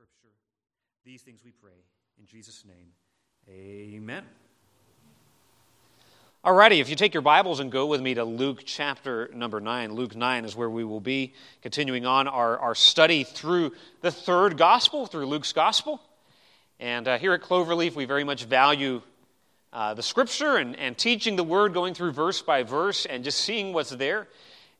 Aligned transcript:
Scripture. 0.00 0.34
These 1.04 1.20
things 1.20 1.40
we 1.44 1.50
pray 1.50 1.76
in 2.18 2.24
Jesus' 2.24 2.64
name. 2.64 2.92
Amen. 3.50 4.24
Alrighty, 6.42 6.80
if 6.80 6.88
you 6.88 6.96
take 6.96 7.12
your 7.12 7.20
Bibles 7.20 7.60
and 7.60 7.70
go 7.70 7.84
with 7.84 8.00
me 8.00 8.14
to 8.14 8.24
Luke 8.24 8.62
chapter 8.64 9.28
number 9.34 9.60
9, 9.60 9.92
Luke 9.92 10.16
9 10.16 10.46
is 10.46 10.56
where 10.56 10.70
we 10.70 10.84
will 10.84 11.02
be 11.02 11.34
continuing 11.60 12.06
on 12.06 12.28
our, 12.28 12.58
our 12.60 12.74
study 12.74 13.24
through 13.24 13.72
the 14.00 14.10
third 14.10 14.56
gospel, 14.56 15.04
through 15.04 15.26
Luke's 15.26 15.52
gospel. 15.52 16.00
And 16.78 17.06
uh, 17.06 17.18
here 17.18 17.34
at 17.34 17.42
Cloverleaf, 17.42 17.94
we 17.94 18.06
very 18.06 18.24
much 18.24 18.44
value 18.44 19.02
uh, 19.70 19.92
the 19.92 20.02
scripture 20.02 20.56
and, 20.56 20.76
and 20.76 20.96
teaching 20.96 21.36
the 21.36 21.44
word, 21.44 21.74
going 21.74 21.92
through 21.92 22.12
verse 22.12 22.40
by 22.40 22.62
verse, 22.62 23.04
and 23.04 23.22
just 23.22 23.42
seeing 23.42 23.74
what's 23.74 23.90
there. 23.90 24.28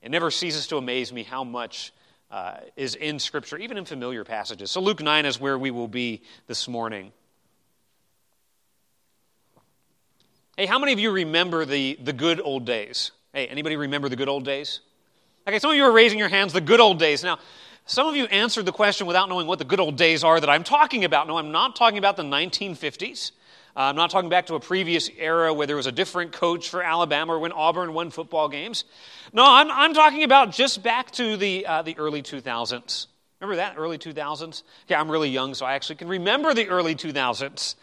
It 0.00 0.10
never 0.10 0.30
ceases 0.30 0.66
to 0.68 0.78
amaze 0.78 1.12
me 1.12 1.24
how 1.24 1.44
much 1.44 1.92
uh, 2.30 2.58
is 2.76 2.94
in 2.94 3.18
scripture, 3.18 3.56
even 3.56 3.76
in 3.76 3.84
familiar 3.84 4.24
passages. 4.24 4.70
So, 4.70 4.80
Luke 4.80 5.02
9 5.02 5.26
is 5.26 5.40
where 5.40 5.58
we 5.58 5.70
will 5.70 5.88
be 5.88 6.22
this 6.46 6.68
morning. 6.68 7.12
Hey, 10.56 10.66
how 10.66 10.78
many 10.78 10.92
of 10.92 11.00
you 11.00 11.10
remember 11.10 11.64
the, 11.64 11.98
the 12.02 12.12
good 12.12 12.40
old 12.40 12.66
days? 12.66 13.12
Hey, 13.32 13.46
anybody 13.46 13.76
remember 13.76 14.08
the 14.08 14.16
good 14.16 14.28
old 14.28 14.44
days? 14.44 14.80
Okay, 15.48 15.58
some 15.58 15.70
of 15.70 15.76
you 15.76 15.84
are 15.84 15.92
raising 15.92 16.18
your 16.18 16.28
hands, 16.28 16.52
the 16.52 16.60
good 16.60 16.80
old 16.80 16.98
days. 16.98 17.24
Now, 17.24 17.38
some 17.86 18.06
of 18.06 18.14
you 18.14 18.26
answered 18.26 18.66
the 18.66 18.72
question 18.72 19.06
without 19.06 19.28
knowing 19.28 19.46
what 19.46 19.58
the 19.58 19.64
good 19.64 19.80
old 19.80 19.96
days 19.96 20.22
are 20.22 20.38
that 20.38 20.50
I'm 20.50 20.62
talking 20.62 21.04
about. 21.04 21.26
No, 21.26 21.38
I'm 21.38 21.50
not 21.50 21.76
talking 21.76 21.98
about 21.98 22.16
the 22.16 22.22
1950s. 22.22 23.32
Uh, 23.76 23.80
I'm 23.80 23.96
not 23.96 24.10
talking 24.10 24.28
back 24.28 24.46
to 24.46 24.54
a 24.54 24.60
previous 24.60 25.08
era 25.16 25.54
where 25.54 25.66
there 25.66 25.76
was 25.76 25.86
a 25.86 25.92
different 25.92 26.32
coach 26.32 26.68
for 26.68 26.82
Alabama 26.82 27.34
or 27.34 27.38
when 27.38 27.52
Auburn 27.52 27.94
won 27.94 28.10
football 28.10 28.48
games. 28.48 28.84
No, 29.32 29.44
I'm, 29.46 29.70
I'm 29.70 29.94
talking 29.94 30.24
about 30.24 30.50
just 30.52 30.82
back 30.82 31.10
to 31.12 31.36
the, 31.36 31.66
uh, 31.66 31.82
the 31.82 31.96
early 31.96 32.22
2000s. 32.22 33.06
Remember 33.40 33.56
that, 33.56 33.74
early 33.78 33.96
2000s? 33.96 34.62
Yeah, 34.88 35.00
I'm 35.00 35.10
really 35.10 35.30
young, 35.30 35.54
so 35.54 35.64
I 35.64 35.74
actually 35.74 35.96
can 35.96 36.08
remember 36.08 36.52
the 36.52 36.68
early 36.68 36.94
2000s. 36.94 37.76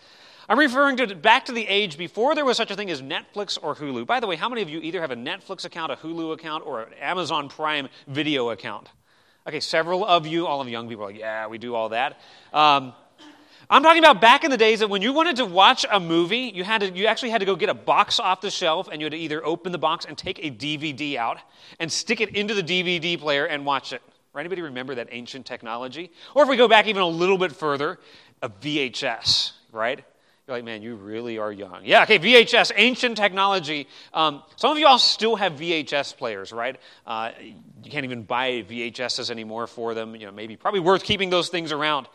I'm 0.49 0.59
referring 0.59 0.97
to 0.97 1.15
back 1.15 1.45
to 1.45 1.51
the 1.51 1.67
age 1.67 1.97
before 1.97 2.35
there 2.35 2.45
was 2.45 2.57
such 2.57 2.71
a 2.71 2.75
thing 2.75 2.89
as 2.89 3.01
Netflix 3.01 3.57
or 3.61 3.75
Hulu. 3.75 4.05
By 4.05 4.19
the 4.19 4.27
way, 4.27 4.35
how 4.35 4.47
many 4.47 4.61
of 4.61 4.69
you 4.69 4.79
either 4.79 5.01
have 5.01 5.11
a 5.11 5.15
Netflix 5.15 5.65
account, 5.65 5.91
a 5.91 5.95
Hulu 5.95 6.33
account, 6.33 6.65
or 6.65 6.83
an 6.83 6.93
Amazon 6.93 7.49
Prime 7.49 7.89
video 8.07 8.51
account? 8.51 8.89
Okay, 9.47 9.59
several 9.59 10.05
of 10.05 10.27
you, 10.27 10.47
all 10.47 10.61
of 10.61 10.65
the 10.65 10.71
young 10.71 10.87
people 10.87 11.03
are 11.03 11.07
like, 11.07 11.19
yeah, 11.19 11.47
we 11.47 11.57
do 11.57 11.73
all 11.73 11.89
that. 11.89 12.19
Um, 12.53 12.93
I'm 13.69 13.83
talking 13.83 13.99
about 13.99 14.21
back 14.21 14.45
in 14.45 14.51
the 14.51 14.57
days 14.57 14.79
that 14.79 14.89
when 14.89 15.01
you 15.01 15.11
wanted 15.11 15.35
to 15.37 15.45
watch 15.45 15.85
a 15.91 15.99
movie, 15.99 16.51
you, 16.55 16.63
had 16.63 16.81
to, 16.81 16.89
you 16.89 17.05
actually 17.07 17.31
had 17.31 17.39
to 17.39 17.45
go 17.45 17.55
get 17.55 17.67
a 17.67 17.73
box 17.73 18.17
off 18.17 18.39
the 18.39 18.49
shelf 18.49 18.87
and 18.89 19.01
you 19.01 19.05
had 19.05 19.11
to 19.11 19.17
either 19.17 19.45
open 19.45 19.73
the 19.73 19.77
box 19.77 20.05
and 20.05 20.17
take 20.17 20.39
a 20.39 20.49
DVD 20.49 21.17
out 21.17 21.39
and 21.79 21.91
stick 21.91 22.21
it 22.21 22.29
into 22.29 22.53
the 22.53 22.63
DVD 22.63 23.19
player 23.19 23.45
and 23.45 23.65
watch 23.65 23.91
it. 23.91 24.01
Right? 24.33 24.41
Anybody 24.41 24.61
remember 24.61 24.95
that 24.95 25.09
ancient 25.11 25.45
technology? 25.45 26.11
Or 26.33 26.43
if 26.43 26.49
we 26.49 26.55
go 26.55 26.69
back 26.69 26.87
even 26.87 27.01
a 27.01 27.07
little 27.07 27.37
bit 27.37 27.51
further, 27.51 27.99
a 28.41 28.49
VHS, 28.49 29.51
right? 29.73 30.01
You're 30.47 30.55
like, 30.55 30.63
man, 30.63 30.81
you 30.81 30.95
really 30.95 31.37
are 31.37 31.51
young. 31.51 31.81
Yeah, 31.83 32.03
okay, 32.03 32.19
VHS, 32.19 32.71
ancient 32.77 33.17
technology. 33.17 33.85
Um, 34.13 34.43
some 34.55 34.71
of 34.71 34.77
you 34.77 34.87
all 34.87 34.97
still 34.97 35.35
have 35.35 35.53
VHS 35.53 36.15
players, 36.15 36.53
right? 36.53 36.79
Uh, 37.05 37.31
you 37.83 37.91
can't 37.91 38.05
even 38.05 38.23
buy 38.23 38.63
VHSs 38.63 39.29
anymore 39.29 39.67
for 39.67 39.93
them. 39.93 40.15
You 40.15 40.27
know, 40.27 40.31
maybe 40.31 40.55
probably 40.55 40.79
worth 40.79 41.03
keeping 41.03 41.29
those 41.29 41.49
things 41.49 41.73
around. 41.73 42.07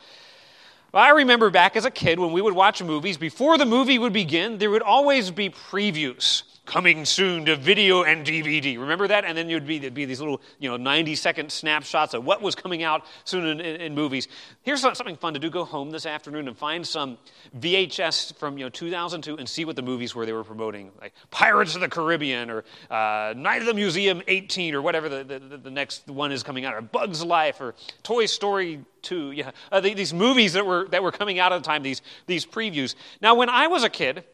Well, 0.93 1.03
I 1.03 1.11
remember 1.11 1.49
back 1.49 1.75
as 1.77 1.87
a 1.87 1.91
kid 1.91 2.19
when 2.19 2.33
we 2.33 2.43
would 2.43 2.55
watch 2.55 2.83
movies, 2.83 3.17
before 3.17 3.57
the 3.57 3.65
movie 3.65 3.99
would 3.99 4.13
begin, 4.13 4.59
there 4.59 4.71
would 4.71 4.83
always 4.83 5.31
be 5.31 5.49
previews 5.49 6.43
coming 6.65 7.05
soon 7.05 7.45
to 7.45 7.57
video 7.57 8.05
and 8.05 8.25
DVD. 8.25 8.79
Remember 8.79 9.09
that? 9.09 9.25
And 9.25 9.37
then 9.37 9.49
you'd 9.49 9.67
be, 9.67 9.79
there'd 9.79 9.95
be 9.95 10.05
these 10.05 10.21
little, 10.21 10.41
you 10.61 10.71
know, 10.71 10.77
90 10.77 11.17
second 11.17 11.51
snapshots 11.51 12.15
of 12.15 12.25
what 12.25 12.41
was 12.41 12.55
coming 12.55 12.85
out 12.85 13.05
soon 13.25 13.47
in, 13.47 13.61
in, 13.61 13.81
in, 13.81 13.95
movies. 13.95 14.29
Here's 14.63 14.81
something 14.81 15.17
fun 15.17 15.35
to 15.35 15.41
do. 15.41 15.51
Go 15.51 15.65
home 15.65 15.91
this 15.91 16.07
afternoon 16.07 16.47
and 16.47 16.57
find 16.57 16.87
some 16.87 17.19
VHS 17.59 18.37
from, 18.37 18.59
you 18.59 18.65
know, 18.65 18.71
2002 18.71 19.39
and 19.39 19.49
see 19.49 19.65
what 19.65 19.75
the 19.75 19.83
movies 19.83 20.15
were 20.15 20.25
they 20.25 20.33
were 20.33 20.45
promoting. 20.45 20.93
Like 21.01 21.15
Pirates 21.31 21.75
of 21.75 21.81
the 21.81 21.89
Caribbean 21.89 22.49
or 22.49 22.65
uh, 22.91 23.35
Night 23.37 23.61
of 23.61 23.67
the 23.67 23.75
Museum 23.75 24.23
18 24.29 24.75
or 24.75 24.83
whatever 24.83 25.09
the, 25.09 25.25
the, 25.25 25.57
the, 25.59 25.71
next 25.71 26.07
one 26.09 26.31
is 26.31 26.43
coming 26.43 26.65
out 26.65 26.75
or 26.75 26.81
Bug's 26.81 27.25
Life 27.25 27.61
or 27.61 27.75
Toy 28.05 28.27
Story 28.27 28.85
2. 29.03 29.33
Yeah, 29.33 29.51
uh, 29.73 29.81
these 29.81 30.15
movies 30.15 30.53
that 30.53 30.65
were, 30.65 30.87
that 30.91 31.03
were 31.03 31.13
coming 31.13 31.41
out 31.41 31.53
at 31.53 31.59
the 31.59 31.67
time, 31.67 31.83
these, 31.83 32.03
these 32.27 32.47
previews. 32.47 32.95
Now, 33.21 33.35
when 33.35 33.49
I 33.49 33.67
was 33.67 33.83
a 33.83 33.91
kid, 33.91 34.25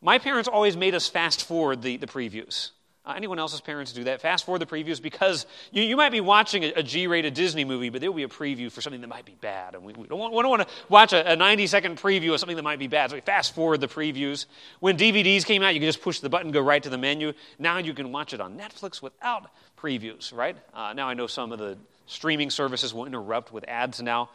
my 0.00 0.18
parents 0.18 0.48
always 0.48 0.76
made 0.76 0.94
us 0.94 1.08
fast 1.08 1.44
forward 1.44 1.82
the, 1.82 1.96
the 1.96 2.06
previews. 2.06 2.70
Uh, 3.08 3.14
anyone 3.16 3.38
else's 3.38 3.62
parents 3.62 3.92
do 3.92 4.04
that? 4.04 4.20
Fast 4.20 4.44
forward 4.44 4.58
the 4.58 4.66
previews 4.66 5.00
because 5.00 5.46
you, 5.72 5.82
you 5.82 5.96
might 5.96 6.12
be 6.12 6.20
watching 6.20 6.62
a, 6.64 6.72
a 6.76 6.82
G 6.82 7.06
rated 7.06 7.32
Disney 7.32 7.64
movie, 7.64 7.88
but 7.88 8.02
there 8.02 8.10
will 8.10 8.16
be 8.16 8.22
a 8.22 8.28
preview 8.28 8.70
for 8.70 8.82
something 8.82 9.00
that 9.00 9.06
might 9.06 9.24
be 9.24 9.36
bad. 9.40 9.74
And 9.74 9.82
we, 9.82 9.94
we 9.94 10.06
don't, 10.06 10.18
want, 10.18 10.34
want 10.34 10.62
to 10.62 10.68
watch 10.90 11.14
a, 11.14 11.32
a 11.32 11.34
90 11.34 11.66
second 11.68 11.96
preview 11.96 12.34
of 12.34 12.40
something 12.40 12.56
that 12.56 12.62
might 12.62 12.78
be 12.78 12.86
bad. 12.86 13.08
So 13.08 13.16
we 13.16 13.22
fast 13.22 13.54
forward 13.54 13.80
the 13.80 13.88
previews. 13.88 14.44
When 14.80 14.98
DVDs 14.98 15.46
came 15.46 15.62
out, 15.62 15.72
you 15.72 15.80
could 15.80 15.86
just 15.86 16.02
push 16.02 16.20
the 16.20 16.28
button, 16.28 16.50
go 16.50 16.60
right 16.60 16.82
to 16.82 16.90
the 16.90 16.98
menu. 16.98 17.32
Now 17.58 17.78
you 17.78 17.94
can 17.94 18.12
watch 18.12 18.34
it 18.34 18.42
on 18.42 18.58
Netflix 18.58 19.00
without 19.00 19.50
previews, 19.80 20.34
right? 20.34 20.56
Uh, 20.74 20.92
now 20.92 21.08
I 21.08 21.14
know 21.14 21.26
some 21.26 21.50
of 21.50 21.58
the 21.58 21.78
streaming 22.04 22.50
services 22.50 22.92
will 22.92 23.06
interrupt 23.06 23.52
with 23.54 23.64
ads 23.68 24.02
now. 24.02 24.28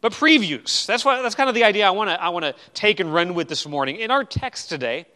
But 0.00 0.12
previews, 0.12 0.86
that's, 0.86 1.04
what, 1.04 1.22
that's 1.22 1.34
kind 1.34 1.48
of 1.48 1.54
the 1.54 1.64
idea 1.64 1.86
I 1.86 1.90
want 1.90 2.10
to 2.10 2.22
I 2.22 2.28
wanna 2.28 2.54
take 2.72 3.00
and 3.00 3.12
run 3.12 3.34
with 3.34 3.48
this 3.48 3.66
morning. 3.66 3.96
In 3.96 4.10
our 4.10 4.24
text 4.24 4.68
today, 4.68 5.06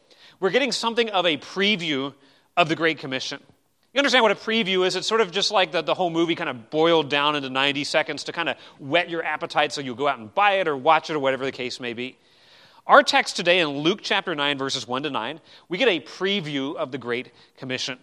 we're 0.40 0.50
getting 0.50 0.72
something 0.72 1.08
of 1.10 1.24
a 1.24 1.36
preview 1.36 2.12
of 2.56 2.68
the 2.68 2.74
Great 2.74 2.98
Commission. 2.98 3.40
You 3.94 3.98
understand 3.98 4.22
what 4.22 4.32
a 4.32 4.36
preview 4.36 4.86
is? 4.86 4.96
It's 4.96 5.06
sort 5.06 5.20
of 5.20 5.30
just 5.30 5.50
like 5.50 5.70
the, 5.70 5.82
the 5.82 5.94
whole 5.94 6.10
movie 6.10 6.34
kind 6.34 6.48
of 6.48 6.70
boiled 6.70 7.10
down 7.10 7.36
into 7.36 7.50
90 7.50 7.84
seconds 7.84 8.24
to 8.24 8.32
kind 8.32 8.48
of 8.48 8.56
whet 8.80 9.10
your 9.10 9.22
appetite 9.22 9.72
so 9.72 9.80
you'll 9.82 9.94
go 9.94 10.08
out 10.08 10.18
and 10.18 10.34
buy 10.34 10.54
it 10.54 10.66
or 10.66 10.76
watch 10.76 11.10
it 11.10 11.14
or 11.14 11.18
whatever 11.18 11.44
the 11.44 11.52
case 11.52 11.78
may 11.78 11.92
be. 11.92 12.16
Our 12.86 13.02
text 13.02 13.36
today 13.36 13.60
in 13.60 13.68
Luke 13.68 14.00
chapter 14.02 14.34
9, 14.34 14.58
verses 14.58 14.88
1 14.88 15.04
to 15.04 15.10
9, 15.10 15.40
we 15.68 15.78
get 15.78 15.88
a 15.88 16.00
preview 16.00 16.74
of 16.74 16.90
the 16.90 16.98
Great 16.98 17.30
Commission. 17.56 17.98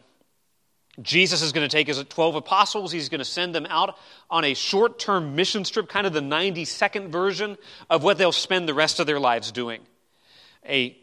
Jesus 1.02 1.42
is 1.42 1.52
going 1.52 1.68
to 1.68 1.72
take 1.72 1.88
his 1.88 2.04
12 2.04 2.36
apostles, 2.36 2.92
he's 2.92 3.10
going 3.10 3.20
to 3.20 3.26
send 3.26 3.56
them 3.56 3.66
out 3.70 3.98
on 4.30 4.44
a 4.44 4.54
short 4.54 5.00
term 5.00 5.36
mission 5.36 5.64
trip, 5.64 5.88
kind 5.88 6.06
of 6.06 6.14
the 6.14 6.22
90 6.22 6.66
second 6.66 7.12
version 7.12 7.58
of 7.90 8.04
what 8.04 8.18
they'll 8.18 8.32
spend 8.32 8.68
the 8.68 8.74
rest 8.74 9.00
of 9.00 9.08
their 9.08 9.20
lives 9.20 9.52
doing. 9.52 9.82
A 10.68 10.98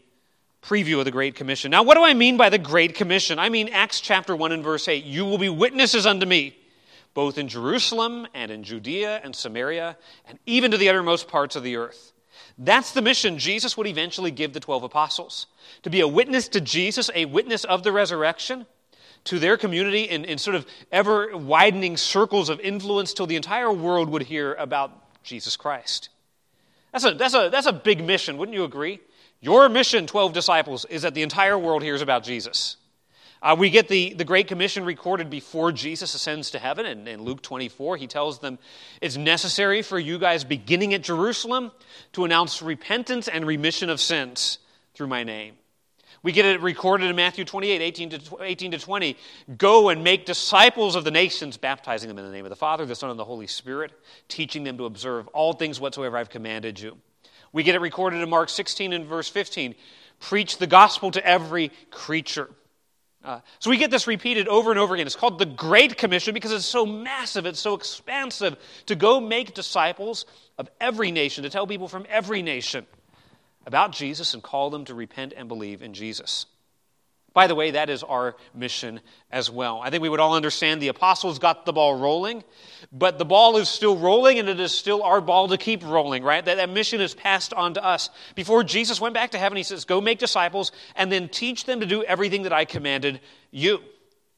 preview 0.61 0.99
of 0.99 1.05
the 1.05 1.11
Great 1.11 1.35
Commission. 1.35 1.71
Now, 1.71 1.83
what 1.83 1.95
do 1.95 2.03
I 2.03 2.13
mean 2.13 2.37
by 2.37 2.49
the 2.49 2.57
Great 2.57 2.95
Commission? 2.95 3.39
I 3.39 3.49
mean 3.49 3.69
Acts 3.69 4.01
chapter 4.01 4.35
1 4.35 4.51
and 4.51 4.63
verse 4.63 4.87
8. 4.87 5.03
You 5.03 5.25
will 5.25 5.37
be 5.37 5.49
witnesses 5.49 6.05
unto 6.05 6.25
me, 6.25 6.57
both 7.13 7.37
in 7.37 7.47
Jerusalem 7.47 8.27
and 8.33 8.51
in 8.51 8.63
Judea 8.63 9.21
and 9.23 9.35
Samaria, 9.35 9.97
and 10.25 10.37
even 10.45 10.71
to 10.71 10.77
the 10.77 10.89
uttermost 10.89 11.27
parts 11.27 11.55
of 11.55 11.63
the 11.63 11.77
earth. 11.77 12.11
That's 12.57 12.91
the 12.91 13.01
mission 13.01 13.37
Jesus 13.37 13.77
would 13.77 13.87
eventually 13.87 14.31
give 14.31 14.53
the 14.53 14.59
12 14.59 14.83
apostles 14.83 15.47
to 15.83 15.89
be 15.89 16.01
a 16.01 16.07
witness 16.07 16.47
to 16.49 16.61
Jesus, 16.61 17.09
a 17.15 17.25
witness 17.25 17.63
of 17.63 17.83
the 17.83 17.91
resurrection 17.91 18.65
to 19.27 19.39
their 19.39 19.57
community 19.57 20.03
in, 20.03 20.25
in 20.25 20.37
sort 20.37 20.55
of 20.55 20.65
ever 20.91 21.35
widening 21.37 21.97
circles 21.97 22.49
of 22.49 22.59
influence 22.59 23.13
till 23.13 23.27
the 23.27 23.35
entire 23.35 23.71
world 23.71 24.09
would 24.09 24.23
hear 24.23 24.53
about 24.55 24.91
Jesus 25.23 25.55
Christ. 25.55 26.09
That's 26.91 27.05
a, 27.05 27.13
that's, 27.13 27.33
a, 27.33 27.49
that's 27.51 27.67
a 27.67 27.73
big 27.73 28.03
mission, 28.03 28.37
wouldn't 28.37 28.55
you 28.55 28.63
agree? 28.63 28.99
Your 29.39 29.69
mission, 29.69 30.07
12 30.07 30.33
disciples, 30.33 30.85
is 30.85 31.03
that 31.03 31.13
the 31.13 31.21
entire 31.21 31.57
world 31.57 31.83
hears 31.83 32.01
about 32.01 32.23
Jesus. 32.23 32.77
Uh, 33.41 33.55
we 33.57 33.69
get 33.69 33.87
the, 33.87 34.13
the 34.13 34.25
Great 34.25 34.47
Commission 34.47 34.83
recorded 34.83 35.29
before 35.29 35.71
Jesus 35.71 36.15
ascends 36.15 36.51
to 36.51 36.59
heaven. 36.59 36.85
And 36.85 37.07
in 37.07 37.21
Luke 37.21 37.41
24, 37.43 37.97
he 37.97 38.07
tells 38.07 38.39
them 38.39 38.57
it's 38.99 39.15
necessary 39.15 39.83
for 39.83 39.99
you 39.99 40.17
guys, 40.17 40.43
beginning 40.43 40.93
at 40.93 41.03
Jerusalem, 41.03 41.71
to 42.13 42.25
announce 42.25 42.61
repentance 42.61 43.27
and 43.27 43.45
remission 43.45 43.89
of 43.89 43.99
sins 43.99 44.57
through 44.95 45.07
my 45.07 45.23
name. 45.23 45.53
We 46.23 46.31
get 46.31 46.45
it 46.45 46.61
recorded 46.61 47.09
in 47.09 47.15
Matthew 47.15 47.45
28, 47.45 47.81
18 47.81 48.09
to, 48.09 48.37
18 48.41 48.71
to 48.71 48.79
20. 48.79 49.17
Go 49.57 49.89
and 49.89 50.03
make 50.03 50.25
disciples 50.25 50.95
of 50.95 51.03
the 51.03 51.11
nations, 51.11 51.57
baptizing 51.57 52.07
them 52.07 52.17
in 52.17 52.25
the 52.25 52.31
name 52.31 52.45
of 52.45 52.49
the 52.49 52.55
Father, 52.55 52.85
the 52.85 52.95
Son, 52.95 53.09
and 53.09 53.19
the 53.19 53.25
Holy 53.25 53.47
Spirit, 53.47 53.91
teaching 54.27 54.63
them 54.63 54.77
to 54.77 54.85
observe 54.85 55.27
all 55.29 55.53
things 55.53 55.79
whatsoever 55.79 56.17
I've 56.17 56.29
commanded 56.29 56.79
you. 56.79 56.97
We 57.53 57.63
get 57.63 57.75
it 57.75 57.81
recorded 57.81 58.21
in 58.21 58.29
Mark 58.29 58.49
16 58.49 58.93
and 58.93 59.05
verse 59.05 59.29
15. 59.29 59.75
Preach 60.19 60.57
the 60.57 60.67
gospel 60.67 61.11
to 61.11 61.25
every 61.25 61.71
creature. 61.91 62.49
Uh, 63.23 63.41
so 63.59 63.69
we 63.69 63.77
get 63.77 63.91
this 63.91 64.07
repeated 64.07 64.47
over 64.47 64.71
and 64.71 64.79
over 64.79 64.93
again. 64.93 65.05
It's 65.05 65.15
called 65.15 65.37
the 65.37 65.45
Great 65.45 65.97
Commission 65.97 66.33
because 66.33 66.51
it's 66.51 66.65
so 66.65 66.85
massive, 66.85 67.45
it's 67.45 67.59
so 67.59 67.73
expansive 67.73 68.57
to 68.85 68.95
go 68.95 69.19
make 69.19 69.53
disciples 69.53 70.25
of 70.57 70.69
every 70.79 71.11
nation, 71.11 71.43
to 71.43 71.49
tell 71.49 71.67
people 71.67 71.87
from 71.87 72.05
every 72.09 72.41
nation 72.41 72.85
about 73.67 73.91
Jesus 73.91 74.33
and 74.33 74.41
call 74.41 74.69
them 74.69 74.85
to 74.85 74.95
repent 74.95 75.33
and 75.35 75.49
believe 75.49 75.81
in 75.83 75.93
Jesus. 75.93 76.45
By 77.33 77.45
the 77.45 77.53
way, 77.53 77.71
that 77.71 77.89
is 77.89 78.01
our 78.01 78.35
mission 78.55 79.01
as 79.29 79.51
well. 79.51 79.79
I 79.83 79.91
think 79.91 80.01
we 80.01 80.09
would 80.09 80.21
all 80.21 80.33
understand 80.33 80.81
the 80.81 80.87
apostles 80.87 81.37
got 81.37 81.65
the 81.65 81.73
ball 81.73 81.99
rolling, 81.99 82.43
but 82.91 83.19
the 83.19 83.25
ball 83.25 83.57
is 83.57 83.69
still 83.69 83.97
rolling 83.97 84.39
and 84.39 84.49
it 84.49 84.59
is 84.59 84.71
still 84.71 85.03
our 85.03 85.21
ball 85.21 85.49
to 85.49 85.57
keep 85.57 85.83
rolling, 85.85 86.23
right? 86.23 86.43
That, 86.43 86.57
that 86.57 86.69
mission 86.69 87.01
is 87.01 87.13
passed 87.13 87.53
on 87.53 87.75
to 87.75 87.85
us. 87.85 88.09
Before 88.33 88.63
Jesus 88.63 88.99
went 88.99 89.13
back 89.13 89.31
to 89.31 89.37
heaven, 89.37 89.57
he 89.57 89.63
says, 89.63 89.85
Go 89.85 90.01
make 90.01 90.17
disciples 90.17 90.71
and 90.95 91.11
then 91.11 91.29
teach 91.29 91.65
them 91.65 91.81
to 91.81 91.85
do 91.85 92.03
everything 92.03 92.43
that 92.43 92.53
I 92.53 92.65
commanded 92.65 93.19
you, 93.51 93.81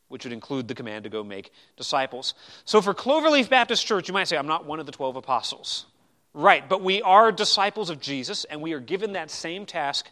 which 0.10 0.26
would 0.26 0.34
include 0.34 0.68
the 0.68 0.76
command 0.76 1.04
to 1.04 1.10
go 1.10 1.24
make 1.24 1.52
disciples. 1.78 2.34
So 2.66 2.82
for 2.82 2.94
Cloverleaf 2.96 3.48
Baptist 3.48 3.86
Church, 3.86 4.10
you 4.10 4.14
might 4.14 4.28
say, 4.28 4.38
I'm 4.38 4.48
not 4.48 4.66
one 4.66 4.82
of 4.82 4.88
the 4.88 4.92
12 4.92 5.16
apostles. 5.16 5.86
Right, 6.34 6.68
but 6.68 6.84
we 6.84 7.02
are 7.02 7.32
disciples 7.32 7.90
of 7.90 8.00
Jesus, 8.00 8.46
and 8.46 8.62
we 8.62 8.74
are 8.74 8.80
given 8.80 9.14
that 9.14 9.32
same 9.32 9.66
task 9.66 10.08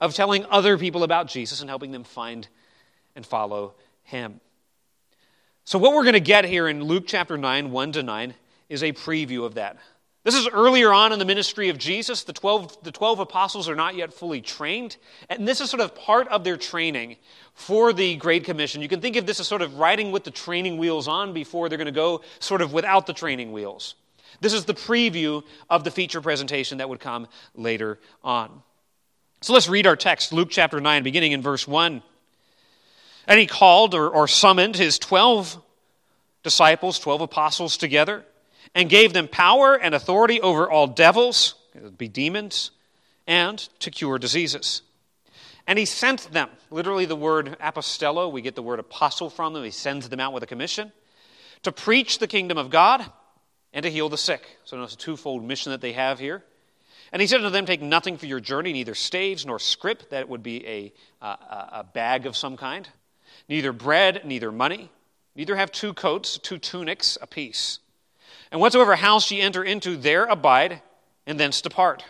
of 0.00 0.14
telling 0.14 0.46
other 0.46 0.78
people 0.78 1.02
about 1.02 1.28
Jesus 1.28 1.60
and 1.60 1.68
helping 1.68 1.90
them 1.90 2.04
find 2.04 2.48
and 3.14 3.26
follow 3.26 3.74
him. 4.02 4.40
So, 5.64 5.78
what 5.78 5.92
we're 5.92 6.04
going 6.04 6.14
to 6.14 6.20
get 6.20 6.46
here 6.46 6.68
in 6.68 6.82
Luke 6.82 7.04
chapter 7.06 7.36
9, 7.36 7.70
1 7.70 7.92
to 7.92 8.02
9, 8.02 8.34
is 8.70 8.82
a 8.82 8.92
preview 8.92 9.44
of 9.44 9.54
that. 9.54 9.76
This 10.24 10.34
is 10.34 10.48
earlier 10.48 10.92
on 10.92 11.12
in 11.12 11.18
the 11.18 11.24
ministry 11.24 11.68
of 11.68 11.78
Jesus. 11.78 12.24
The 12.24 12.32
12, 12.32 12.82
the 12.82 12.92
12 12.92 13.20
apostles 13.20 13.68
are 13.68 13.74
not 13.74 13.94
yet 13.94 14.12
fully 14.12 14.40
trained. 14.40 14.96
And 15.28 15.46
this 15.46 15.60
is 15.60 15.70
sort 15.70 15.80
of 15.80 15.94
part 15.94 16.28
of 16.28 16.44
their 16.44 16.56
training 16.56 17.16
for 17.54 17.92
the 17.92 18.16
Great 18.16 18.44
Commission. 18.44 18.82
You 18.82 18.88
can 18.88 19.00
think 19.00 19.16
of 19.16 19.26
this 19.26 19.40
as 19.40 19.46
sort 19.46 19.62
of 19.62 19.78
riding 19.78 20.12
with 20.12 20.24
the 20.24 20.30
training 20.30 20.76
wheels 20.76 21.08
on 21.08 21.32
before 21.32 21.68
they're 21.68 21.78
going 21.78 21.86
to 21.86 21.92
go 21.92 22.22
sort 22.40 22.62
of 22.62 22.72
without 22.72 23.06
the 23.06 23.12
training 23.12 23.52
wheels. 23.52 23.94
This 24.40 24.52
is 24.52 24.64
the 24.64 24.74
preview 24.74 25.42
of 25.68 25.84
the 25.84 25.90
feature 25.90 26.20
presentation 26.20 26.78
that 26.78 26.88
would 26.88 27.00
come 27.00 27.26
later 27.54 27.98
on. 28.22 28.62
So 29.40 29.52
let's 29.52 29.68
read 29.68 29.86
our 29.86 29.96
text, 29.96 30.32
Luke 30.32 30.48
chapter 30.50 30.80
9, 30.80 31.02
beginning 31.02 31.32
in 31.32 31.42
verse 31.42 31.66
1. 31.66 32.02
And 33.26 33.38
he 33.38 33.46
called 33.46 33.94
or, 33.94 34.08
or 34.08 34.26
summoned 34.26 34.76
his 34.76 34.98
12 34.98 35.62
disciples, 36.42 36.98
12 36.98 37.22
apostles 37.22 37.76
together, 37.76 38.24
and 38.74 38.88
gave 38.88 39.12
them 39.12 39.28
power 39.28 39.74
and 39.74 39.94
authority 39.94 40.40
over 40.40 40.68
all 40.70 40.86
devils, 40.86 41.54
be 41.96 42.08
demons, 42.08 42.70
and 43.26 43.58
to 43.80 43.90
cure 43.90 44.18
diseases. 44.18 44.82
And 45.66 45.78
he 45.78 45.84
sent 45.84 46.32
them, 46.32 46.48
literally 46.70 47.04
the 47.04 47.16
word 47.16 47.56
apostello, 47.60 48.32
we 48.32 48.40
get 48.40 48.54
the 48.54 48.62
word 48.62 48.78
apostle 48.78 49.28
from 49.28 49.52
them. 49.52 49.62
He 49.62 49.70
sends 49.70 50.08
them 50.08 50.18
out 50.18 50.32
with 50.32 50.42
a 50.42 50.46
commission 50.46 50.92
to 51.62 51.72
preach 51.72 52.18
the 52.18 52.26
kingdom 52.26 52.56
of 52.56 52.70
God 52.70 53.04
and 53.72 53.82
to 53.82 53.90
heal 53.90 54.08
the 54.08 54.18
sick. 54.18 54.58
So 54.64 54.82
it's 54.82 54.94
a 54.94 54.98
twofold 54.98 55.44
mission 55.44 55.72
that 55.72 55.80
they 55.80 55.92
have 55.92 56.18
here. 56.18 56.42
And 57.12 57.22
he 57.22 57.28
said 57.28 57.40
unto 57.40 57.50
them, 57.50 57.66
Take 57.66 57.82
nothing 57.82 58.18
for 58.18 58.26
your 58.26 58.40
journey, 58.40 58.72
neither 58.72 58.94
staves 58.94 59.46
nor 59.46 59.58
scrip, 59.58 60.10
that 60.10 60.28
would 60.28 60.42
be 60.42 60.66
a, 60.66 60.92
uh, 61.22 61.36
a 61.72 61.84
bag 61.84 62.26
of 62.26 62.36
some 62.36 62.56
kind, 62.56 62.88
neither 63.48 63.72
bread, 63.72 64.22
neither 64.24 64.52
money, 64.52 64.90
neither 65.34 65.56
have 65.56 65.72
two 65.72 65.94
coats, 65.94 66.38
two 66.38 66.58
tunics 66.58 67.16
apiece. 67.20 67.78
And 68.50 68.60
whatsoever 68.60 68.96
house 68.96 69.30
ye 69.30 69.40
enter 69.40 69.62
into, 69.64 69.96
there 69.96 70.24
abide, 70.24 70.82
and 71.26 71.38
thence 71.38 71.60
depart. 71.60 72.04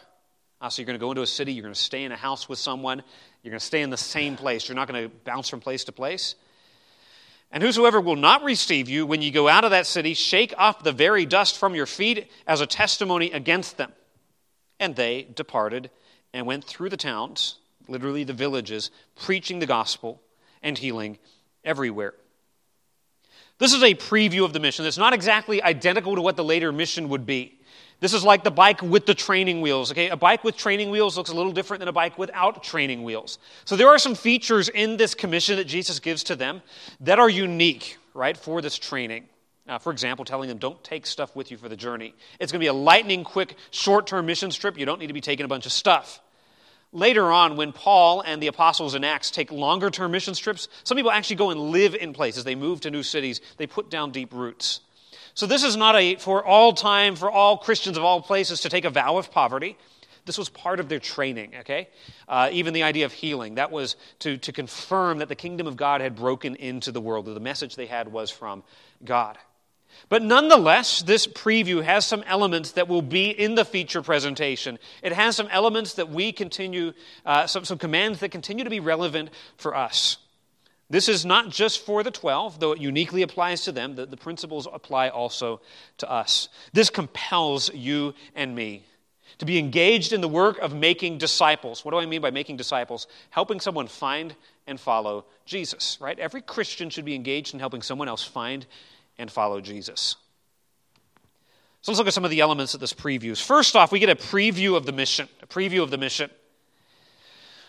Uh, 0.61 0.69
so 0.69 0.81
you're 0.81 0.87
going 0.87 0.99
to 0.99 1.05
go 1.05 1.11
into 1.11 1.23
a 1.23 1.27
city, 1.27 1.53
you're 1.53 1.63
going 1.63 1.75
to 1.75 1.81
stay 1.81 2.05
in 2.05 2.11
a 2.11 2.17
house 2.17 2.49
with 2.49 2.59
someone, 2.59 3.03
you're 3.43 3.51
going 3.53 3.61
to 3.61 3.65
stay 3.65 3.83
in 3.83 3.91
the 3.91 3.97
same 3.97 4.37
place. 4.37 4.69
You're 4.69 4.77
not 4.77 4.89
going 4.89 5.09
to 5.09 5.15
bounce 5.25 5.49
from 5.49 5.61
place 5.61 5.85
to 5.85 5.93
place. 5.93 6.35
And 7.51 7.63
whosoever 7.63 8.01
will 8.01 8.17
not 8.17 8.45
receive 8.45 8.89
you 8.89 9.07
when 9.07 9.23
you 9.23 9.31
go 9.31 9.49
out 9.49 9.65
of 9.65 9.71
that 9.71 9.87
city, 9.87 10.15
shake 10.15 10.53
off 10.59 10.83
the 10.83 10.93
very 10.93 11.25
dust 11.25 11.57
from 11.59 11.75
your 11.75 11.87
feet 11.87 12.31
as 12.47 12.61
a 12.61 12.67
testimony 12.67 13.31
against 13.31 13.77
them. 13.79 13.93
And 14.79 14.95
they 14.95 15.23
departed 15.35 15.91
and 16.33 16.47
went 16.47 16.65
through 16.65 16.91
the 16.91 16.97
towns, 16.97 17.57
literally 17.89 18.25
the 18.25 18.35
villages, 18.35 18.91
preaching 19.17 19.61
the 19.61 19.67
gospel 19.67 20.21
and 20.63 20.77
healing 20.77 21.19
everywhere. 21.65 22.15
This 23.59 23.73
is 23.73 23.83
a 23.83 23.95
preview 23.95 24.45
of 24.45 24.53
the 24.53 24.61
mission 24.61 24.85
that's 24.85 24.99
not 24.99 25.15
exactly 25.15 25.63
identical 25.63 26.15
to 26.15 26.23
what 26.23 26.37
the 26.37 26.45
later 26.45 26.71
mission 26.71 27.09
would 27.09 27.27
be. 27.27 27.58
This 28.01 28.13
is 28.13 28.23
like 28.23 28.45
the 28.45 28.51
bike 28.51 28.81
with 28.81 29.07
the 29.07 29.15
training 29.15 29.61
wheels. 29.61 29.91
Okay, 29.91 30.09
a 30.09 30.17
bike 30.17 30.45
with 30.45 30.57
training 30.57 30.91
wheels 30.91 31.17
looks 31.17 31.31
a 31.31 31.35
little 31.35 31.53
different 31.53 31.81
than 31.81 31.89
a 31.89 31.93
bike 31.93 32.17
without 32.17 32.63
training 32.63 33.03
wheels. 33.03 33.39
So 33.65 33.75
there 33.75 33.89
are 33.89 33.99
some 33.99 34.15
features 34.15 34.69
in 34.69 34.97
this 34.97 35.15
commission 35.15 35.57
that 35.57 35.65
Jesus 35.65 35.99
gives 35.99 36.23
to 36.25 36.37
them 36.37 36.63
that 37.01 37.19
are 37.19 37.29
unique, 37.29 37.99
right, 38.15 38.37
for 38.37 38.63
this 38.63 38.79
training. 38.79 39.25
Uh, 39.69 39.79
for 39.79 39.93
example, 39.93 40.25
telling 40.25 40.49
them 40.49 40.59
don't 40.59 40.83
take 40.83 41.07
stuff 41.07 41.37
with 41.37 41.51
you 41.51 41.57
for 41.59 41.69
the 41.69 41.77
journey. 41.77 42.15
It's 42.41 42.53
going 42.53 42.61
to 42.61 42.65
be 42.65 42.69
a 42.69 42.73
lightning 42.73 43.25
quick, 43.25 43.57
short 43.71 44.07
term 44.07 44.27
mission 44.27 44.51
trip. 44.51 44.79
You 44.79 44.87
don't 44.87 45.01
need 45.01 45.09
to 45.09 45.13
be 45.13 45.21
taking 45.21 45.45
a 45.45 45.49
bunch 45.49 45.67
of 45.67 45.73
stuff. 45.73 46.21
Later 46.93 47.31
on, 47.31 47.57
when 47.59 47.73
Paul 47.73 48.23
and 48.23 48.43
the 48.43 48.47
apostles 48.47 48.95
in 48.95 49.05
Acts 49.05 49.31
take 49.31 49.53
longer 49.53 49.91
term 49.91 50.13
mission 50.13 50.33
trips, 50.33 50.69
some 50.85 50.97
people 50.97 51.11
actually 51.11 51.37
go 51.37 51.51
and 51.51 51.61
live 51.61 51.95
in 51.95 52.15
places. 52.15 52.45
They 52.45 52.55
move 52.55 52.81
to 52.83 52.91
new 52.91 53.03
cities, 53.03 53.41
they 53.59 53.67
put 53.67 53.91
down 53.91 54.11
deep 54.11 54.33
roots. 54.33 54.81
So 55.39 55.47
this 55.47 55.63
is 55.63 55.77
not 55.77 55.95
a 55.95 56.17
for 56.17 56.45
all 56.45 56.73
time, 56.73 57.15
for 57.15 57.31
all 57.31 57.59
Christians 57.59 57.97
of 57.97 58.03
all 58.03 58.21
places 58.21 58.63
to 58.63 58.69
take 58.69 58.85
a 58.85 58.91
vow 58.91 59.19
of 59.19 59.31
poverty. 59.31 59.79
This 60.27 60.37
was 60.37 60.49
part 60.49 60.81
of 60.81 60.89
their 60.89 60.99
training, 60.99 61.53
okay? 61.61 61.91
Uh, 62.27 62.49
even 62.51 62.75
the 62.75 62.83
idea 62.83 63.05
of 63.05 63.13
healing, 63.13 63.55
that 63.55 63.71
was 63.71 63.95
to, 64.19 64.37
to 64.39 64.51
confirm 64.51 65.19
that 65.19 65.29
the 65.29 65.37
kingdom 65.37 65.69
of 65.69 65.77
God 65.77 66.01
had 66.01 66.17
broken 66.17 66.57
into 66.57 66.91
the 66.91 67.01
world, 67.01 67.27
that 67.27 67.35
the 67.35 67.41
message 67.41 67.77
they 67.77 67.87
had 67.87 68.11
was 68.11 68.33
from 68.33 68.65
God. 69.05 69.39
But 70.09 70.23
nonetheless, 70.25 71.03
this 71.03 71.29
preview 71.29 71.85
has 71.85 72.05
some 72.05 72.25
elements 72.27 72.73
that 72.73 72.89
will 72.89 73.01
be 73.01 73.31
in 73.31 73.55
the 73.55 73.65
feature 73.65 74.03
presentation. 74.03 74.77
It 75.05 75.13
has 75.13 75.37
some 75.37 75.47
elements 75.53 75.95
that 75.95 76.11
we 76.11 76.33
continue, 76.33 76.95
uh, 77.25 77.47
some, 77.47 77.65
some 77.65 77.79
commands 77.79 78.19
that 78.19 78.31
continue 78.31 78.65
to 78.65 78.71
be 78.71 78.81
relevant 78.81 79.31
for 79.57 79.77
us. 79.77 80.17
This 80.91 81.09
is 81.09 81.27
not 81.27 81.51
just 81.51 81.85
for 81.85 82.03
the 82.03 82.11
12, 82.11 82.61
though 82.61 82.73
it 82.73 82.81
uniquely 82.81 83.23
applies 83.23 83.63
to 83.65 83.73
them. 83.73 83.95
The, 83.95 84.07
the 84.07 84.17
principles 84.17 84.67
apply 84.73 85.11
also 85.11 85.61
to 85.99 86.11
us. 86.11 86.49
This 86.73 86.89
compels 86.89 87.73
you 87.75 88.15
and 88.35 88.55
me 88.55 88.85
to 89.37 89.45
be 89.45 89.59
engaged 89.59 90.13
in 90.13 90.21
the 90.21 90.29
work 90.29 90.59
of 90.59 90.75
making 90.75 91.19
disciples. 91.19 91.85
What 91.85 91.93
do 91.93 91.99
I 91.99 92.07
mean 92.07 92.23
by 92.23 92.31
making 92.31 92.57
disciples? 92.57 93.07
Helping 93.31 93.61
someone 93.61 93.87
find 93.87 94.35
and 94.67 94.81
follow 94.81 95.27
Jesus, 95.45 95.99
right? 96.01 96.19
Every 96.19 96.41
Christian 96.41 96.91
should 96.91 97.05
be 97.05 97.15
engaged 97.15 97.55
in 97.55 97.61
helping 97.61 97.83
someone 97.83 98.09
else 98.09 98.25
find 98.25 98.67
and 99.19 99.31
follow 99.31 99.61
Jesus. 99.61 100.17
So 101.83 101.93
let's 101.93 101.99
look 101.99 102.09
at 102.09 102.15
some 102.15 102.25
of 102.25 102.31
the 102.31 102.41
elements 102.41 102.75
of 102.75 102.81
this 102.81 102.93
previews. 102.93 103.43
First 103.43 103.77
off, 103.77 103.93
we 103.93 103.99
get 103.99 104.09
a 104.09 104.17
preview 104.17 104.77
of 104.77 104.87
the 104.87 104.93
mission, 104.93 105.29
a 105.43 105.47
preview 105.47 105.83
of 105.83 105.91
the 105.91 105.99
mission. 105.99 106.31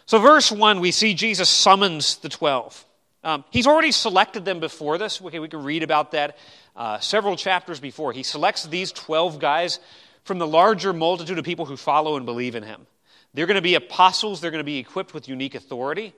So, 0.06 0.18
verse 0.18 0.52
1, 0.52 0.80
we 0.80 0.90
see 0.90 1.14
Jesus 1.14 1.50
summons 1.50 2.16
the 2.18 2.30
12. 2.30 2.86
Um, 3.24 3.44
he's 3.50 3.68
already 3.68 3.92
selected 3.92 4.46
them 4.46 4.60
before 4.60 4.98
this. 4.98 5.22
Okay, 5.22 5.40
we 5.40 5.50
can 5.50 5.64
read 5.64 5.84
about 5.84 6.12
that 6.12 6.38
uh, 6.76 7.00
several 7.00 7.36
chapters 7.36 7.80
before. 7.80 8.14
He 8.14 8.24
selects 8.24 8.66
these 8.66 8.92
12 8.92 9.40
guys 9.40 9.80
from 10.24 10.38
the 10.38 10.48
larger 10.48 10.94
multitude 10.94 11.38
of 11.38 11.46
people 11.46 11.66
who 11.66 11.76
follow 11.76 12.16
and 12.16 12.26
believe 12.26 12.56
in 12.56 12.64
him. 12.64 12.88
They're 13.34 13.46
going 13.46 13.56
to 13.56 13.62
be 13.62 13.76
apostles, 13.76 14.42
they're 14.42 14.52
going 14.52 14.60
to 14.60 14.66
be 14.66 14.78
equipped 14.78 15.14
with 15.14 15.28
unique 15.28 15.56
authority. 15.56 16.14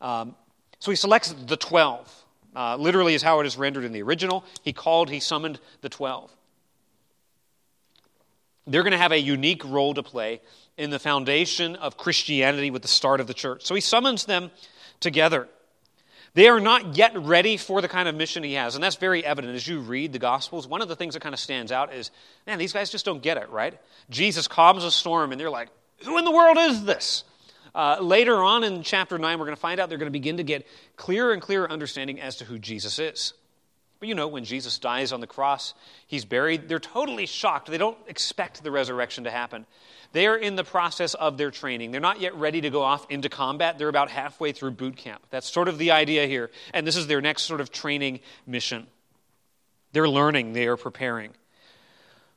Um, 0.00 0.34
so 0.78 0.90
he 0.90 0.96
selects 0.96 1.32
the 1.32 1.56
12. 1.56 2.24
Uh, 2.56 2.76
literally, 2.76 3.14
is 3.14 3.22
how 3.22 3.40
it 3.40 3.46
is 3.46 3.56
rendered 3.56 3.84
in 3.84 3.92
the 3.92 4.02
original. 4.02 4.44
He 4.62 4.72
called, 4.72 5.10
he 5.10 5.20
summoned 5.20 5.60
the 5.82 5.88
12. 5.88 6.30
They're 8.66 8.82
going 8.82 8.92
to 8.92 8.98
have 8.98 9.12
a 9.12 9.20
unique 9.20 9.64
role 9.64 9.94
to 9.94 10.02
play 10.02 10.40
in 10.76 10.90
the 10.90 10.98
foundation 10.98 11.76
of 11.76 11.96
Christianity 11.96 12.70
with 12.70 12.82
the 12.82 12.88
start 12.88 13.20
of 13.20 13.26
the 13.26 13.34
church. 13.34 13.64
So 13.64 13.74
he 13.74 13.80
summons 13.80 14.24
them 14.24 14.50
together. 15.00 15.48
They 16.34 16.48
are 16.48 16.60
not 16.60 16.96
yet 16.96 17.16
ready 17.16 17.56
for 17.56 17.80
the 17.80 17.88
kind 17.88 18.08
of 18.08 18.14
mission 18.14 18.44
he 18.44 18.54
has. 18.54 18.74
And 18.74 18.84
that's 18.84 18.96
very 18.96 19.24
evident 19.24 19.54
as 19.54 19.66
you 19.66 19.80
read 19.80 20.12
the 20.12 20.18
Gospels. 20.18 20.66
One 20.66 20.82
of 20.82 20.88
the 20.88 20.96
things 20.96 21.14
that 21.14 21.20
kind 21.20 21.34
of 21.34 21.40
stands 21.40 21.72
out 21.72 21.92
is 21.92 22.10
man, 22.46 22.58
these 22.58 22.72
guys 22.72 22.90
just 22.90 23.04
don't 23.04 23.22
get 23.22 23.36
it, 23.36 23.48
right? 23.50 23.78
Jesus 24.10 24.46
calms 24.48 24.84
a 24.84 24.90
storm, 24.90 25.32
and 25.32 25.40
they're 25.40 25.50
like, 25.50 25.68
who 26.04 26.18
in 26.18 26.24
the 26.24 26.30
world 26.30 26.56
is 26.58 26.84
this? 26.84 27.24
Uh, 27.74 27.98
later 28.00 28.36
on 28.36 28.64
in 28.64 28.82
chapter 28.82 29.18
9, 29.18 29.38
we're 29.38 29.44
going 29.44 29.56
to 29.56 29.60
find 29.60 29.80
out 29.80 29.88
they're 29.88 29.98
going 29.98 30.06
to 30.06 30.10
begin 30.10 30.38
to 30.38 30.42
get 30.42 30.66
clearer 30.96 31.32
and 31.32 31.42
clearer 31.42 31.70
understanding 31.70 32.20
as 32.20 32.36
to 32.36 32.44
who 32.44 32.58
Jesus 32.58 32.98
is. 32.98 33.34
But 34.00 34.08
you 34.08 34.14
know, 34.14 34.28
when 34.28 34.44
Jesus 34.44 34.78
dies 34.78 35.12
on 35.12 35.20
the 35.20 35.26
cross, 35.26 35.74
he's 36.06 36.24
buried, 36.24 36.68
they're 36.68 36.78
totally 36.78 37.26
shocked. 37.26 37.68
They 37.68 37.78
don't 37.78 37.98
expect 38.06 38.62
the 38.62 38.70
resurrection 38.70 39.24
to 39.24 39.30
happen. 39.30 39.66
They 40.12 40.26
are 40.26 40.36
in 40.36 40.56
the 40.56 40.64
process 40.64 41.14
of 41.14 41.36
their 41.36 41.50
training. 41.50 41.90
They're 41.90 42.00
not 42.00 42.20
yet 42.20 42.34
ready 42.34 42.60
to 42.62 42.70
go 42.70 42.82
off 42.82 43.06
into 43.10 43.28
combat. 43.28 43.78
They're 43.78 43.88
about 43.88 44.10
halfway 44.10 44.52
through 44.52 44.72
boot 44.72 44.96
camp. 44.96 45.22
That's 45.30 45.50
sort 45.50 45.68
of 45.68 45.76
the 45.76 45.90
idea 45.90 46.26
here. 46.26 46.50
And 46.72 46.86
this 46.86 46.96
is 46.96 47.06
their 47.06 47.20
next 47.20 47.42
sort 47.42 47.60
of 47.60 47.70
training 47.70 48.20
mission. 48.46 48.86
They're 49.92 50.08
learning, 50.08 50.52
they 50.52 50.66
are 50.66 50.76
preparing. 50.76 51.32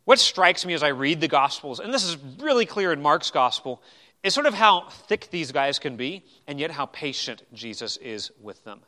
What 0.06 0.20
strikes 0.20 0.66
me 0.66 0.74
as 0.74 0.84
I 0.84 0.90
read 0.90 1.22
the 1.22 1.28
Gospels, 1.28 1.80
and 1.80 1.94
this 1.94 2.04
is 2.04 2.18
really 2.40 2.66
clear 2.66 2.92
in 2.92 3.02
Mark's 3.02 3.32
Gospel, 3.32 3.82
is 4.24 4.34
sort 4.34 4.46
of 4.46 4.54
how 4.54 4.90
thick 4.90 5.30
these 5.32 5.52
guys 5.52 5.80
can 5.80 5.96
be, 5.96 6.24
and 6.48 6.60
yet 6.60 6.72
how 6.72 6.86
patient 6.88 7.44
Jesus 7.54 7.98
is 7.98 8.32
with 8.42 8.64
them. 8.64 8.82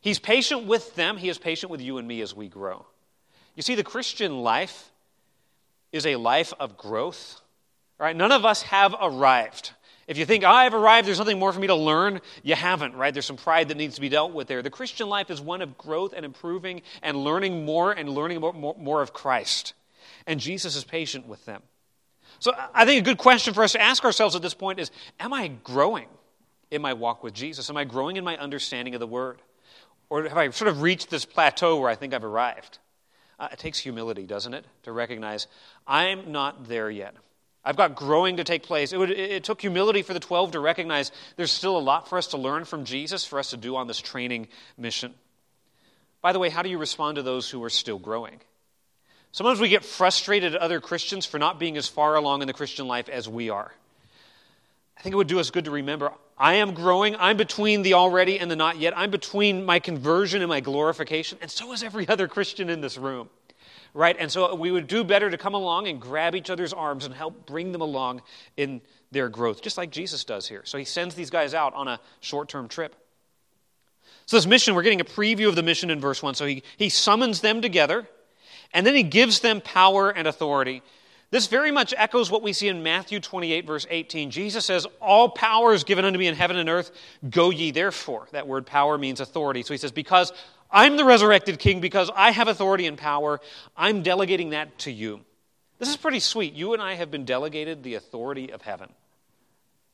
He's 0.00 0.18
patient 0.18 0.64
with 0.66 0.94
them, 0.94 1.16
He 1.16 1.28
is 1.28 1.38
patient 1.38 1.70
with 1.70 1.80
you 1.80 1.98
and 1.98 2.06
me 2.06 2.20
as 2.20 2.34
we 2.34 2.48
grow. 2.48 2.86
You 3.56 3.62
see, 3.62 3.74
the 3.74 3.84
Christian 3.84 4.42
life 4.42 4.90
is 5.90 6.06
a 6.06 6.16
life 6.16 6.52
of 6.60 6.76
growth 6.76 7.40
Right? 7.98 8.14
None 8.14 8.32
of 8.32 8.44
us 8.44 8.62
have 8.62 8.94
arrived. 9.00 9.72
If 10.06 10.16
you 10.16 10.24
think, 10.24 10.42
I've 10.42 10.72
arrived, 10.72 11.06
there's 11.06 11.18
nothing 11.18 11.38
more 11.38 11.52
for 11.52 11.60
me 11.60 11.66
to 11.66 11.74
learn, 11.74 12.22
you 12.42 12.54
haven't, 12.54 12.94
right? 12.94 13.12
There's 13.12 13.26
some 13.26 13.36
pride 13.36 13.68
that 13.68 13.76
needs 13.76 13.96
to 13.96 14.00
be 14.00 14.08
dealt 14.08 14.32
with 14.32 14.48
there. 14.48 14.62
The 14.62 14.70
Christian 14.70 15.08
life 15.08 15.30
is 15.30 15.38
one 15.38 15.60
of 15.60 15.76
growth 15.76 16.14
and 16.16 16.24
improving 16.24 16.80
and 17.02 17.16
learning 17.16 17.66
more 17.66 17.92
and 17.92 18.08
learning 18.08 18.40
more, 18.40 18.54
more, 18.54 18.74
more 18.78 19.02
of 19.02 19.12
Christ. 19.12 19.74
And 20.26 20.40
Jesus 20.40 20.76
is 20.76 20.84
patient 20.84 21.26
with 21.26 21.44
them. 21.44 21.62
So 22.38 22.52
I 22.72 22.86
think 22.86 23.02
a 23.02 23.04
good 23.04 23.18
question 23.18 23.52
for 23.52 23.62
us 23.62 23.72
to 23.72 23.80
ask 23.80 24.02
ourselves 24.04 24.34
at 24.34 24.42
this 24.42 24.54
point 24.54 24.78
is 24.78 24.90
Am 25.20 25.32
I 25.34 25.48
growing 25.48 26.08
in 26.70 26.80
my 26.80 26.94
walk 26.94 27.22
with 27.22 27.34
Jesus? 27.34 27.68
Am 27.68 27.76
I 27.76 27.84
growing 27.84 28.16
in 28.16 28.24
my 28.24 28.36
understanding 28.38 28.94
of 28.94 29.00
the 29.00 29.06
Word? 29.06 29.42
Or 30.08 30.22
have 30.22 30.38
I 30.38 30.48
sort 30.50 30.68
of 30.68 30.80
reached 30.80 31.10
this 31.10 31.26
plateau 31.26 31.80
where 31.80 31.90
I 31.90 31.94
think 31.94 32.14
I've 32.14 32.24
arrived? 32.24 32.78
Uh, 33.38 33.48
it 33.52 33.58
takes 33.58 33.78
humility, 33.78 34.26
doesn't 34.26 34.54
it, 34.54 34.64
to 34.84 34.92
recognize 34.92 35.46
I'm 35.86 36.32
not 36.32 36.66
there 36.66 36.90
yet. 36.90 37.14
I've 37.68 37.76
got 37.76 37.94
growing 37.94 38.38
to 38.38 38.44
take 38.44 38.62
place. 38.62 38.94
It, 38.94 38.96
would, 38.96 39.10
it, 39.10 39.44
took 39.44 39.60
humility 39.60 40.00
for 40.00 40.14
the 40.14 40.20
12 40.20 40.52
to 40.52 40.60
recognize 40.60 41.12
there's 41.36 41.50
still 41.50 41.76
a 41.76 41.80
lot 41.80 42.08
for 42.08 42.16
us 42.16 42.28
to 42.28 42.38
learn 42.38 42.64
from 42.64 42.86
Jesus, 42.86 43.26
for 43.26 43.38
us 43.38 43.50
to 43.50 43.58
do 43.58 43.76
on 43.76 43.86
this 43.86 44.00
training 44.00 44.48
mission. 44.78 45.12
By 46.22 46.32
the 46.32 46.38
way, 46.38 46.48
how 46.48 46.62
do 46.62 46.70
you 46.70 46.78
respond 46.78 47.16
to 47.16 47.22
those 47.22 47.50
who 47.50 47.62
are 47.62 47.68
still 47.68 47.98
growing? 47.98 48.40
Sometimes 49.32 49.60
we 49.60 49.68
get 49.68 49.84
frustrated 49.84 50.54
at 50.54 50.62
other 50.62 50.80
Christians 50.80 51.26
for 51.26 51.38
not 51.38 51.58
being 51.58 51.76
as 51.76 51.86
far 51.86 52.14
along 52.14 52.40
in 52.40 52.46
the 52.46 52.54
Christian 52.54 52.88
life 52.88 53.10
as 53.10 53.28
we 53.28 53.50
are. 53.50 53.70
I 54.96 55.02
think 55.02 55.12
it 55.12 55.16
would 55.16 55.26
do 55.26 55.38
us 55.38 55.50
good 55.50 55.66
to 55.66 55.70
remember 55.70 56.10
I 56.38 56.54
am 56.54 56.72
growing. 56.72 57.16
I'm 57.16 57.36
between 57.36 57.82
the 57.82 57.94
already 57.94 58.40
and 58.40 58.50
the 58.50 58.56
not 58.56 58.78
yet. 58.78 58.96
I'm 58.96 59.10
between 59.10 59.66
my 59.66 59.78
conversion 59.78 60.40
and 60.40 60.48
my 60.48 60.60
glorification. 60.60 61.36
And 61.42 61.50
so 61.50 61.70
is 61.74 61.82
every 61.82 62.08
other 62.08 62.28
Christian 62.28 62.70
in 62.70 62.80
this 62.80 62.96
room 62.96 63.28
right? 63.94 64.16
And 64.18 64.30
so 64.30 64.54
we 64.54 64.70
would 64.70 64.86
do 64.86 65.04
better 65.04 65.30
to 65.30 65.38
come 65.38 65.54
along 65.54 65.88
and 65.88 66.00
grab 66.00 66.34
each 66.34 66.50
other's 66.50 66.72
arms 66.72 67.04
and 67.04 67.14
help 67.14 67.46
bring 67.46 67.72
them 67.72 67.80
along 67.80 68.22
in 68.56 68.80
their 69.10 69.28
growth, 69.28 69.62
just 69.62 69.78
like 69.78 69.90
Jesus 69.90 70.24
does 70.24 70.48
here. 70.48 70.62
So 70.64 70.78
he 70.78 70.84
sends 70.84 71.14
these 71.14 71.30
guys 71.30 71.54
out 71.54 71.74
on 71.74 71.88
a 71.88 72.00
short 72.20 72.48
term 72.48 72.68
trip. 72.68 72.94
So, 74.26 74.36
this 74.36 74.46
mission, 74.46 74.74
we're 74.74 74.82
getting 74.82 75.00
a 75.00 75.06
preview 75.06 75.48
of 75.48 75.56
the 75.56 75.62
mission 75.62 75.88
in 75.88 76.00
verse 76.00 76.22
1. 76.22 76.34
So, 76.34 76.44
he, 76.44 76.62
he 76.76 76.90
summons 76.90 77.40
them 77.40 77.62
together, 77.62 78.06
and 78.74 78.86
then 78.86 78.94
he 78.94 79.02
gives 79.02 79.40
them 79.40 79.62
power 79.62 80.10
and 80.10 80.28
authority. 80.28 80.82
This 81.30 81.46
very 81.46 81.70
much 81.70 81.92
echoes 81.96 82.30
what 82.30 82.42
we 82.42 82.54
see 82.54 82.68
in 82.68 82.82
Matthew 82.82 83.20
28, 83.20 83.66
verse 83.66 83.86
18. 83.88 84.30
Jesus 84.30 84.64
says, 84.64 84.86
All 85.00 85.28
power 85.28 85.74
is 85.74 85.84
given 85.84 86.04
unto 86.04 86.18
me 86.18 86.26
in 86.26 86.34
heaven 86.34 86.56
and 86.56 86.68
earth. 86.68 86.90
Go 87.28 87.50
ye 87.50 87.70
therefore. 87.70 88.28
That 88.32 88.46
word 88.46 88.66
power 88.66 88.96
means 88.96 89.20
authority. 89.20 89.62
So 89.62 89.74
he 89.74 89.78
says, 89.78 89.92
Because 89.92 90.32
I'm 90.70 90.96
the 90.96 91.04
resurrected 91.04 91.58
king 91.58 91.80
because 91.80 92.10
I 92.14 92.30
have 92.30 92.48
authority 92.48 92.86
and 92.86 92.98
power. 92.98 93.40
I'm 93.76 94.02
delegating 94.02 94.50
that 94.50 94.78
to 94.80 94.92
you. 94.92 95.20
This 95.78 95.88
is 95.88 95.96
pretty 95.96 96.20
sweet. 96.20 96.54
You 96.54 96.72
and 96.72 96.82
I 96.82 96.94
have 96.94 97.10
been 97.10 97.24
delegated 97.24 97.82
the 97.82 97.94
authority 97.94 98.52
of 98.52 98.62
heaven. 98.62 98.90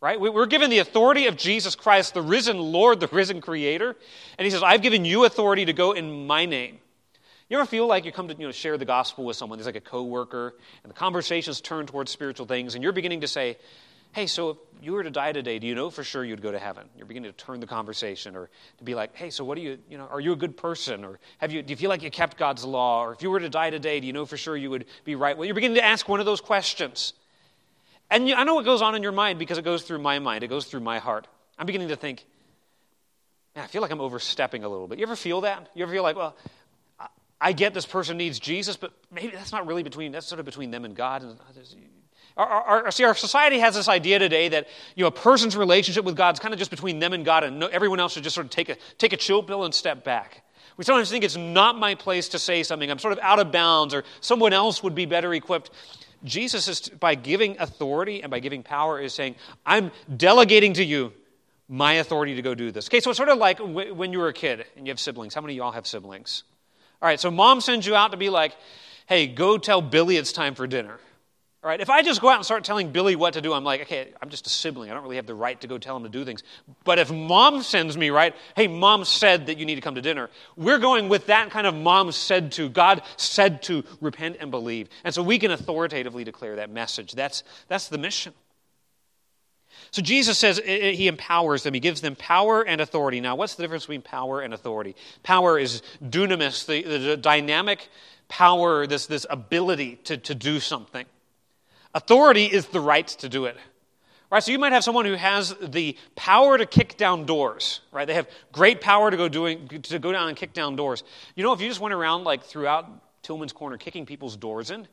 Right? 0.01 0.21
We're 0.21 0.47
given 0.47 0.69
the 0.69 0.81
authority 0.81 1.29
of 1.29 1.37
Jesus 1.37 1.75
Christ, 1.75 2.13
the 2.13 2.21
risen 2.21 2.59
Lord, 2.59 3.01
the 3.01 3.07
risen 3.07 3.41
Creator. 3.41 3.97
And 4.39 4.45
He 4.45 4.51
says, 4.51 4.63
I've 4.63 4.83
given 4.83 5.05
you 5.05 5.25
authority 5.25 5.65
to 5.65 5.73
go 5.73 5.93
in 5.93 6.27
my 6.27 6.45
name. 6.45 6.79
You 7.49 7.59
ever 7.59 7.67
feel 7.67 7.87
like 7.87 8.05
you 8.05 8.13
come 8.13 8.29
to 8.29 8.35
you 8.35 8.47
know, 8.47 8.53
share 8.53 8.77
the 8.79 8.85
gospel 8.85 9.25
with 9.25 9.37
someone? 9.37 9.59
There's 9.59 9.67
like 9.67 9.77
a 9.77 9.81
coworker, 9.81 10.55
and 10.83 10.91
the 10.91 10.97
conversation's 10.97 11.61
turned 11.61 11.89
towards 11.89 12.11
spiritual 12.11 12.47
things, 12.47 12.75
and 12.75 12.83
you're 12.83 12.93
beginning 12.93 13.21
to 13.21 13.29
say, 13.29 13.59
hey, 14.15 14.29
so 14.29 14.51
if 14.51 14.57
you 14.81 14.93
were 14.93 15.03
to 15.03 15.11
die 15.11 15.33
today, 15.33 15.59
do 15.59 15.67
you 15.67 15.75
know 15.75 15.91
for 15.91 16.05
sure 16.05 16.25
you'd 16.25 16.41
go 16.41 16.53
to 16.53 16.59
heaven? 16.59 16.89
You're 16.97 17.07
beginning 17.07 17.33
to 17.33 17.37
turn 17.37 17.59
the 17.59 17.67
conversation 17.67 18.37
or 18.37 18.49
to 18.79 18.85
be 18.85 18.95
like, 18.95 19.15
hey, 19.17 19.29
so 19.29 19.45
what 19.45 19.57
do 19.57 19.61
you, 19.61 19.79
you 19.91 19.99
know, 19.99 20.07
are 20.07 20.21
you 20.21 20.33
a 20.33 20.37
good 20.37 20.57
person? 20.57 21.05
Or 21.05 21.19
have 21.39 21.51
you, 21.51 21.63
do 21.63 21.73
you 21.73 21.77
feel 21.77 21.91
like 21.91 22.03
you 22.03 22.11
kept 22.11 22.37
God's 22.37 22.65
law? 22.65 23.05
Or 23.05 23.13
if 23.13 23.23
you 23.23 23.31
were 23.31 23.41
to 23.41 23.49
die 23.49 23.71
today, 23.71 23.99
do 23.99 24.07
you 24.07 24.13
know 24.13 24.25
for 24.25 24.37
sure 24.37 24.57
you 24.57 24.71
would 24.71 24.87
be 25.05 25.17
right? 25.17 25.37
Well, 25.37 25.47
you're 25.47 25.55
beginning 25.55 25.77
to 25.77 25.85
ask 25.85 26.09
one 26.09 26.21
of 26.21 26.27
those 26.27 26.41
questions. 26.41 27.13
And 28.09 28.29
you, 28.29 28.37
I 28.37 28.45
know 28.45 28.55
what 28.55 28.65
goes 28.65 28.83
on 28.83 28.95
in 28.95 29.03
your 29.03 29.13
mind 29.13 29.41
because 29.41 29.59
it 29.59 29.65
goes 29.65 29.83
through 29.83 29.99
my 29.99 30.21
mind, 30.21 30.45
it 30.45 30.49
goes 30.49 30.67
through 30.67 30.81
my 30.81 31.01
heart. 31.01 31.27
I'm 31.59 31.67
beginning 31.67 31.89
to 31.89 31.97
think, 31.97 32.25
man, 33.57 33.65
I 33.65 33.67
feel 33.67 33.83
like 33.83 33.91
I'm 33.91 34.01
overstepping 34.01 34.63
a 34.63 34.69
little 34.69 34.87
bit. 34.87 34.99
You 34.99 35.07
ever 35.07 35.17
feel 35.17 35.41
that? 35.41 35.71
You 35.75 35.83
ever 35.83 35.93
feel 35.93 36.05
like, 36.05 36.17
well, 36.17 36.37
I 37.41 37.53
get 37.53 37.75
this 37.75 37.85
person 37.85 38.17
needs 38.17 38.39
Jesus, 38.39 38.77
but 38.77 38.93
maybe 39.11 39.33
that's 39.33 39.53
not 39.53 39.67
really 39.67 39.83
between, 39.83 40.13
that's 40.13 40.27
sort 40.27 40.39
of 40.39 40.47
between 40.47 40.71
them 40.71 40.85
and 40.85 40.95
God. 40.95 41.23
And 41.23 41.33
uh, 41.33 41.45
our, 42.37 42.47
our, 42.47 42.91
see, 42.91 43.05
our 43.05 43.15
society 43.15 43.61
has 43.61 43.75
this 43.75 43.89
idea 43.89 44.19
today 44.19 44.49
that 44.49 44.67
you 44.97 45.03
know, 45.03 45.09
a 45.09 45.13
person's 45.13 45.57
relationship 45.57 46.05
with 46.05 46.17
God 46.17 46.35
is 46.35 46.41
kind 46.41 46.53
of 46.53 46.59
just 46.59 46.71
between 46.71 46.99
them 46.99 47.13
and 47.13 47.25
God, 47.25 47.45
and 47.45 47.61
no, 47.61 47.67
everyone 47.69 48.01
else 48.01 48.15
should 48.15 48.25
just 48.25 48.35
sort 48.35 48.47
of 48.47 48.51
take 48.51 48.69
a, 48.69 48.77
take 48.99 49.13
a 49.13 49.17
chill 49.17 49.43
pill 49.43 49.65
and 49.65 49.75
step 49.75 50.05
back. 50.05 50.43
We 50.77 50.85
sometimes 50.85 51.11
think 51.11 51.23
it's 51.23 51.37
not 51.37 51.79
my 51.79 51.95
place 51.95 52.31
to 52.31 52.39
say 52.39 52.65
something. 52.65 52.91
I'm 52.91 52.99
sort 52.99 53.13
of 53.13 53.21
out 53.21 53.39
of 53.39 53.53
bounds, 53.53 53.95
or 53.95 54.03
someone 54.21 54.53
else 54.53 54.83
would 54.83 54.95
be 54.95 55.07
better 55.07 55.33
equipped. 55.33 55.71
Jesus 56.25 56.67
is, 56.67 56.89
by 56.89 57.15
giving 57.15 57.57
authority 57.61 58.23
and 58.23 58.31
by 58.31 58.41
giving 58.41 58.63
power, 58.63 59.01
is 59.01 59.15
saying, 59.15 59.37
I'm 59.65 59.93
delegating 60.17 60.73
to 60.75 60.85
you 60.85 61.13
my 61.69 61.95
authority 61.95 62.35
to 62.35 62.43
go 62.43 62.55
do 62.55 62.73
this. 62.73 62.89
Okay, 62.89 63.01
so 63.01 63.11
it's 63.11 63.17
sort 63.17 63.29
of 63.29 63.39
like 63.39 63.59
when 63.61 64.13
you 64.13 64.19
were 64.19 64.29
a 64.29 64.33
kid 64.33 64.65
and 64.77 64.87
you 64.87 64.91
have 64.91 64.99
siblings. 65.01 65.35
How 65.35 65.41
many 65.41 65.55
of 65.55 65.59
y'all 65.59 65.73
have 65.73 65.87
siblings? 65.87 66.43
All 67.01 67.09
right, 67.09 67.21
so 67.21 67.31
mom 67.31 67.61
sends 67.61 67.87
you 67.87 67.95
out 67.95 68.11
to 68.11 68.17
be 68.17 68.31
like, 68.31 68.57
hey, 69.07 69.27
go 69.27 69.59
tell 69.59 69.81
Billy 69.81 70.17
it's 70.17 70.33
time 70.33 70.55
for 70.55 70.67
dinner. 70.67 70.99
All 71.65 71.71
right, 71.71 71.81
if 71.81 71.89
I 71.89 72.03
just 72.03 72.21
go 72.21 72.29
out 72.29 72.37
and 72.37 72.45
start 72.45 72.63
telling 72.63 72.93
Billy 72.93 73.17
what 73.17 73.33
to 73.33 73.41
do, 73.41 73.55
I'm 73.55 73.65
like, 73.65 73.81
okay, 73.81 74.13
I'm 74.21 74.29
just 74.29 74.47
a 74.47 74.51
sibling. 74.51 74.91
I 74.91 74.93
don't 74.93 75.03
really 75.03 75.17
have 75.17 75.27
the 75.27 75.35
right 75.35 75.59
to 75.63 75.67
go 75.67 75.79
tell 75.79 75.97
him 75.97 76.03
to 76.03 76.11
do 76.11 76.23
things. 76.23 76.43
But 76.85 76.99
if 76.99 77.11
mom 77.11 77.63
sends 77.63 77.97
me, 77.97 78.11
right, 78.11 78.35
hey, 78.55 78.67
mom 78.67 79.07
said 79.07 79.47
that 79.47 79.57
you 79.57 79.65
need 79.65 79.77
to 79.77 79.81
come 79.81 79.95
to 79.95 80.03
dinner, 80.03 80.29
we're 80.57 80.79
going 80.79 81.09
with 81.09 81.25
that 81.29 81.49
kind 81.49 81.67
of 81.67 81.75
mom 81.75 82.13
said 82.13 82.53
to, 82.53 82.69
God 82.69 83.01
said 83.17 83.63
to 83.63 83.83
repent 84.03 84.37
and 84.41 84.51
believe. 84.51 84.91
And 85.05 85.15
so 85.15 85.23
we 85.23 85.39
can 85.39 85.53
authoritatively 85.53 86.23
declare 86.23 86.57
that 86.57 86.69
message. 86.69 87.13
That's, 87.13 87.45
that's 87.67 87.89
the 87.89 87.97
mission. 87.97 88.35
So 89.91 90.03
Jesus 90.03 90.37
says 90.37 90.59
he 90.59 91.07
empowers 91.07 91.63
them. 91.63 91.73
He 91.73 91.81
gives 91.81 92.03
them 92.03 92.15
power 92.15 92.61
and 92.61 92.83
authority. 92.83 93.23
Now, 93.23 93.37
what's 93.37 93.55
the 93.55 93.63
difference 93.63 93.85
between 93.85 94.03
power 94.03 94.43
and 94.43 94.53
authority? 94.53 94.97
Power 95.23 95.59
is 95.59 95.81
dunamis, 96.05 96.67
the, 96.67 96.83
the 96.83 97.17
dynamic 97.17 97.89
power, 98.29 98.87
this, 98.87 99.07
this 99.07 99.25
ability 99.31 99.97
to, 100.05 100.19
to 100.19 100.35
do 100.35 100.61
something. 100.61 101.07
Authority 101.95 102.47
is 102.47 102.67
the 102.67 102.81
right 102.81 103.07
to 103.07 103.29
do 103.29 103.45
it. 103.47 103.57
Right, 104.31 104.43
so 104.43 104.51
you 104.51 104.59
might 104.59 104.73
have 104.73 104.83
someone 104.83 105.05
who 105.05 105.15
has 105.15 105.55
the 105.63 105.97
power 106.17 106.59
to 106.59 106.67
kick 106.67 106.97
down 106.97 107.25
doors, 107.25 107.81
right? 107.93 108.05
They 108.05 108.15
have 108.15 108.29
great 108.51 108.81
power 108.81 109.11
to 109.11 109.17
go 109.17 109.29
doing 109.29 109.69
to 109.69 109.99
go 110.01 110.11
down 110.11 110.29
and 110.29 110.37
kick 110.37 110.53
down 110.53 110.75
doors. 110.75 111.05
You 111.37 111.45
know, 111.45 111.53
if 111.53 111.61
you 111.61 111.69
just 111.69 111.79
went 111.79 111.95
around 111.95 112.25
like 112.25 112.43
throughout 112.43 112.91
Tillman's 113.23 113.53
Corner 113.53 113.77
kicking 113.77 114.07
people's 114.07 114.37
doors 114.37 114.73
in, 114.73 114.89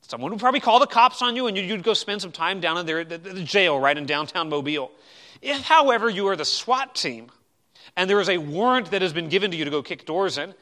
someone 0.00 0.30
would 0.30 0.40
probably 0.40 0.60
call 0.60 0.78
the 0.78 0.86
cops 0.86 1.20
on 1.20 1.36
you 1.36 1.46
and 1.46 1.58
you'd 1.58 1.82
go 1.82 1.92
spend 1.92 2.22
some 2.22 2.32
time 2.32 2.58
down 2.58 2.78
in 2.78 2.86
there 2.86 3.00
at 3.00 3.08
the 3.08 3.42
jail, 3.42 3.78
right, 3.78 3.98
in 3.98 4.06
downtown 4.06 4.48
Mobile. 4.48 4.90
If, 5.42 5.60
however, 5.62 6.08
you 6.08 6.28
are 6.28 6.36
the 6.36 6.44
SWAT 6.46 6.94
team 6.94 7.30
and 7.96 8.08
there 8.08 8.20
is 8.20 8.28
a 8.28 8.38
warrant 8.38 8.90
that 8.92 9.02
has 9.02 9.12
been 9.12 9.28
given 9.28 9.50
to 9.50 9.56
you 9.56 9.64
to 9.64 9.70
go 9.70 9.82
kick 9.82 10.06
doors 10.06 10.38
in, 10.38 10.54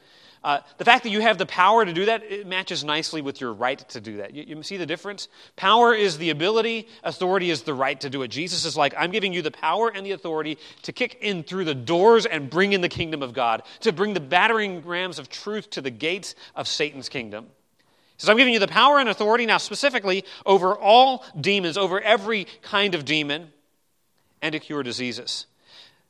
uh, 0.45 0.61
the 0.77 0.85
fact 0.85 1.01
that 1.01 1.09
you 1.09 1.21
have 1.21 1.39
the 1.39 1.45
power 1.47 1.83
to 1.83 1.91
do 1.91 2.05
that, 2.05 2.21
it 2.21 2.45
matches 2.45 2.83
nicely 2.83 3.19
with 3.19 3.41
your 3.41 3.51
right 3.51 3.79
to 3.89 3.99
do 3.99 4.17
that. 4.17 4.35
You, 4.35 4.43
you, 4.43 4.61
see 4.61 4.77
the 4.77 4.85
difference? 4.85 5.27
Power 5.55 5.95
is 5.95 6.19
the 6.19 6.29
ability, 6.29 6.87
authority 7.03 7.49
is 7.49 7.63
the 7.63 7.73
right 7.73 7.99
to 8.01 8.11
do 8.11 8.21
it. 8.21 8.27
Jesus 8.27 8.63
is 8.63 8.77
like, 8.77 8.93
I'm 8.95 9.09
giving 9.09 9.33
you 9.33 9.41
the 9.41 9.49
power 9.49 9.89
and 9.89 10.05
the 10.05 10.11
authority 10.11 10.59
to 10.83 10.93
kick 10.93 11.17
in 11.21 11.41
through 11.41 11.65
the 11.65 11.73
doors 11.73 12.27
and 12.27 12.47
bring 12.47 12.73
in 12.73 12.81
the 12.81 12.89
kingdom 12.89 13.23
of 13.23 13.33
God, 13.33 13.63
to 13.79 13.91
bring 13.91 14.13
the 14.13 14.19
battering 14.19 14.83
rams 14.83 15.17
of 15.17 15.29
truth 15.29 15.71
to 15.71 15.81
the 15.81 15.89
gates 15.89 16.35
of 16.55 16.67
Satan's 16.67 17.09
kingdom. 17.09 17.45
He 17.45 18.19
says, 18.19 18.29
I'm 18.29 18.37
giving 18.37 18.53
you 18.53 18.59
the 18.59 18.67
power 18.67 18.99
and 18.99 19.09
authority 19.09 19.47
now, 19.47 19.57
specifically 19.57 20.25
over 20.45 20.77
all 20.77 21.25
demons, 21.41 21.75
over 21.75 21.99
every 21.99 22.45
kind 22.61 22.93
of 22.93 23.03
demon, 23.03 23.51
and 24.43 24.53
to 24.53 24.59
cure 24.59 24.83
diseases. 24.83 25.47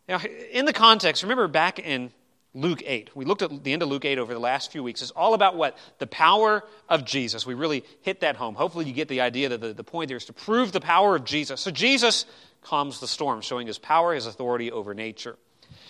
Now, 0.09 0.19
in 0.51 0.65
the 0.65 0.73
context, 0.73 1.23
remember 1.23 1.47
back 1.47 1.79
in 1.79 2.11
Luke 2.55 2.81
8. 2.85 3.15
We 3.15 3.25
looked 3.25 3.41
at 3.41 3.63
the 3.63 3.73
end 3.73 3.83
of 3.83 3.89
Luke 3.89 4.05
8 4.05 4.17
over 4.17 4.33
the 4.33 4.39
last 4.39 4.71
few 4.71 4.81
weeks. 4.81 5.01
It's 5.01 5.11
all 5.11 5.33
about 5.33 5.55
what? 5.55 5.77
The 5.99 6.07
power 6.07 6.63
of 6.89 7.05
Jesus. 7.05 7.45
We 7.45 7.53
really 7.53 7.83
hit 8.01 8.21
that 8.21 8.37
home. 8.37 8.55
Hopefully, 8.55 8.85
you 8.85 8.93
get 8.93 9.09
the 9.09 9.21
idea 9.21 9.49
that 9.49 9.61
the, 9.61 9.73
the 9.73 9.83
point 9.83 10.07
there 10.07 10.17
is 10.17 10.25
to 10.25 10.33
prove 10.33 10.71
the 10.71 10.79
power 10.79 11.15
of 11.15 11.25
Jesus. 11.25 11.61
So, 11.61 11.69
Jesus 11.69 12.25
calms 12.63 12.99
the 12.99 13.07
storm, 13.07 13.41
showing 13.41 13.67
his 13.67 13.77
power, 13.77 14.13
his 14.15 14.25
authority 14.25 14.71
over 14.71 14.93
nature. 14.93 15.37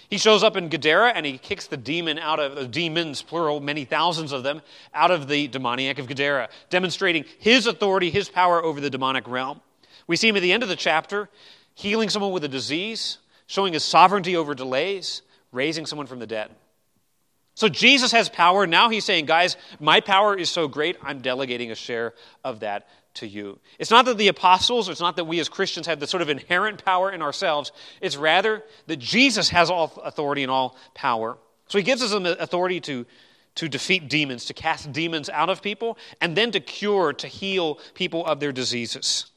He 0.10 0.18
shows 0.18 0.44
up 0.44 0.56
in 0.56 0.70
Gadara 0.70 1.10
and 1.10 1.26
he 1.26 1.38
kicks 1.38 1.68
the 1.68 1.78
demon 1.78 2.20
out 2.20 2.40
of 2.40 2.56
the 2.56 2.68
demons, 2.68 3.22
plural, 3.22 3.60
many 3.60 3.86
thousands 3.86 4.32
of 4.32 4.44
them, 4.44 4.62
out 4.94 5.12
of 5.12 5.28
the 5.28 5.48
demoniac 5.48 6.00
of 6.00 6.08
Gadara, 6.08 6.50
demonstrating 6.70 7.26
his 7.40 7.66
authority, 7.66 8.10
his 8.10 8.30
power 8.30 8.64
over 8.64 8.80
the 8.80 8.90
demonic 8.90 9.28
realm. 9.28 9.62
We 10.08 10.16
see 10.16 10.28
him 10.28 10.36
at 10.36 10.42
the 10.42 10.52
end 10.52 10.64
of 10.64 10.70
the 10.70 10.76
chapter 10.76 11.30
healing 11.74 12.10
someone 12.10 12.32
with 12.32 12.44
a 12.44 12.50
disease, 12.50 13.18
showing 13.48 13.74
his 13.74 13.84
sovereignty 13.84 14.36
over 14.36 14.56
delays, 14.56 15.22
raising 15.56 15.86
someone 15.86 16.08
from 16.08 16.20
the 16.20 16.28
dead. 16.28 16.52
So 17.56 17.70
Jesus 17.70 18.12
has 18.12 18.28
power. 18.28 18.68
Now 18.68 18.90
he's 18.90 19.06
saying, 19.06 19.26
guys, 19.26 19.56
my 19.80 20.02
power 20.02 20.38
is 20.38 20.50
so 20.50 20.68
great, 20.68 20.98
I'm 21.02 21.22
delegating 21.22 21.72
a 21.72 21.76
share 21.76 22.14
of 22.44 22.60
that 22.60 22.88
to 23.16 23.28
you. 23.28 23.60
It's 23.80 23.92
not 23.92 24.06
that 24.06 24.18
the 24.18 24.28
apostles, 24.28 24.90
it's 24.90 25.00
not 25.00 25.16
that 25.16 25.24
we 25.26 25.40
as 25.40 25.48
Christians 25.50 25.88
have 25.88 26.02
the 26.02 26.08
sort 26.08 26.22
of 26.22 26.30
inherent 26.30 26.84
power 26.84 27.10
in 27.10 27.22
ourselves. 27.22 27.72
It's 28.02 28.18
rather 28.18 28.62
that 28.88 28.98
Jesus 28.98 29.50
has 29.50 29.70
all 29.70 29.94
authority 30.04 30.44
and 30.44 30.52
all 30.52 30.76
power. 30.94 31.38
So 31.68 31.78
he 31.78 31.84
gives 31.84 32.04
us 32.04 32.12
an 32.12 32.26
authority 32.26 32.82
to, 32.82 33.06
to 33.56 33.70
defeat 33.70 34.10
demons, 34.10 34.46
to 34.46 34.54
cast 34.54 34.92
demons 34.92 35.30
out 35.30 35.50
of 35.50 35.62
people, 35.62 35.98
and 36.20 36.36
then 36.36 36.52
to 36.52 36.60
cure, 36.60 37.14
to 37.14 37.28
heal 37.28 37.80
people 37.94 38.26
of 38.26 38.42
their 38.42 38.52
diseases. 38.52 39.28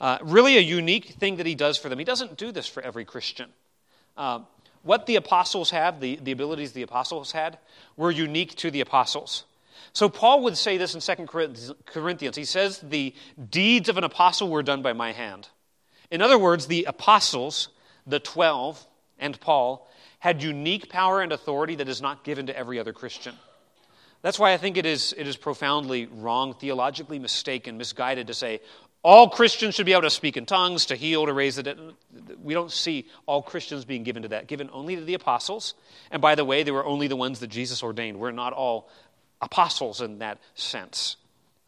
Uh, 0.00 0.18
really 0.22 0.56
a 0.56 0.60
unique 0.60 1.06
thing 1.06 1.36
that 1.36 1.46
he 1.46 1.54
does 1.54 1.76
for 1.76 1.88
them. 1.88 1.98
He 1.98 2.04
doesn't 2.04 2.36
do 2.36 2.52
this 2.52 2.66
for 2.66 2.82
every 2.82 3.04
Christian. 3.04 3.50
Uh, 4.16 4.40
what 4.86 5.06
the 5.06 5.16
apostles 5.16 5.70
have, 5.70 6.00
the, 6.00 6.16
the 6.22 6.32
abilities 6.32 6.72
the 6.72 6.82
apostles 6.82 7.32
had, 7.32 7.58
were 7.96 8.10
unique 8.10 8.54
to 8.56 8.70
the 8.70 8.80
apostles. 8.80 9.44
So 9.92 10.08
Paul 10.08 10.42
would 10.44 10.56
say 10.56 10.78
this 10.78 10.94
in 10.94 11.00
2 11.00 11.26
Corinthians. 11.86 12.36
He 12.36 12.44
says, 12.44 12.78
The 12.78 13.14
deeds 13.50 13.88
of 13.88 13.98
an 13.98 14.04
apostle 14.04 14.48
were 14.48 14.62
done 14.62 14.82
by 14.82 14.92
my 14.92 15.12
hand. 15.12 15.48
In 16.10 16.22
other 16.22 16.38
words, 16.38 16.66
the 16.66 16.84
apostles, 16.84 17.68
the 18.06 18.20
12, 18.20 18.86
and 19.18 19.40
Paul, 19.40 19.88
had 20.18 20.42
unique 20.42 20.88
power 20.88 21.20
and 21.20 21.32
authority 21.32 21.74
that 21.76 21.88
is 21.88 22.00
not 22.00 22.24
given 22.24 22.46
to 22.46 22.56
every 22.56 22.78
other 22.78 22.92
Christian. 22.92 23.34
That's 24.22 24.38
why 24.38 24.52
I 24.52 24.56
think 24.56 24.76
it 24.76 24.86
is, 24.86 25.14
it 25.16 25.26
is 25.26 25.36
profoundly 25.36 26.06
wrong, 26.06 26.54
theologically 26.54 27.18
mistaken, 27.18 27.76
misguided 27.76 28.26
to 28.26 28.34
say 28.34 28.60
all 29.06 29.28
Christians 29.28 29.76
should 29.76 29.86
be 29.86 29.92
able 29.92 30.02
to 30.02 30.10
speak 30.10 30.36
in 30.36 30.46
tongues, 30.46 30.86
to 30.86 30.96
heal, 30.96 31.26
to 31.26 31.32
raise 31.32 31.54
the 31.54 31.62
dead. 31.62 31.78
We 32.42 32.54
don't 32.54 32.72
see 32.72 33.06
all 33.24 33.40
Christians 33.40 33.84
being 33.84 34.02
given 34.02 34.22
to 34.22 34.28
that, 34.30 34.48
given 34.48 34.68
only 34.72 34.96
to 34.96 35.04
the 35.04 35.14
apostles. 35.14 35.74
And 36.10 36.20
by 36.20 36.34
the 36.34 36.44
way, 36.44 36.64
they 36.64 36.72
were 36.72 36.84
only 36.84 37.06
the 37.06 37.14
ones 37.14 37.38
that 37.38 37.46
Jesus 37.46 37.84
ordained. 37.84 38.18
We're 38.18 38.32
not 38.32 38.52
all 38.52 38.88
apostles 39.40 40.00
in 40.00 40.18
that 40.18 40.38
sense. 40.56 41.18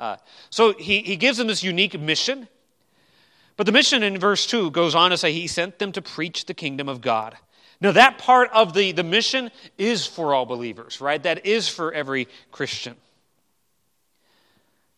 Uh, 0.01 0.17
so 0.51 0.73
he, 0.73 1.03
he 1.03 1.15
gives 1.15 1.39
them 1.39 1.47
this 1.47 1.63
unique 1.63 1.99
mission. 2.01 2.49
But 3.57 3.67
the 3.67 3.73
mission 3.73 4.03
in 4.03 4.19
verse 4.19 4.45
2 4.45 4.73
goes 4.73 4.97
on 4.97 5.13
to 5.13 5.17
say 5.17 5.33
he 5.33 5.47
sent 5.47 5.79
them 5.79 5.93
to 5.93 6.03
preach 6.03 6.47
the 6.47 6.55
kingdom 6.55 6.89
of 6.89 7.01
God. 7.01 7.37
Now, 7.81 7.93
that 7.93 8.19
part 8.19 8.51
of 8.53 8.75
the, 8.75 8.91
the 8.91 9.05
mission 9.05 9.53
is 9.79 10.09
for 10.09 10.35
all 10.35 10.45
believers, 10.45 11.01
right? 11.01 11.23
That 11.23 11.47
is 11.47 11.69
for 11.69 11.93
every 11.93 12.27
Christian. 12.51 12.97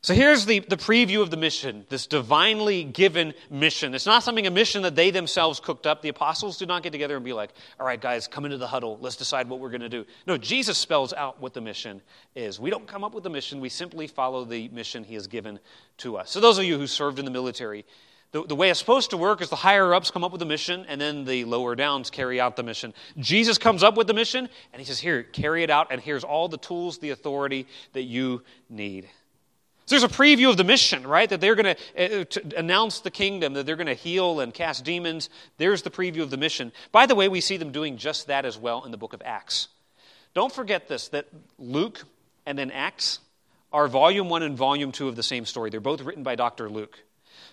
So 0.03 0.15
here's 0.15 0.47
the, 0.47 0.61
the 0.61 0.79
preview 0.79 1.21
of 1.21 1.31
the 1.31 1.37
mission, 1.37 1.85
this 1.91 2.07
divinely 2.07 2.85
given 2.85 3.35
mission. 3.51 3.95
It's 3.95 4.07
not 4.07 4.23
something, 4.23 4.47
a 4.47 4.51
mission 4.51 4.81
that 4.85 4.97
they 4.97 5.11
themselves 5.11 5.61
cooked 5.61 5.87
up. 5.87 6.01
The 6.01 6.09
apostles 6.09 6.57
did 6.57 6.69
not 6.69 6.83
get 6.83 6.93
together 6.93 7.17
and 7.17 7.25
be 7.25 7.35
like, 7.35 7.51
all 7.79 7.85
right, 7.85 8.01
guys, 8.01 8.27
come 8.27 8.47
into 8.47 8.57
the 8.57 8.67
huddle. 8.67 8.97
Let's 9.03 9.17
decide 9.17 9.47
what 9.47 9.61
we're 9.61 9.69
going 9.69 9.83
to 9.83 9.91
do. 9.91 10.07
No, 10.27 10.39
Jesus 10.39 10.79
spells 10.79 11.13
out 11.13 11.39
what 11.39 11.53
the 11.53 11.61
mission 11.61 12.01
is. 12.35 12.59
We 12.59 12.71
don't 12.71 12.87
come 12.87 13.05
up 13.05 13.13
with 13.13 13.25
the 13.25 13.31
mission, 13.31 13.61
we 13.61 13.69
simply 13.69 14.07
follow 14.07 14.47
the 14.47 14.69
mission 14.69 15.05
he 15.05 15.13
has 15.15 15.27
given 15.27 15.59
to 15.99 16.17
us. 16.17 16.31
So, 16.31 16.41
those 16.41 16.57
of 16.57 16.65
you 16.65 16.79
who 16.79 16.87
served 16.87 17.19
in 17.19 17.27
the 17.27 17.31
military, 17.31 17.85
the, 18.33 18.45
the 18.45 18.57
way 18.57 18.71
it's 18.71 18.79
supposed 18.79 19.11
to 19.11 19.19
work 19.19 19.43
is 19.43 19.51
the 19.51 19.57
higher 19.57 19.93
ups 19.93 20.11
come 20.11 20.25
up 20.25 20.33
with 20.33 20.41
a 20.41 20.47
mission, 20.47 20.87
and 20.89 20.99
then 20.99 21.27
the 21.27 21.45
lower 21.45 21.75
downs 21.75 22.09
carry 22.09 22.41
out 22.41 22.57
the 22.57 22.63
mission. 22.63 22.95
Jesus 23.19 23.59
comes 23.59 23.83
up 23.83 23.99
with 23.99 24.07
the 24.07 24.15
mission, 24.15 24.49
and 24.73 24.81
he 24.81 24.87
says, 24.87 24.99
Here, 24.99 25.23
carry 25.25 25.63
it 25.63 25.69
out, 25.69 25.89
and 25.91 26.01
here's 26.01 26.25
all 26.25 26.49
the 26.49 26.57
tools, 26.57 26.97
the 26.99 27.11
authority 27.11 27.67
that 27.93 28.05
you 28.05 28.43
need. 28.71 29.07
So 29.91 29.97
there's 29.97 30.05
a 30.05 30.17
preview 30.17 30.49
of 30.49 30.57
the 30.57 30.63
mission, 30.63 31.05
right? 31.05 31.29
That 31.29 31.41
they're 31.41 31.57
going 31.57 31.75
uh, 31.75 32.23
to 32.23 32.57
announce 32.57 33.01
the 33.01 33.11
kingdom, 33.11 33.55
that 33.55 33.67
they're 33.67 33.75
going 33.75 33.89
to 33.89 33.95
heal 33.95 34.39
and 34.39 34.55
cast 34.55 34.85
demons. 34.85 35.31
There's 35.59 35.83
the 35.83 35.91
preview 35.91 36.23
of 36.23 36.31
the 36.31 36.37
mission. 36.37 36.71
By 36.93 37.07
the 37.07 37.17
way, 37.17 37.27
we 37.29 37.41
see 37.41 37.57
them 37.57 37.73
doing 37.73 37.97
just 37.97 38.29
that 38.29 38.45
as 38.45 38.57
well 38.57 38.85
in 38.85 38.93
the 38.93 38.97
book 38.97 39.15
of 39.15 39.23
Acts. 39.25 39.67
Don't 40.33 40.53
forget 40.53 40.87
this 40.87 41.09
that 41.09 41.27
Luke 41.59 42.05
and 42.47 42.57
then 42.57 42.71
Acts 42.71 43.19
are 43.73 43.89
volume 43.89 44.29
one 44.29 44.45
and 44.45 44.57
volume 44.57 44.93
two 44.93 45.09
of 45.09 45.17
the 45.17 45.25
same 45.25 45.45
story. 45.45 45.71
They're 45.71 45.81
both 45.81 46.03
written 46.03 46.23
by 46.23 46.37
Dr. 46.37 46.71
Luke. 46.71 46.97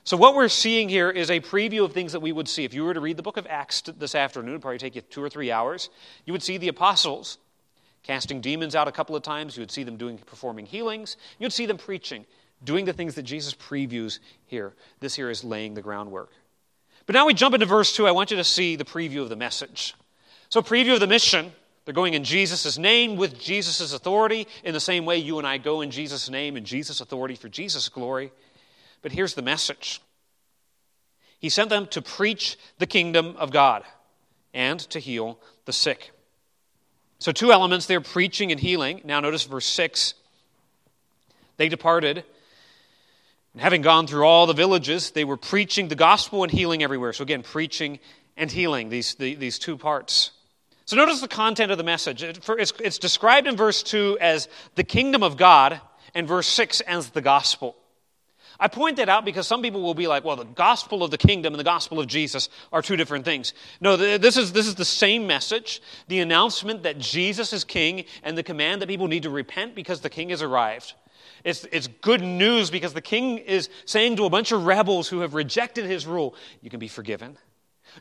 So, 0.03 0.15
what 0.15 0.35
we're 0.35 0.47
seeing 0.47 0.89
here 0.89 1.09
is 1.09 1.31
a 1.31 1.39
preview 1.39 1.85
of 1.85 1.93
things 1.93 2.11
that 2.11 2.19
we 2.19 2.33
would 2.33 2.47
see. 2.47 2.63
If 2.65 2.73
you 2.75 2.83
were 2.83 2.93
to 2.93 2.99
read 2.99 3.17
the 3.17 3.23
book 3.23 3.37
of 3.37 3.47
Acts 3.49 3.81
this 3.81 4.13
afternoon, 4.13 4.61
probably 4.61 4.77
take 4.77 4.95
you 4.95 5.01
two 5.01 5.23
or 5.23 5.29
three 5.29 5.51
hours, 5.51 5.89
you 6.25 6.33
would 6.33 6.43
see 6.43 6.57
the 6.57 6.67
apostles 6.67 7.39
casting 8.07 8.39
demons 8.39 8.73
out 8.73 8.87
a 8.87 8.91
couple 8.91 9.17
of 9.17 9.21
times. 9.21 9.57
You 9.57 9.61
would 9.61 9.71
see 9.71 9.83
them 9.83 9.97
doing 9.97 10.17
performing 10.17 10.65
healings. 10.65 11.17
You'd 11.39 11.51
see 11.51 11.65
them 11.65 11.77
preaching, 11.77 12.25
doing 12.63 12.85
the 12.85 12.93
things 12.93 13.15
that 13.15 13.23
Jesus 13.23 13.53
previews 13.53 14.19
here. 14.45 14.73
This 15.01 15.13
here 15.13 15.29
is 15.29 15.43
laying 15.43 15.73
the 15.73 15.81
groundwork. 15.81 16.31
But 17.05 17.13
now 17.13 17.25
we 17.25 17.33
jump 17.33 17.53
into 17.53 17.65
verse 17.65 17.93
2. 17.93 18.07
I 18.07 18.11
want 18.11 18.31
you 18.31 18.37
to 18.37 18.45
see 18.45 18.77
the 18.77 18.85
preview 18.85 19.21
of 19.21 19.29
the 19.29 19.35
message. 19.35 19.93
So, 20.47 20.61
preview 20.61 20.93
of 20.93 21.01
the 21.01 21.07
mission. 21.07 21.51
They're 21.83 21.93
going 21.93 22.13
in 22.13 22.23
Jesus' 22.23 22.77
name 22.77 23.17
with 23.17 23.39
Jesus' 23.39 23.93
authority, 23.93 24.47
in 24.63 24.73
the 24.73 24.79
same 24.79 25.05
way 25.05 25.17
you 25.17 25.37
and 25.37 25.47
I 25.47 25.57
go 25.57 25.81
in 25.81 25.91
Jesus' 25.91 26.29
name 26.29 26.57
and 26.57 26.65
Jesus' 26.65 26.99
authority 26.99 27.35
for 27.35 27.47
Jesus' 27.49 27.87
glory. 27.87 28.31
But 29.01 29.11
here's 29.11 29.35
the 29.35 29.41
message 29.41 30.01
He 31.39 31.49
sent 31.49 31.69
them 31.69 31.87
to 31.87 32.01
preach 32.01 32.57
the 32.77 32.87
kingdom 32.87 33.35
of 33.37 33.51
God 33.51 33.83
and 34.53 34.79
to 34.79 34.99
heal 34.99 35.39
the 35.65 35.73
sick. 35.73 36.11
So, 37.19 37.31
two 37.31 37.51
elements 37.51 37.87
there 37.87 38.01
preaching 38.01 38.51
and 38.51 38.59
healing. 38.59 39.01
Now, 39.03 39.19
notice 39.19 39.43
verse 39.43 39.65
6. 39.65 40.13
They 41.57 41.69
departed, 41.69 42.23
and 43.53 43.61
having 43.61 43.81
gone 43.81 44.05
through 44.05 44.25
all 44.25 44.45
the 44.45 44.53
villages, 44.53 45.09
they 45.11 45.25
were 45.25 45.37
preaching 45.37 45.87
the 45.87 45.95
gospel 45.95 46.43
and 46.43 46.51
healing 46.51 46.83
everywhere. 46.83 47.13
So, 47.13 47.23
again, 47.23 47.41
preaching 47.41 47.99
and 48.35 48.51
healing, 48.51 48.89
these, 48.89 49.15
the, 49.15 49.33
these 49.33 49.57
two 49.57 49.77
parts. 49.77 50.31
So, 50.85 50.95
notice 50.95 51.21
the 51.21 51.27
content 51.27 51.71
of 51.71 51.79
the 51.79 51.83
message. 51.83 52.21
It's, 52.21 52.73
it's 52.79 52.99
described 52.99 53.47
in 53.47 53.57
verse 53.57 53.81
2 53.81 54.19
as 54.21 54.47
the 54.75 54.83
kingdom 54.83 55.23
of 55.23 55.37
God, 55.37 55.81
and 56.13 56.27
verse 56.27 56.47
6 56.47 56.81
as 56.81 57.09
the 57.09 57.21
gospel. 57.21 57.75
I 58.59 58.67
point 58.67 58.97
that 58.97 59.09
out 59.09 59.23
because 59.23 59.47
some 59.47 59.61
people 59.61 59.81
will 59.81 59.93
be 59.93 60.07
like, 60.07 60.23
well, 60.23 60.35
the 60.35 60.45
gospel 60.45 61.03
of 61.03 61.11
the 61.11 61.17
kingdom 61.17 61.53
and 61.53 61.59
the 61.59 61.63
gospel 61.63 61.99
of 61.99 62.07
Jesus 62.07 62.49
are 62.73 62.81
two 62.81 62.95
different 62.95 63.23
things. 63.23 63.53
No, 63.79 63.95
this 63.95 64.35
is, 64.35 64.51
this 64.51 64.67
is 64.67 64.75
the 64.75 64.85
same 64.85 65.27
message 65.27 65.81
the 66.07 66.19
announcement 66.19 66.83
that 66.83 66.97
Jesus 66.97 67.53
is 67.53 67.63
king 67.63 68.05
and 68.23 68.37
the 68.37 68.43
command 68.43 68.81
that 68.81 68.87
people 68.87 69.07
need 69.07 69.23
to 69.23 69.29
repent 69.29 69.75
because 69.75 70.01
the 70.01 70.09
king 70.09 70.29
has 70.29 70.41
arrived. 70.41 70.93
It's, 71.43 71.65
it's 71.71 71.87
good 71.87 72.21
news 72.21 72.71
because 72.71 72.93
the 72.93 73.01
king 73.01 73.37
is 73.37 73.69
saying 73.85 74.15
to 74.17 74.25
a 74.25 74.29
bunch 74.29 74.51
of 74.51 74.65
rebels 74.65 75.07
who 75.07 75.19
have 75.19 75.33
rejected 75.33 75.85
his 75.85 76.07
rule, 76.07 76.35
you 76.61 76.69
can 76.69 76.79
be 76.79 76.87
forgiven. 76.87 77.37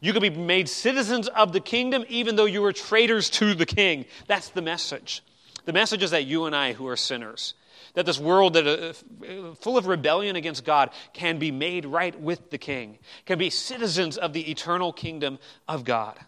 You 0.00 0.12
can 0.12 0.22
be 0.22 0.30
made 0.30 0.68
citizens 0.68 1.28
of 1.28 1.52
the 1.52 1.60
kingdom 1.60 2.04
even 2.08 2.36
though 2.36 2.46
you 2.46 2.62
were 2.62 2.72
traitors 2.72 3.30
to 3.30 3.54
the 3.54 3.66
king. 3.66 4.06
That's 4.26 4.48
the 4.48 4.62
message. 4.62 5.22
The 5.64 5.72
message 5.72 6.02
is 6.02 6.12
that 6.12 6.24
you 6.24 6.46
and 6.46 6.54
I, 6.54 6.72
who 6.72 6.86
are 6.86 6.96
sinners, 6.96 7.54
that 7.96 8.04
this 8.04 8.20
world 8.20 8.52
that 8.52 8.66
uh, 8.66 9.54
full 9.54 9.76
of 9.76 9.86
rebellion 9.86 10.36
against 10.36 10.64
God 10.64 10.90
can 11.14 11.38
be 11.38 11.50
made 11.50 11.86
right 11.86 12.18
with 12.20 12.50
the 12.50 12.58
king, 12.58 12.98
can 13.24 13.38
be 13.38 13.50
citizens 13.50 14.18
of 14.18 14.34
the 14.34 14.50
eternal 14.50 14.92
kingdom 14.92 15.38
of 15.66 15.84
God. 15.84 16.18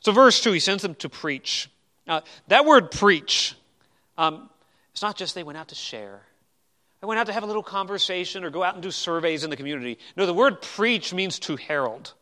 So, 0.00 0.12
verse 0.12 0.40
2, 0.40 0.52
he 0.52 0.60
sends 0.60 0.82
them 0.82 0.94
to 0.96 1.08
preach. 1.08 1.70
Now, 2.06 2.22
that 2.48 2.66
word 2.66 2.90
preach, 2.90 3.56
um, 4.18 4.50
it's 4.92 5.02
not 5.02 5.16
just 5.16 5.34
they 5.34 5.42
went 5.42 5.56
out 5.56 5.68
to 5.68 5.74
share. 5.74 6.20
They 7.00 7.06
went 7.06 7.18
out 7.18 7.26
to 7.28 7.32
have 7.32 7.42
a 7.42 7.46
little 7.46 7.62
conversation 7.62 8.44
or 8.44 8.50
go 8.50 8.62
out 8.62 8.74
and 8.74 8.82
do 8.82 8.90
surveys 8.90 9.44
in 9.44 9.50
the 9.50 9.56
community. 9.56 9.98
No, 10.14 10.26
the 10.26 10.34
word 10.34 10.60
preach 10.60 11.14
means 11.14 11.38
to 11.40 11.56
herald. 11.56 12.12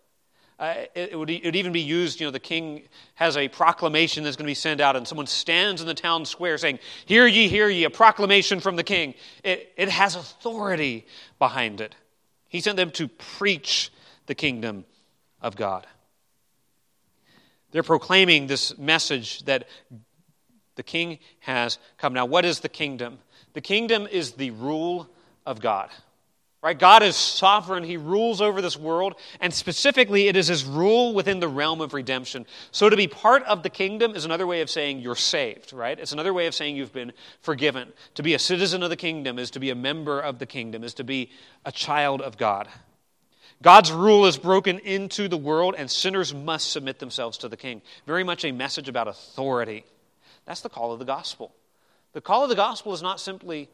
Uh, 0.58 0.74
it, 0.94 1.16
would, 1.16 1.30
it, 1.30 1.44
would, 1.44 1.54
even 1.54 1.70
be 1.70 1.80
used, 1.80 2.20
you 2.20 2.26
know, 2.26 2.32
the 2.32 2.40
king 2.40 2.82
has 3.14 3.36
a 3.36 3.46
proclamation 3.46 4.24
that's 4.24 4.36
going 4.36 4.44
to 4.44 4.50
be 4.50 4.54
sent 4.54 4.80
out, 4.80 4.96
and 4.96 5.06
someone 5.06 5.26
stands 5.26 5.80
in 5.80 5.86
the 5.86 5.94
town 5.94 6.24
square 6.24 6.58
saying, 6.58 6.80
Hear 7.06 7.28
ye, 7.28 7.46
hear 7.46 7.68
ye, 7.68 7.84
a 7.84 7.90
proclamation 7.90 8.58
from 8.58 8.74
the 8.74 8.82
king. 8.82 9.14
It, 9.44 9.72
it 9.76 9.88
has 9.88 10.16
authority 10.16 11.06
behind 11.38 11.80
it. 11.80 11.94
He 12.48 12.60
sent 12.60 12.76
them 12.76 12.90
to 12.92 13.06
preach 13.06 13.92
the 14.26 14.34
kingdom 14.34 14.84
of 15.40 15.54
God. 15.54 15.86
They're 17.70 17.84
proclaiming 17.84 18.48
this 18.48 18.76
message 18.78 19.44
that 19.44 19.68
the 20.74 20.82
king 20.82 21.18
has 21.40 21.78
come. 21.98 22.14
Now, 22.14 22.24
what 22.24 22.44
is 22.44 22.60
the 22.60 22.68
kingdom? 22.68 23.18
The 23.52 23.60
kingdom 23.60 24.08
is 24.10 24.32
the 24.32 24.50
rule 24.52 25.08
of 25.46 25.60
God. 25.60 25.90
Right? 26.60 26.76
God 26.76 27.04
is 27.04 27.14
sovereign. 27.14 27.84
He 27.84 27.96
rules 27.96 28.40
over 28.40 28.60
this 28.60 28.76
world, 28.76 29.14
and 29.40 29.54
specifically, 29.54 30.26
it 30.26 30.34
is 30.34 30.48
his 30.48 30.64
rule 30.64 31.14
within 31.14 31.38
the 31.38 31.46
realm 31.46 31.80
of 31.80 31.94
redemption. 31.94 32.46
So, 32.72 32.90
to 32.90 32.96
be 32.96 33.06
part 33.06 33.44
of 33.44 33.62
the 33.62 33.70
kingdom 33.70 34.16
is 34.16 34.24
another 34.24 34.46
way 34.46 34.60
of 34.60 34.68
saying 34.68 34.98
you're 34.98 35.14
saved, 35.14 35.72
right? 35.72 35.96
It's 35.96 36.10
another 36.10 36.34
way 36.34 36.48
of 36.48 36.56
saying 36.56 36.74
you've 36.74 36.92
been 36.92 37.12
forgiven. 37.42 37.92
To 38.16 38.24
be 38.24 38.34
a 38.34 38.40
citizen 38.40 38.82
of 38.82 38.90
the 38.90 38.96
kingdom 38.96 39.38
is 39.38 39.52
to 39.52 39.60
be 39.60 39.70
a 39.70 39.76
member 39.76 40.18
of 40.18 40.40
the 40.40 40.46
kingdom, 40.46 40.82
is 40.82 40.94
to 40.94 41.04
be 41.04 41.30
a 41.64 41.70
child 41.70 42.20
of 42.22 42.36
God. 42.36 42.68
God's 43.62 43.92
rule 43.92 44.26
is 44.26 44.36
broken 44.36 44.80
into 44.80 45.28
the 45.28 45.36
world, 45.36 45.76
and 45.78 45.88
sinners 45.88 46.34
must 46.34 46.72
submit 46.72 46.98
themselves 46.98 47.38
to 47.38 47.48
the 47.48 47.56
king. 47.56 47.82
Very 48.04 48.24
much 48.24 48.44
a 48.44 48.50
message 48.50 48.88
about 48.88 49.06
authority. 49.06 49.84
That's 50.44 50.60
the 50.60 50.68
call 50.68 50.92
of 50.92 50.98
the 50.98 51.04
gospel. 51.04 51.54
The 52.14 52.20
call 52.20 52.42
of 52.42 52.48
the 52.48 52.56
gospel 52.56 52.94
is 52.94 53.02
not 53.02 53.20
simply 53.20 53.68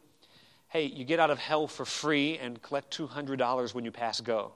hey, 0.75 0.87
you 0.87 1.05
get 1.05 1.21
out 1.21 1.31
of 1.31 1.39
hell 1.39 1.67
for 1.67 1.85
free 1.85 2.37
and 2.37 2.61
collect 2.61 2.97
$200 2.97 3.73
when 3.73 3.85
you 3.85 3.91
pass 3.91 4.19
go. 4.19 4.51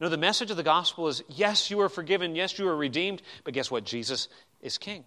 No, 0.00 0.08
the 0.08 0.16
message 0.16 0.52
of 0.52 0.56
the 0.56 0.62
gospel 0.62 1.08
is 1.08 1.24
yes, 1.28 1.68
you 1.68 1.80
are 1.80 1.88
forgiven, 1.88 2.36
yes, 2.36 2.60
you 2.60 2.68
are 2.68 2.76
redeemed, 2.76 3.22
but 3.42 3.52
guess 3.52 3.68
what? 3.68 3.82
Jesus 3.82 4.28
is 4.60 4.78
king. 4.78 5.04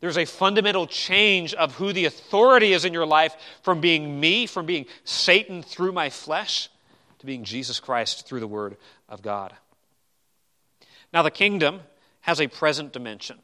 There's 0.00 0.18
a 0.18 0.26
fundamental 0.26 0.86
change 0.86 1.54
of 1.54 1.74
who 1.76 1.94
the 1.94 2.04
authority 2.04 2.74
is 2.74 2.84
in 2.84 2.92
your 2.92 3.06
life 3.06 3.34
from 3.62 3.80
being 3.80 4.20
me, 4.20 4.44
from 4.44 4.66
being 4.66 4.84
Satan 5.04 5.62
through 5.62 5.92
my 5.92 6.10
flesh, 6.10 6.68
to 7.20 7.24
being 7.24 7.42
Jesus 7.42 7.80
Christ 7.80 8.26
through 8.26 8.40
the 8.40 8.46
Word 8.46 8.76
of 9.08 9.22
God. 9.22 9.54
Now, 11.14 11.22
the 11.22 11.30
kingdom 11.30 11.80
has 12.20 12.42
a 12.42 12.46
present 12.46 12.92
dimension 12.92 13.38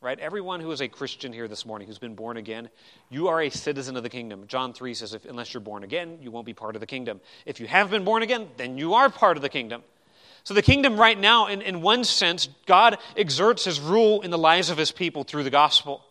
right? 0.00 0.18
Everyone 0.20 0.60
who 0.60 0.70
is 0.70 0.80
a 0.80 0.88
Christian 0.88 1.32
here 1.32 1.48
this 1.48 1.66
morning 1.66 1.88
who's 1.88 1.98
been 1.98 2.14
born 2.14 2.36
again, 2.36 2.68
you 3.10 3.28
are 3.28 3.42
a 3.42 3.50
citizen 3.50 3.96
of 3.96 4.02
the 4.02 4.08
kingdom. 4.08 4.44
John 4.46 4.72
3 4.72 4.94
says, 4.94 5.14
if, 5.14 5.24
unless 5.24 5.52
you're 5.52 5.60
born 5.60 5.82
again, 5.82 6.18
you 6.22 6.30
won't 6.30 6.46
be 6.46 6.54
part 6.54 6.76
of 6.76 6.80
the 6.80 6.86
kingdom. 6.86 7.20
If 7.46 7.58
you 7.58 7.66
have 7.66 7.90
been 7.90 8.04
born 8.04 8.22
again, 8.22 8.48
then 8.56 8.78
you 8.78 8.94
are 8.94 9.10
part 9.10 9.36
of 9.36 9.42
the 9.42 9.48
kingdom. 9.48 9.82
So, 10.44 10.54
the 10.54 10.62
kingdom 10.62 10.98
right 10.98 11.18
now, 11.18 11.48
in, 11.48 11.60
in 11.60 11.82
one 11.82 12.04
sense, 12.04 12.48
God 12.64 12.96
exerts 13.16 13.64
his 13.64 13.80
rule 13.80 14.22
in 14.22 14.30
the 14.30 14.38
lives 14.38 14.70
of 14.70 14.78
his 14.78 14.90
people 14.90 15.24
through 15.24 15.42
the 15.42 15.50
gospel. 15.50 16.04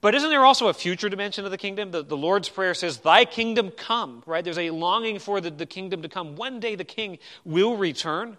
But 0.00 0.16
isn't 0.16 0.30
there 0.30 0.44
also 0.44 0.66
a 0.66 0.74
future 0.74 1.08
dimension 1.08 1.44
of 1.44 1.52
the 1.52 1.58
kingdom? 1.58 1.92
The, 1.92 2.02
the 2.02 2.16
Lord's 2.16 2.48
Prayer 2.48 2.74
says, 2.74 2.98
Thy 2.98 3.24
kingdom 3.24 3.70
come, 3.70 4.24
right? 4.26 4.42
There's 4.42 4.58
a 4.58 4.70
longing 4.70 5.20
for 5.20 5.40
the, 5.40 5.50
the 5.50 5.66
kingdom 5.66 6.02
to 6.02 6.08
come. 6.08 6.34
One 6.34 6.58
day 6.58 6.74
the 6.74 6.84
king 6.84 7.18
will 7.44 7.76
return 7.76 8.38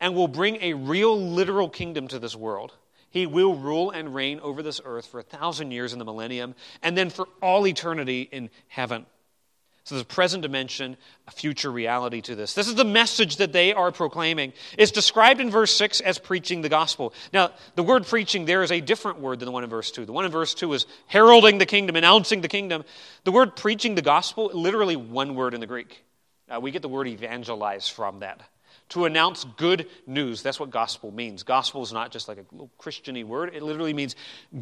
and 0.00 0.14
will 0.14 0.28
bring 0.28 0.62
a 0.62 0.72
real, 0.72 1.20
literal 1.20 1.68
kingdom 1.68 2.08
to 2.08 2.18
this 2.18 2.34
world. 2.34 2.72
He 3.16 3.24
will 3.24 3.54
rule 3.54 3.92
and 3.92 4.14
reign 4.14 4.40
over 4.40 4.62
this 4.62 4.78
earth 4.84 5.06
for 5.06 5.18
a 5.18 5.22
thousand 5.22 5.70
years 5.70 5.94
in 5.94 5.98
the 5.98 6.04
millennium, 6.04 6.54
and 6.82 6.98
then 6.98 7.08
for 7.08 7.26
all 7.40 7.66
eternity 7.66 8.28
in 8.30 8.50
heaven. 8.68 9.06
So 9.84 9.94
there's 9.94 10.02
a 10.02 10.04
present 10.04 10.42
dimension, 10.42 10.98
a 11.26 11.30
future 11.30 11.72
reality 11.72 12.20
to 12.20 12.34
this. 12.34 12.52
This 12.52 12.68
is 12.68 12.74
the 12.74 12.84
message 12.84 13.38
that 13.38 13.54
they 13.54 13.72
are 13.72 13.90
proclaiming. 13.90 14.52
It's 14.76 14.92
described 14.92 15.40
in 15.40 15.48
verse 15.48 15.74
6 15.74 16.02
as 16.02 16.18
preaching 16.18 16.60
the 16.60 16.68
gospel. 16.68 17.14
Now, 17.32 17.52
the 17.74 17.82
word 17.82 18.06
preaching 18.06 18.44
there 18.44 18.62
is 18.62 18.70
a 18.70 18.82
different 18.82 19.18
word 19.18 19.38
than 19.38 19.46
the 19.46 19.52
one 19.52 19.64
in 19.64 19.70
verse 19.70 19.90
2. 19.92 20.04
The 20.04 20.12
one 20.12 20.26
in 20.26 20.30
verse 20.30 20.52
2 20.52 20.74
is 20.74 20.84
heralding 21.06 21.56
the 21.56 21.64
kingdom, 21.64 21.96
announcing 21.96 22.42
the 22.42 22.48
kingdom. 22.48 22.84
The 23.24 23.32
word 23.32 23.56
preaching 23.56 23.94
the 23.94 24.02
gospel, 24.02 24.50
literally 24.52 24.96
one 24.96 25.34
word 25.34 25.54
in 25.54 25.60
the 25.60 25.66
Greek. 25.66 26.04
Uh, 26.54 26.60
we 26.60 26.70
get 26.70 26.82
the 26.82 26.88
word 26.88 27.08
evangelize 27.08 27.88
from 27.88 28.18
that. 28.18 28.42
To 28.90 29.04
announce 29.04 29.44
good 29.56 29.88
news. 30.06 30.42
That's 30.42 30.60
what 30.60 30.70
gospel 30.70 31.10
means. 31.10 31.42
Gospel 31.42 31.82
is 31.82 31.92
not 31.92 32.12
just 32.12 32.28
like 32.28 32.38
a 32.38 32.44
little 32.52 32.70
Christiany 32.78 33.24
word, 33.24 33.54
it 33.54 33.62
literally 33.62 33.92
means 33.92 34.14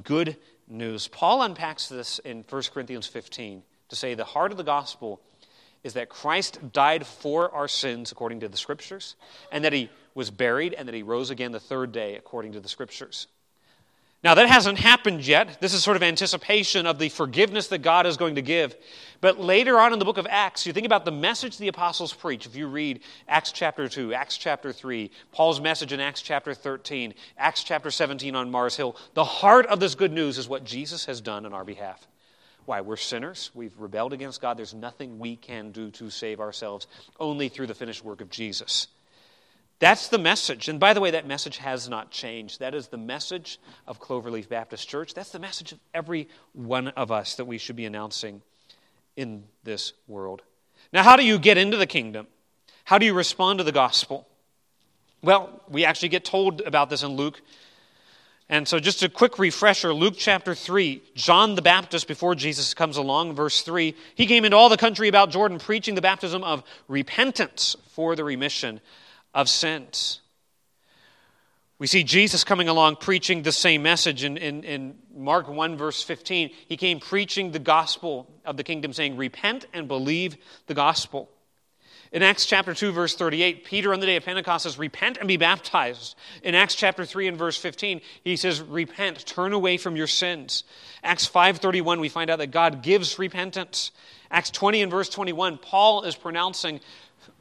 good 0.02 0.37
news. 0.66 1.08
Paul 1.08 1.42
unpacks 1.42 1.88
this 1.88 2.18
in 2.20 2.44
1 2.48 2.62
Corinthians 2.72 3.06
15 3.06 3.62
to 3.90 3.96
say 3.96 4.14
the 4.14 4.24
heart 4.24 4.50
of 4.50 4.56
the 4.56 4.64
gospel 4.64 5.20
is 5.82 5.92
that 5.92 6.08
Christ 6.08 6.72
died 6.72 7.06
for 7.06 7.50
our 7.50 7.68
sins 7.68 8.10
according 8.10 8.40
to 8.40 8.48
the 8.48 8.56
scriptures, 8.56 9.16
and 9.52 9.64
that 9.64 9.74
he 9.74 9.90
was 10.14 10.30
buried, 10.30 10.72
and 10.72 10.88
that 10.88 10.94
he 10.94 11.02
rose 11.02 11.28
again 11.28 11.52
the 11.52 11.60
third 11.60 11.92
day 11.92 12.16
according 12.16 12.52
to 12.52 12.60
the 12.60 12.68
scriptures. 12.68 13.26
Now, 14.24 14.34
that 14.37 14.48
hasn't 14.48 14.78
happened 14.78 15.26
yet. 15.26 15.60
This 15.60 15.74
is 15.74 15.84
sort 15.84 15.98
of 15.98 16.02
anticipation 16.02 16.87
of 16.87 16.98
the 16.98 17.10
forgiveness 17.10 17.68
that 17.68 17.82
God 17.82 18.06
is 18.06 18.16
going 18.16 18.37
to 18.37 18.42
give. 18.42 18.74
But 19.20 19.38
later 19.38 19.78
on 19.78 19.92
in 19.92 19.98
the 19.98 20.06
book 20.06 20.16
of 20.16 20.26
Acts, 20.30 20.64
you 20.64 20.72
think 20.72 20.87
about 20.87 21.04
the 21.04 21.12
message 21.12 21.58
the 21.58 21.68
apostles 21.68 22.14
preach. 22.14 22.46
If 22.46 22.56
you 22.56 22.66
read 22.66 23.00
Acts 23.28 23.52
chapter 23.52 23.87
2, 23.87 24.14
Acts 24.14 24.38
chapter 24.38 24.72
3, 24.72 25.10
Paul's 25.30 25.60
message 25.60 25.92
in 25.92 26.00
Acts 26.00 26.22
chapter 26.22 26.54
13, 26.54 27.12
Acts 27.37 27.64
chapter 27.64 27.90
17 27.90 28.34
on 28.34 28.50
Mars 28.50 28.76
Hill, 28.76 28.96
the 29.12 29.24
heart 29.24 29.66
of 29.66 29.78
this 29.78 29.94
good 29.94 30.12
news 30.12 30.38
is 30.38 30.48
what 30.48 30.64
Jesus 30.64 31.04
has 31.04 31.20
done 31.20 31.44
on 31.44 31.52
our 31.52 31.64
behalf. 31.64 32.06
Why? 32.64 32.80
We're 32.80 32.96
sinners. 32.96 33.50
We've 33.52 33.78
rebelled 33.78 34.14
against 34.14 34.40
God. 34.40 34.56
There's 34.56 34.72
nothing 34.72 35.18
we 35.18 35.37
can 35.37 35.70
do 35.70 35.90
to 35.90 36.08
save 36.08 36.40
ourselves, 36.40 36.87
only 37.20 37.50
through 37.50 37.66
the 37.66 37.74
finished 37.74 38.02
work 38.02 38.22
of 38.22 38.30
Jesus. 38.30 38.87
That's 39.84 40.08
the 40.08 40.16
message. 40.16 40.70
And 40.70 40.80
by 40.80 40.94
the 40.94 41.00
way, 41.02 41.10
that 41.10 41.26
message 41.26 41.58
has 41.58 41.90
not 41.90 42.10
changed. 42.10 42.60
That 42.60 42.74
is 42.74 42.88
the 42.88 42.96
message 42.96 43.60
of 43.86 44.00
Cloverleaf 44.00 44.48
Baptist 44.48 44.88
Church. 44.88 45.12
That's 45.12 45.28
the 45.28 45.38
message 45.38 45.72
of 45.72 45.78
every 45.92 46.26
one 46.54 46.88
of 46.88 47.12
us 47.12 47.34
that 47.34 47.44
we 47.44 47.58
should 47.58 47.76
be 47.76 47.84
announcing 47.84 48.40
in 49.14 49.44
this 49.62 49.92
world. 50.08 50.40
Now, 50.90 51.02
how 51.02 51.16
do 51.16 51.22
you 51.22 51.38
get 51.38 51.58
into 51.58 51.76
the 51.76 51.86
kingdom? 51.86 52.28
How 52.84 52.96
do 52.96 53.04
you 53.04 53.12
respond 53.12 53.58
to 53.58 53.64
the 53.64 53.72
gospel? 53.72 54.26
Well, 55.20 55.60
we 55.68 55.84
actually 55.84 56.08
get 56.08 56.24
told 56.24 56.62
about 56.62 56.88
this 56.88 57.02
in 57.02 57.10
Luke 57.10 57.42
and 58.48 58.68
so, 58.68 58.78
just 58.78 59.02
a 59.02 59.08
quick 59.08 59.38
refresher 59.38 59.94
Luke 59.94 60.16
chapter 60.18 60.54
3, 60.54 61.02
John 61.14 61.54
the 61.54 61.62
Baptist, 61.62 62.06
before 62.06 62.34
Jesus 62.34 62.74
comes 62.74 62.98
along, 62.98 63.34
verse 63.34 63.62
3, 63.62 63.94
he 64.16 64.26
came 64.26 64.44
into 64.44 64.54
all 64.54 64.68
the 64.68 64.76
country 64.76 65.08
about 65.08 65.30
Jordan 65.30 65.58
preaching 65.58 65.94
the 65.94 66.02
baptism 66.02 66.44
of 66.44 66.62
repentance 66.86 67.74
for 67.94 68.14
the 68.14 68.22
remission 68.22 68.82
of 69.34 69.48
sins. 69.48 70.20
We 71.78 71.88
see 71.88 72.04
Jesus 72.04 72.44
coming 72.44 72.68
along 72.68 72.96
preaching 72.96 73.42
the 73.42 73.52
same 73.52 73.82
message 73.82 74.22
in, 74.24 74.36
in, 74.36 74.62
in, 74.64 74.94
Mark 75.14 75.48
1, 75.48 75.76
verse 75.76 76.02
15. 76.02 76.50
He 76.66 76.76
came 76.76 77.00
preaching 77.00 77.50
the 77.50 77.58
gospel 77.58 78.30
of 78.44 78.56
the 78.56 78.64
kingdom, 78.64 78.92
saying, 78.92 79.16
Repent 79.16 79.66
and 79.72 79.86
believe 79.86 80.36
the 80.66 80.74
gospel. 80.74 81.30
In 82.12 82.22
Acts 82.22 82.46
chapter 82.46 82.74
2, 82.74 82.92
verse 82.92 83.16
38, 83.16 83.64
Peter 83.64 83.92
on 83.92 83.98
the 83.98 84.06
day 84.06 84.14
of 84.14 84.24
Pentecost 84.24 84.62
says, 84.62 84.78
Repent 84.78 85.18
and 85.18 85.26
be 85.26 85.36
baptized. 85.36 86.14
In 86.44 86.54
Acts 86.54 86.76
chapter 86.76 87.04
3 87.04 87.26
and 87.26 87.36
verse 87.36 87.56
15, 87.56 88.00
he 88.22 88.36
says, 88.36 88.60
Repent, 88.60 89.26
turn 89.26 89.52
away 89.52 89.76
from 89.76 89.96
your 89.96 90.06
sins. 90.06 90.62
Acts 91.02 91.28
5.31, 91.28 92.00
we 92.00 92.08
find 92.08 92.30
out 92.30 92.38
that 92.38 92.52
God 92.52 92.82
gives 92.82 93.18
repentance. 93.18 93.90
Acts 94.30 94.50
20 94.50 94.82
and 94.82 94.92
verse 94.92 95.08
21, 95.08 95.58
Paul 95.58 96.04
is 96.04 96.14
pronouncing 96.14 96.80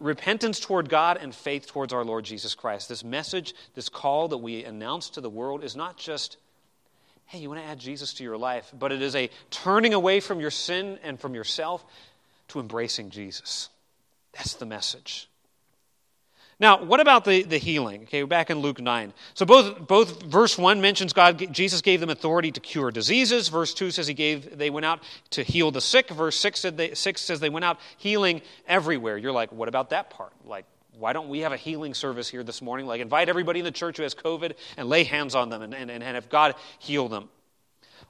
repentance 0.04 0.60
toward 0.60 0.90
God 0.90 1.18
and 1.20 1.34
faith 1.34 1.66
towards 1.66 1.94
our 1.94 2.04
Lord 2.04 2.26
Jesus 2.26 2.54
Christ. 2.54 2.90
This 2.90 3.04
message, 3.04 3.56
this 3.74 3.90
call 3.90 4.28
that 4.28 4.38
we 4.38 4.64
announce 4.64 5.10
to 5.12 5.22
the 5.22 5.30
world 5.30 5.64
is 5.64 5.76
not 5.76 5.98
just, 5.98 6.38
hey, 7.26 7.40
you 7.40 7.50
want 7.50 7.62
to 7.62 7.68
add 7.68 7.80
Jesus 7.80 8.14
to 8.16 8.24
your 8.24 8.38
life, 8.38 8.72
but 8.78 8.92
it 8.92 9.02
is 9.02 9.16
a 9.16 9.30
turning 9.50 9.94
away 9.94 10.20
from 10.20 10.40
your 10.40 10.52
sin 10.52 11.00
and 11.04 11.20
from 11.20 11.34
yourself 11.34 11.84
to 12.50 12.60
embracing 12.60 13.10
Jesus. 13.10 13.70
That's 14.34 14.56
the 14.56 14.66
message. 14.66 15.30
Now, 16.60 16.84
what 16.84 17.00
about 17.00 17.26
the, 17.26 17.44
the 17.44 17.58
healing? 17.58 18.04
Okay, 18.04 18.24
back 18.24 18.50
in 18.50 18.60
Luke 18.60 18.80
9. 18.80 19.14
So 19.34 19.46
both, 19.46 19.88
both 19.88 20.24
verse 20.24 20.58
1 20.58 20.82
mentions 20.82 21.12
God, 21.12 21.52
Jesus 21.52 21.82
gave 21.82 22.00
them 22.00 22.10
authority 22.10 22.52
to 22.52 22.60
cure 22.60 22.92
diseases. 22.92 23.48
Verse 23.50 23.74
2 23.74 23.92
says 23.92 24.08
he 24.08 24.14
gave, 24.14 24.58
they 24.58 24.70
went 24.70 24.86
out 24.86 25.02
to 25.32 25.44
heal 25.44 25.72
the 25.72 25.82
sick. 25.82 26.10
Verse 26.10 26.40
6, 26.40 26.60
said 26.60 26.78
they, 26.78 26.94
6 26.94 27.22
says 27.22 27.40
they 27.40 27.50
went 27.50 27.66
out 27.66 27.80
healing 27.98 28.42
everywhere. 28.68 29.18
You're 29.18 29.32
like, 29.32 29.52
what 29.52 29.68
about 29.68 29.90
that 29.90 30.10
part? 30.10 30.34
Like, 30.46 30.66
why 31.00 31.12
don't 31.12 31.30
we 31.30 31.40
have 31.40 31.52
a 31.52 31.58
healing 31.58 31.94
service 31.94 32.30
here 32.30 32.44
this 32.44 32.62
morning? 32.62 32.86
Like, 32.86 33.02
invite 33.02 33.30
everybody 33.30 33.60
in 33.60 33.66
the 33.66 33.72
church 33.72 33.98
who 33.98 34.04
has 34.04 34.14
COVID 34.14 34.54
and 34.78 34.88
lay 34.88 35.04
hands 35.04 35.34
on 35.34 35.50
them 35.50 35.64
and, 35.64 35.74
and, 35.74 35.90
and 35.90 36.04
have 36.04 36.30
God 36.30 36.56
heal 36.78 37.10
them. 37.10 37.30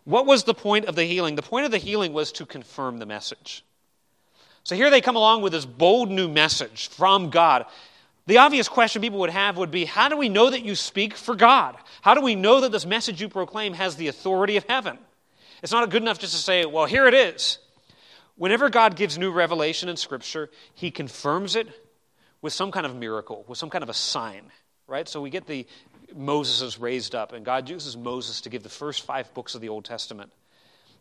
What 0.03 0.25
was 0.25 0.43
the 0.43 0.53
point 0.53 0.85
of 0.85 0.95
the 0.95 1.05
healing? 1.05 1.35
The 1.35 1.41
point 1.41 1.65
of 1.65 1.71
the 1.71 1.77
healing 1.77 2.11
was 2.11 2.33
to 2.33 2.45
confirm 2.45 2.99
the 2.99 3.05
message. 3.05 3.63
So 4.63 4.75
here 4.75 4.89
they 4.89 5.01
come 5.01 5.15
along 5.15 5.41
with 5.41 5.53
this 5.53 5.65
bold 5.65 6.09
new 6.09 6.27
message 6.27 6.89
from 6.89 7.29
God. 7.29 7.65
The 8.25 8.37
obvious 8.37 8.69
question 8.69 9.01
people 9.01 9.19
would 9.19 9.29
have 9.29 9.57
would 9.57 9.71
be 9.71 9.85
how 9.85 10.07
do 10.07 10.17
we 10.17 10.29
know 10.29 10.49
that 10.49 10.63
you 10.63 10.75
speak 10.75 11.15
for 11.15 11.35
God? 11.35 11.75
How 12.01 12.13
do 12.13 12.21
we 12.21 12.35
know 12.35 12.61
that 12.61 12.71
this 12.71 12.85
message 12.85 13.21
you 13.21 13.27
proclaim 13.27 13.73
has 13.73 13.95
the 13.95 14.07
authority 14.07 14.55
of 14.55 14.65
heaven? 14.67 14.97
It's 15.61 15.71
not 15.71 15.89
good 15.89 16.01
enough 16.01 16.19
just 16.19 16.33
to 16.33 16.41
say, 16.41 16.65
well, 16.65 16.85
here 16.85 17.07
it 17.07 17.13
is. 17.13 17.59
Whenever 18.35 18.69
God 18.69 18.95
gives 18.95 19.17
new 19.17 19.31
revelation 19.31 19.89
in 19.89 19.97
Scripture, 19.97 20.49
He 20.73 20.89
confirms 20.89 21.55
it 21.55 21.67
with 22.41 22.53
some 22.53 22.71
kind 22.71 22.85
of 22.85 22.95
miracle, 22.95 23.45
with 23.47 23.57
some 23.57 23.69
kind 23.69 23.83
of 23.83 23.89
a 23.89 23.93
sign, 23.93 24.51
right? 24.87 25.07
So 25.07 25.21
we 25.21 25.29
get 25.29 25.45
the 25.45 25.65
Moses 26.15 26.61
is 26.61 26.79
raised 26.79 27.15
up, 27.15 27.33
and 27.33 27.45
God 27.45 27.69
uses 27.69 27.97
Moses 27.97 28.41
to 28.41 28.49
give 28.49 28.63
the 28.63 28.69
first 28.69 29.03
five 29.05 29.33
books 29.33 29.55
of 29.55 29.61
the 29.61 29.69
Old 29.69 29.85
Testament. 29.85 30.31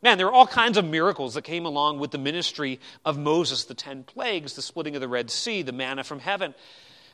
Man, 0.02 0.18
there 0.18 0.26
are 0.26 0.32
all 0.32 0.46
kinds 0.46 0.78
of 0.78 0.84
miracles 0.84 1.34
that 1.34 1.42
came 1.42 1.66
along 1.66 1.98
with 1.98 2.10
the 2.10 2.18
ministry 2.18 2.80
of 3.04 3.18
Moses 3.18 3.64
the 3.64 3.74
ten 3.74 4.02
plagues, 4.04 4.54
the 4.54 4.62
splitting 4.62 4.94
of 4.94 5.00
the 5.00 5.08
Red 5.08 5.30
Sea, 5.30 5.62
the 5.62 5.72
manna 5.72 6.02
from 6.02 6.18
heaven. 6.18 6.54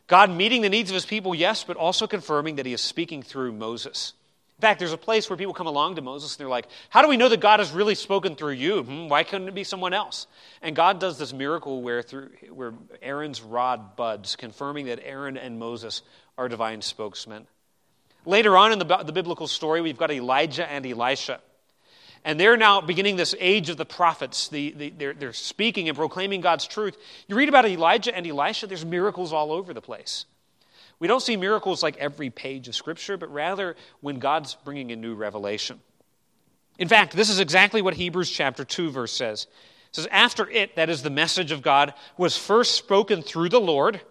God 0.08 0.30
meeting 0.30 0.62
the 0.62 0.68
needs 0.70 0.90
of 0.90 0.94
his 0.94 1.06
people, 1.06 1.34
yes, 1.34 1.64
but 1.64 1.76
also 1.76 2.06
confirming 2.06 2.56
that 2.56 2.66
he 2.66 2.72
is 2.72 2.80
speaking 2.80 3.22
through 3.22 3.52
Moses. 3.52 4.14
In 4.56 4.62
fact, 4.62 4.80
there's 4.80 4.92
a 4.92 4.98
place 4.98 5.30
where 5.30 5.36
people 5.36 5.54
come 5.54 5.68
along 5.68 5.94
to 5.96 6.02
Moses 6.02 6.34
and 6.34 6.40
they're 6.40 6.48
like, 6.48 6.66
How 6.88 7.02
do 7.02 7.08
we 7.08 7.16
know 7.16 7.28
that 7.28 7.38
God 7.38 7.60
has 7.60 7.70
really 7.70 7.94
spoken 7.94 8.34
through 8.34 8.54
you? 8.54 8.82
Hmm, 8.82 9.08
why 9.08 9.22
couldn't 9.22 9.46
it 9.46 9.54
be 9.54 9.62
someone 9.62 9.94
else? 9.94 10.26
And 10.62 10.74
God 10.74 10.98
does 10.98 11.16
this 11.16 11.32
miracle 11.32 11.80
where, 11.80 12.02
through, 12.02 12.30
where 12.50 12.72
Aaron's 13.00 13.40
rod 13.40 13.94
buds, 13.94 14.34
confirming 14.34 14.86
that 14.86 14.98
Aaron 15.04 15.36
and 15.36 15.60
Moses 15.60 16.02
are 16.36 16.48
divine 16.48 16.82
spokesmen. 16.82 17.46
Later 18.26 18.56
on 18.56 18.72
in 18.72 18.80
the, 18.80 18.84
the 19.04 19.12
biblical 19.12 19.46
story, 19.46 19.80
we've 19.80 19.96
got 19.96 20.10
Elijah 20.10 20.68
and 20.68 20.84
Elisha. 20.84 21.40
And 22.28 22.38
they're 22.38 22.58
now 22.58 22.82
beginning 22.82 23.16
this 23.16 23.34
age 23.40 23.70
of 23.70 23.78
the 23.78 23.86
prophets. 23.86 24.48
The, 24.48 24.72
the, 24.72 24.90
they're, 24.90 25.14
they're 25.14 25.32
speaking 25.32 25.88
and 25.88 25.96
proclaiming 25.96 26.42
God's 26.42 26.66
truth. 26.66 26.94
You 27.26 27.34
read 27.34 27.48
about 27.48 27.64
Elijah 27.64 28.14
and 28.14 28.26
Elisha, 28.26 28.66
there's 28.66 28.84
miracles 28.84 29.32
all 29.32 29.50
over 29.50 29.72
the 29.72 29.80
place. 29.80 30.26
We 30.98 31.08
don't 31.08 31.22
see 31.22 31.38
miracles 31.38 31.82
like 31.82 31.96
every 31.96 32.28
page 32.28 32.68
of 32.68 32.74
Scripture, 32.74 33.16
but 33.16 33.32
rather 33.32 33.76
when 34.02 34.18
God's 34.18 34.56
bringing 34.56 34.92
a 34.92 34.96
new 34.96 35.14
revelation. 35.14 35.80
In 36.78 36.86
fact, 36.86 37.16
this 37.16 37.30
is 37.30 37.40
exactly 37.40 37.80
what 37.80 37.94
Hebrews 37.94 38.30
chapter 38.30 38.62
2 38.62 38.90
verse 38.90 39.12
says. 39.12 39.46
It 39.88 39.96
says, 39.96 40.08
After 40.10 40.50
it, 40.50 40.76
that 40.76 40.90
is 40.90 41.02
the 41.02 41.08
message 41.08 41.50
of 41.50 41.62
God, 41.62 41.94
was 42.18 42.36
first 42.36 42.74
spoken 42.74 43.22
through 43.22 43.48
the 43.48 43.58
Lord, 43.58 44.02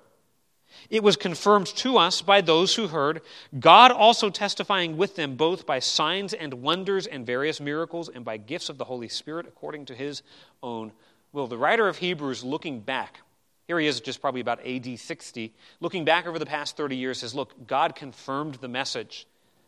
it 0.89 1.04
was 1.04 1.17
confirmed 1.17 1.67
to 1.67 1.97
us 1.97 2.21
by 2.21 2.41
those 2.41 2.76
who 2.76 2.88
heard, 2.88 3.21
God 3.60 3.91
also 3.91 4.30
testifying 4.30 4.97
with 4.97 5.15
them 5.15 5.36
both 5.36 5.65
by 5.65 5.80
signs 5.80 6.34
and 6.34 6.54
wonders 6.56 7.08
and 7.08 7.26
various 7.26 7.60
miracles 7.60 8.10
and 8.10 8.23
by 8.23 8.38
gifts 8.38 8.69
of 8.69 8.78
the 8.78 8.86
Holy 8.86 9.10
Spirit 9.10 9.47
according 9.47 9.86
to 9.86 9.95
his 9.95 10.23
own 10.63 10.91
will. 11.34 11.47
The 11.47 11.58
writer 11.58 11.88
of 11.88 11.97
Hebrews, 11.97 12.43
looking 12.43 12.80
back, 12.80 13.19
here 13.67 13.80
he 13.80 13.88
is 13.88 14.00
just 14.00 14.21
probably 14.21 14.41
about 14.41 14.65
AD 14.65 14.97
60, 14.97 15.54
looking 15.82 16.06
back 16.06 16.26
over 16.26 16.39
the 16.39 16.45
past 16.45 16.78
30 16.78 16.95
years, 16.95 17.19
says, 17.19 17.36
Look, 17.36 17.67
God 17.67 17.95
confirmed 17.95 18.56
the 18.56 18.69
message 18.69 19.28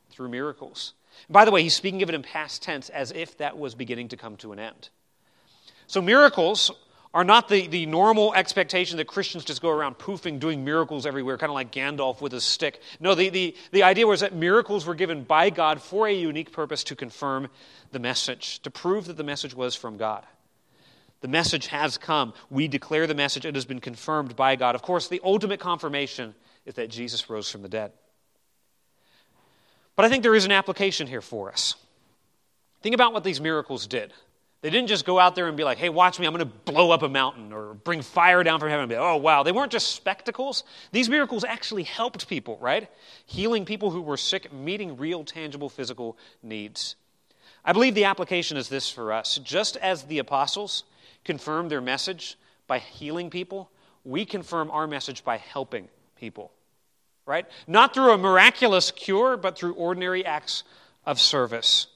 through 0.10 0.30
miracles. 0.30 0.94
by 1.30 1.44
the 1.44 1.52
way, 1.52 1.62
he's 1.62 1.76
speaking 1.76 2.02
of 2.02 2.10
it 2.10 2.16
in 2.16 2.24
past 2.24 2.64
tense 2.64 2.90
as 2.90 3.12
if 3.12 3.38
that 3.38 3.58
was 3.58 3.76
beginning 3.76 4.08
to 4.08 4.18
come 4.18 4.38
to 4.38 4.54
an 4.54 4.60
end. 4.60 4.90
So, 5.88 6.02
miracles 6.02 6.72
are 7.14 7.24
not 7.24 7.50
the, 7.50 7.66
the 7.68 7.86
normal 7.88 8.34
expectation 8.36 8.98
that 8.98 9.08
Christians 9.08 9.44
just 9.44 9.62
go 9.62 9.70
around 9.70 9.98
poofing, 9.98 10.40
doing 10.40 10.64
miracles 10.64 11.06
everywhere, 11.06 11.38
kind 11.38 11.50
of 11.50 11.56
like 11.56 11.72
Gandalf 11.72 12.22
with 12.22 12.32
his 12.32 12.44
stick. 12.44 12.82
No, 13.00 13.16
the, 13.16 13.30
the, 13.30 13.56
the 13.72 13.84
idea 13.84 14.06
was 14.06 14.20
that 14.20 14.36
miracles 14.36 14.86
were 14.86 14.94
given 14.94 15.24
by 15.24 15.50
God 15.50 15.82
for 15.82 16.08
a 16.08 16.14
unique 16.14 16.52
purpose 16.52 16.84
to 16.86 16.96
confirm 16.96 17.48
the 17.92 18.00
message, 18.00 18.60
to 18.60 18.70
prove 18.70 19.06
that 19.06 19.18
the 19.18 19.24
message 19.24 19.56
was 19.56 19.74
from 19.76 19.98
God. 19.98 20.24
The 21.22 21.28
message 21.28 21.68
has 21.68 21.98
come. 21.98 22.34
We 22.50 22.68
declare 22.68 23.08
the 23.08 23.16
message. 23.16 23.46
It 23.46 23.56
has 23.56 23.66
been 23.66 23.82
confirmed 23.82 24.36
by 24.36 24.56
God. 24.56 24.76
Of 24.76 24.84
course, 24.84 25.08
the 25.08 25.20
ultimate 25.24 25.60
confirmation 25.60 26.36
is 26.66 26.76
that 26.76 26.90
Jesus 26.90 27.30
rose 27.30 27.50
from 27.50 27.64
the 27.64 27.70
dead. 27.70 27.92
But 29.96 30.06
I 30.06 30.10
think 30.10 30.24
there 30.24 30.36
is 30.36 30.46
an 30.46 30.52
application 30.52 31.08
here 31.08 31.22
for 31.22 31.52
us. 31.52 31.76
Think 32.82 32.96
about 32.96 33.12
what 33.12 33.26
these 33.26 33.42
miracles 33.42 33.88
did. 33.88 34.14
They 34.62 34.70
didn't 34.70 34.88
just 34.90 35.06
go 35.06 35.18
out 35.18 35.36
there 35.36 35.48
and 35.48 35.56
be 35.56 35.64
like, 35.64 35.78
hey, 35.78 35.88
watch 35.88 36.20
me, 36.20 36.26
I'm 36.26 36.34
going 36.34 36.46
to 36.46 36.72
blow 36.72 36.92
up 36.92 37.02
a 37.02 37.08
mountain 37.08 37.54
or 37.54 37.76
bring 37.76 38.02
fire 38.02 38.44
down 38.44 38.60
from 38.60 38.70
heaven 38.70 38.84
and 38.84 38.90
be 38.90 38.96
like, 38.98 39.06
oh, 39.06 39.16
wow. 39.16 39.44
They 39.44 39.54
weren't 39.54 39.72
just 39.72 39.96
spectacles. 39.96 40.66
These 40.92 41.10
miracles 41.10 41.46
actually 41.46 41.84
helped 41.84 42.28
people, 42.28 42.58
right? 42.60 42.90
Healing 43.26 43.64
people 43.64 43.90
who 43.90 44.02
were 44.02 44.18
sick, 44.18 44.52
meeting 44.52 44.98
real, 44.98 45.24
tangible 45.24 45.70
physical 45.70 46.18
needs. 46.44 46.98
I 47.64 47.72
believe 47.72 47.96
the 47.96 48.06
application 48.06 48.58
is 48.58 48.68
this 48.68 48.90
for 48.90 49.14
us. 49.14 49.40
Just 49.44 49.78
as 49.78 50.04
the 50.04 50.20
apostles 50.20 50.84
confirmed 51.24 51.72
their 51.72 51.82
message 51.82 52.38
by 52.68 52.80
healing 52.80 53.30
people, 53.30 53.70
we 54.04 54.26
confirm 54.26 54.72
our 54.72 54.88
message 54.88 55.24
by 55.24 55.38
helping 55.38 55.88
people, 56.18 56.52
right? 57.26 57.46
Not 57.66 57.94
through 57.94 58.12
a 58.12 58.18
miraculous 58.18 58.92
cure, 58.92 59.38
but 59.38 59.58
through 59.58 59.74
ordinary 59.74 60.26
acts 60.26 60.64
of 61.06 61.20
service. 61.20 61.88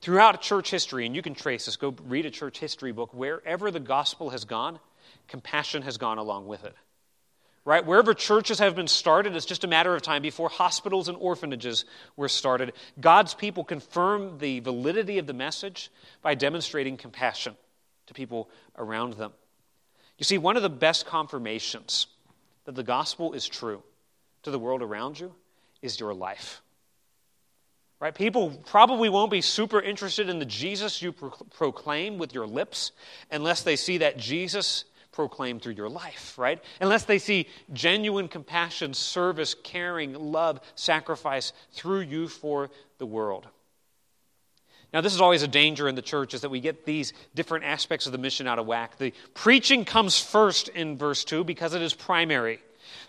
Throughout 0.00 0.40
church 0.40 0.70
history, 0.70 1.04
and 1.04 1.14
you 1.14 1.22
can 1.22 1.34
trace 1.34 1.66
this, 1.66 1.76
go 1.76 1.94
read 2.06 2.24
a 2.24 2.30
church 2.30 2.58
history 2.58 2.92
book, 2.92 3.12
wherever 3.12 3.70
the 3.70 3.80
gospel 3.80 4.30
has 4.30 4.44
gone, 4.44 4.78
compassion 5.28 5.82
has 5.82 5.98
gone 5.98 6.18
along 6.18 6.46
with 6.46 6.64
it. 6.64 6.74
Right? 7.66 7.84
Wherever 7.84 8.14
churches 8.14 8.58
have 8.58 8.74
been 8.74 8.88
started, 8.88 9.36
it's 9.36 9.44
just 9.44 9.64
a 9.64 9.68
matter 9.68 9.94
of 9.94 10.00
time 10.00 10.22
before 10.22 10.48
hospitals 10.48 11.08
and 11.08 11.18
orphanages 11.20 11.84
were 12.16 12.28
started. 12.28 12.72
God's 12.98 13.34
people 13.34 13.64
confirm 13.64 14.38
the 14.38 14.60
validity 14.60 15.18
of 15.18 15.26
the 15.26 15.34
message 15.34 15.90
by 16.22 16.34
demonstrating 16.34 16.96
compassion 16.96 17.54
to 18.06 18.14
people 18.14 18.48
around 18.78 19.14
them. 19.14 19.32
You 20.16 20.24
see, 20.24 20.38
one 20.38 20.56
of 20.56 20.62
the 20.62 20.70
best 20.70 21.04
confirmations 21.04 22.06
that 22.64 22.74
the 22.74 22.82
gospel 22.82 23.34
is 23.34 23.46
true 23.46 23.82
to 24.42 24.50
the 24.50 24.58
world 24.58 24.80
around 24.80 25.20
you 25.20 25.34
is 25.82 26.00
your 26.00 26.14
life. 26.14 26.62
Right? 28.00 28.14
People 28.14 28.50
probably 28.64 29.10
won't 29.10 29.30
be 29.30 29.42
super 29.42 29.78
interested 29.78 30.30
in 30.30 30.38
the 30.38 30.46
Jesus 30.46 31.02
you 31.02 31.12
pro- 31.12 31.30
proclaim 31.50 32.16
with 32.16 32.34
your 32.34 32.46
lips 32.46 32.92
unless 33.30 33.62
they 33.62 33.76
see 33.76 33.98
that 33.98 34.16
Jesus 34.16 34.84
proclaimed 35.12 35.60
through 35.60 35.74
your 35.74 35.90
life, 35.90 36.38
right? 36.38 36.62
Unless 36.80 37.04
they 37.04 37.18
see 37.18 37.46
genuine 37.74 38.26
compassion, 38.28 38.94
service, 38.94 39.54
caring, 39.54 40.14
love, 40.14 40.60
sacrifice 40.76 41.52
through 41.72 42.00
you 42.00 42.26
for 42.26 42.70
the 42.96 43.04
world. 43.04 43.46
Now, 44.94 45.02
this 45.02 45.14
is 45.14 45.20
always 45.20 45.42
a 45.42 45.48
danger 45.48 45.86
in 45.86 45.94
the 45.94 46.02
church 46.02 46.32
is 46.32 46.40
that 46.40 46.48
we 46.48 46.60
get 46.60 46.86
these 46.86 47.12
different 47.34 47.64
aspects 47.64 48.06
of 48.06 48.12
the 48.12 48.18
mission 48.18 48.46
out 48.46 48.58
of 48.58 48.66
whack. 48.66 48.98
The 48.98 49.12
preaching 49.34 49.84
comes 49.84 50.18
first 50.18 50.68
in 50.68 50.96
verse 50.96 51.22
2 51.24 51.44
because 51.44 51.74
it 51.74 51.82
is 51.82 51.92
primary. 51.92 52.60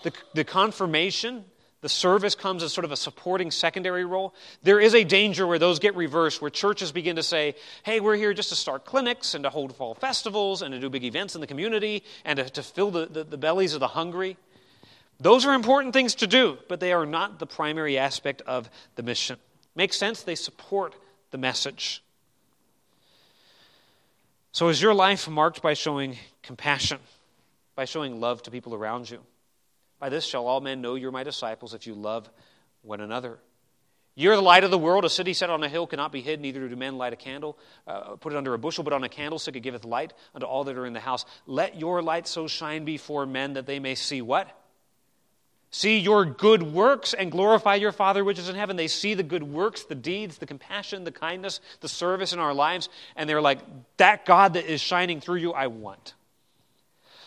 The, 0.04 0.12
the 0.34 0.44
confirmation 0.44 1.46
the 1.82 1.90
service 1.90 2.36
comes 2.36 2.62
as 2.62 2.72
sort 2.72 2.86
of 2.86 2.92
a 2.92 2.96
supporting 2.96 3.50
secondary 3.50 4.06
role. 4.06 4.36
There 4.62 4.80
is 4.80 4.94
a 4.94 5.04
danger 5.04 5.48
where 5.48 5.58
those 5.58 5.80
get 5.80 5.96
reversed, 5.96 6.40
where 6.40 6.52
churches 6.52 6.92
begin 6.92 7.16
to 7.16 7.24
say, 7.24 7.56
hey, 7.84 8.00
we're 8.00 8.16
here 8.16 8.34
just 8.34 8.50
to 8.50 8.56
start 8.56 8.86
clinics 8.86 9.34
and 9.34 9.44
to 9.44 9.50
hold 9.50 9.76
fall 9.76 9.96
festivals 9.96 10.62
and 10.62 10.72
to 10.74 10.80
do 10.80 10.90
big 10.90 11.04
events 11.04 11.34
in 11.34 11.42
the 11.42 11.48
community 11.48 12.04
and 12.24 12.38
to, 12.38 12.50
to 12.52 12.62
fill 12.62 12.92
the, 12.92 13.08
the, 13.08 13.24
the 13.24 13.38
bellies 13.38 13.74
of 13.74 13.80
the 13.80 13.88
hungry. 13.88 14.38
Those 15.20 15.46
are 15.46 15.54
important 15.54 15.94
things 15.94 16.16
to 16.16 16.28
do, 16.28 16.60
but 16.68 16.80
they 16.80 16.94
are 16.94 17.06
not 17.06 17.40
the 17.40 17.48
primary 17.48 17.98
aspect 17.98 18.44
of 18.46 18.70
the 18.96 19.04
mission. 19.04 19.38
Makes 19.76 19.98
sense? 19.98 20.22
They 20.22 20.36
support 20.36 20.96
the 21.32 21.38
message. 21.38 22.04
So, 24.52 24.68
is 24.68 24.82
your 24.82 24.94
life 24.94 25.30
marked 25.30 25.62
by 25.62 25.74
showing 25.74 26.18
compassion, 26.44 27.00
by 27.76 27.86
showing 27.86 28.20
love 28.20 28.44
to 28.44 28.52
people 28.52 28.76
around 28.76 29.10
you? 29.10 29.20
By 30.02 30.10
this 30.10 30.26
shall 30.26 30.48
all 30.48 30.62
men 30.62 30.82
know 30.82 30.96
you're 30.96 31.12
my 31.12 31.24
disciples 31.24 31.76
if 31.76 31.86
you 31.86 31.94
love 31.94 32.28
one 32.82 33.02
another. 33.02 33.38
You're 34.16 34.36
the 34.36 34.42
light 34.42 34.64
of 34.64 34.72
the 34.72 34.78
world. 34.78 35.06
A 35.06 35.10
city 35.10 35.32
set 35.32 35.52
on 35.52 35.64
a 35.64 35.70
hill 35.70 35.86
cannot 35.86 36.12
be 36.12 36.22
hid, 36.22 36.42
neither 36.42 36.68
do 36.68 36.76
men 36.76 36.98
light 36.98 37.14
a 37.14 37.16
candle, 37.16 37.56
uh, 37.86 38.16
put 38.16 38.34
it 38.34 38.36
under 38.36 38.56
a 38.56 38.58
bushel, 38.58 38.84
but 38.84 38.94
on 38.94 39.04
a 39.04 39.10
candlestick 39.10 39.56
it 39.56 39.60
giveth 39.60 39.86
light 39.86 40.14
unto 40.34 40.48
all 40.48 40.64
that 40.64 40.76
are 40.76 40.88
in 40.88 40.94
the 40.94 41.00
house. 41.00 41.24
Let 41.46 41.80
your 41.80 42.02
light 42.02 42.28
so 42.28 42.48
shine 42.48 42.84
before 42.84 43.28
men 43.28 43.54
that 43.54 43.68
they 43.68 43.78
may 43.78 43.94
see 43.94 44.24
what? 44.24 44.50
See 45.70 46.00
your 46.00 46.26
good 46.26 46.64
works 46.64 47.14
and 47.14 47.32
glorify 47.32 47.76
your 47.76 47.92
Father 47.92 48.24
which 48.24 48.40
is 48.40 48.50
in 48.50 48.56
heaven. 48.56 48.78
They 48.78 48.88
see 48.88 49.14
the 49.14 49.24
good 49.24 49.44
works, 49.44 49.84
the 49.84 49.96
deeds, 49.96 50.40
the 50.40 50.48
compassion, 50.48 51.04
the 51.04 51.12
kindness, 51.12 51.62
the 51.80 51.88
service 51.88 52.34
in 52.34 52.40
our 52.40 52.56
lives, 52.56 52.90
and 53.16 53.30
they're 53.30 53.40
like, 53.40 53.60
that 53.98 54.26
God 54.26 54.56
that 54.56 54.66
is 54.66 54.82
shining 54.82 55.22
through 55.22 55.38
you, 55.38 55.54
I 55.54 55.68
want. 55.68 56.16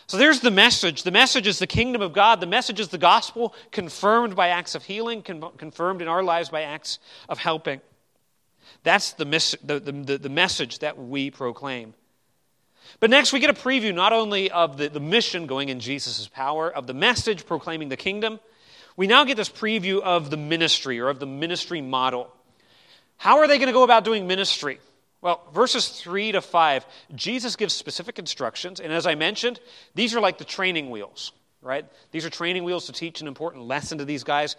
So 0.07 0.17
there's 0.17 0.41
the 0.41 0.51
message. 0.51 1.03
The 1.03 1.11
message 1.11 1.47
is 1.47 1.57
the 1.57 1.67
kingdom 1.67 2.01
of 2.01 2.13
God. 2.13 2.39
The 2.39 2.45
message 2.45 2.79
is 2.79 2.89
the 2.89 2.97
gospel, 2.97 3.55
confirmed 3.71 4.35
by 4.35 4.49
acts 4.49 4.75
of 4.75 4.83
healing, 4.83 5.23
con- 5.23 5.51
confirmed 5.57 6.01
in 6.01 6.07
our 6.07 6.21
lives 6.21 6.49
by 6.49 6.61
acts 6.61 6.99
of 7.27 7.39
helping. 7.39 7.81
That's 8.83 9.13
the, 9.13 9.25
mis- 9.25 9.55
the, 9.63 9.79
the, 9.79 10.17
the, 10.17 10.29
message 10.29 10.79
that 10.79 10.97
we 10.97 11.31
proclaim. 11.31 11.95
But 12.99 13.09
next, 13.09 13.33
we 13.33 13.39
get 13.39 13.49
a 13.49 13.53
preview 13.53 13.93
not 13.95 14.13
only 14.13 14.51
of 14.51 14.77
the, 14.77 14.89
the 14.89 14.99
mission 14.99 15.47
going 15.47 15.69
in 15.69 15.79
Jesus' 15.79 16.27
power, 16.27 16.69
of 16.69 16.85
the 16.85 16.93
message 16.93 17.47
proclaiming 17.47 17.89
the 17.89 17.97
kingdom, 17.97 18.39
we 18.95 19.07
now 19.07 19.23
get 19.23 19.37
this 19.37 19.49
preview 19.49 20.01
of 20.01 20.29
the 20.29 20.37
ministry 20.37 20.99
or 20.99 21.09
of 21.09 21.19
the 21.19 21.25
ministry 21.25 21.81
model. 21.81 22.31
How 23.17 23.39
are 23.39 23.47
they 23.47 23.57
going 23.57 23.67
to 23.67 23.73
go 23.73 23.83
about 23.83 24.03
doing 24.03 24.27
ministry? 24.27 24.79
Well, 25.25 25.41
verses 25.51 25.87
3 25.87 26.33
to 26.33 26.41
5, 26.41 26.85
Jesus 27.15 27.55
gives 27.55 27.73
specific 27.73 28.19
instructions. 28.19 28.79
And 28.79 28.93
as 28.93 29.07
I 29.07 29.15
mentioned, 29.15 29.59
these 29.95 30.13
are 30.13 30.19
like 30.19 30.37
the 30.37 30.43
training 30.43 30.91
wheels, 30.91 31.31
right? 31.63 31.83
These 32.11 32.25
are 32.27 32.29
training 32.29 32.63
wheels 32.63 32.85
to 32.85 32.91
teach 32.91 33.21
an 33.21 33.27
important 33.27 33.63
lesson 33.63 33.97
to 33.97 34.05
these 34.05 34.23
guys. 34.23 34.55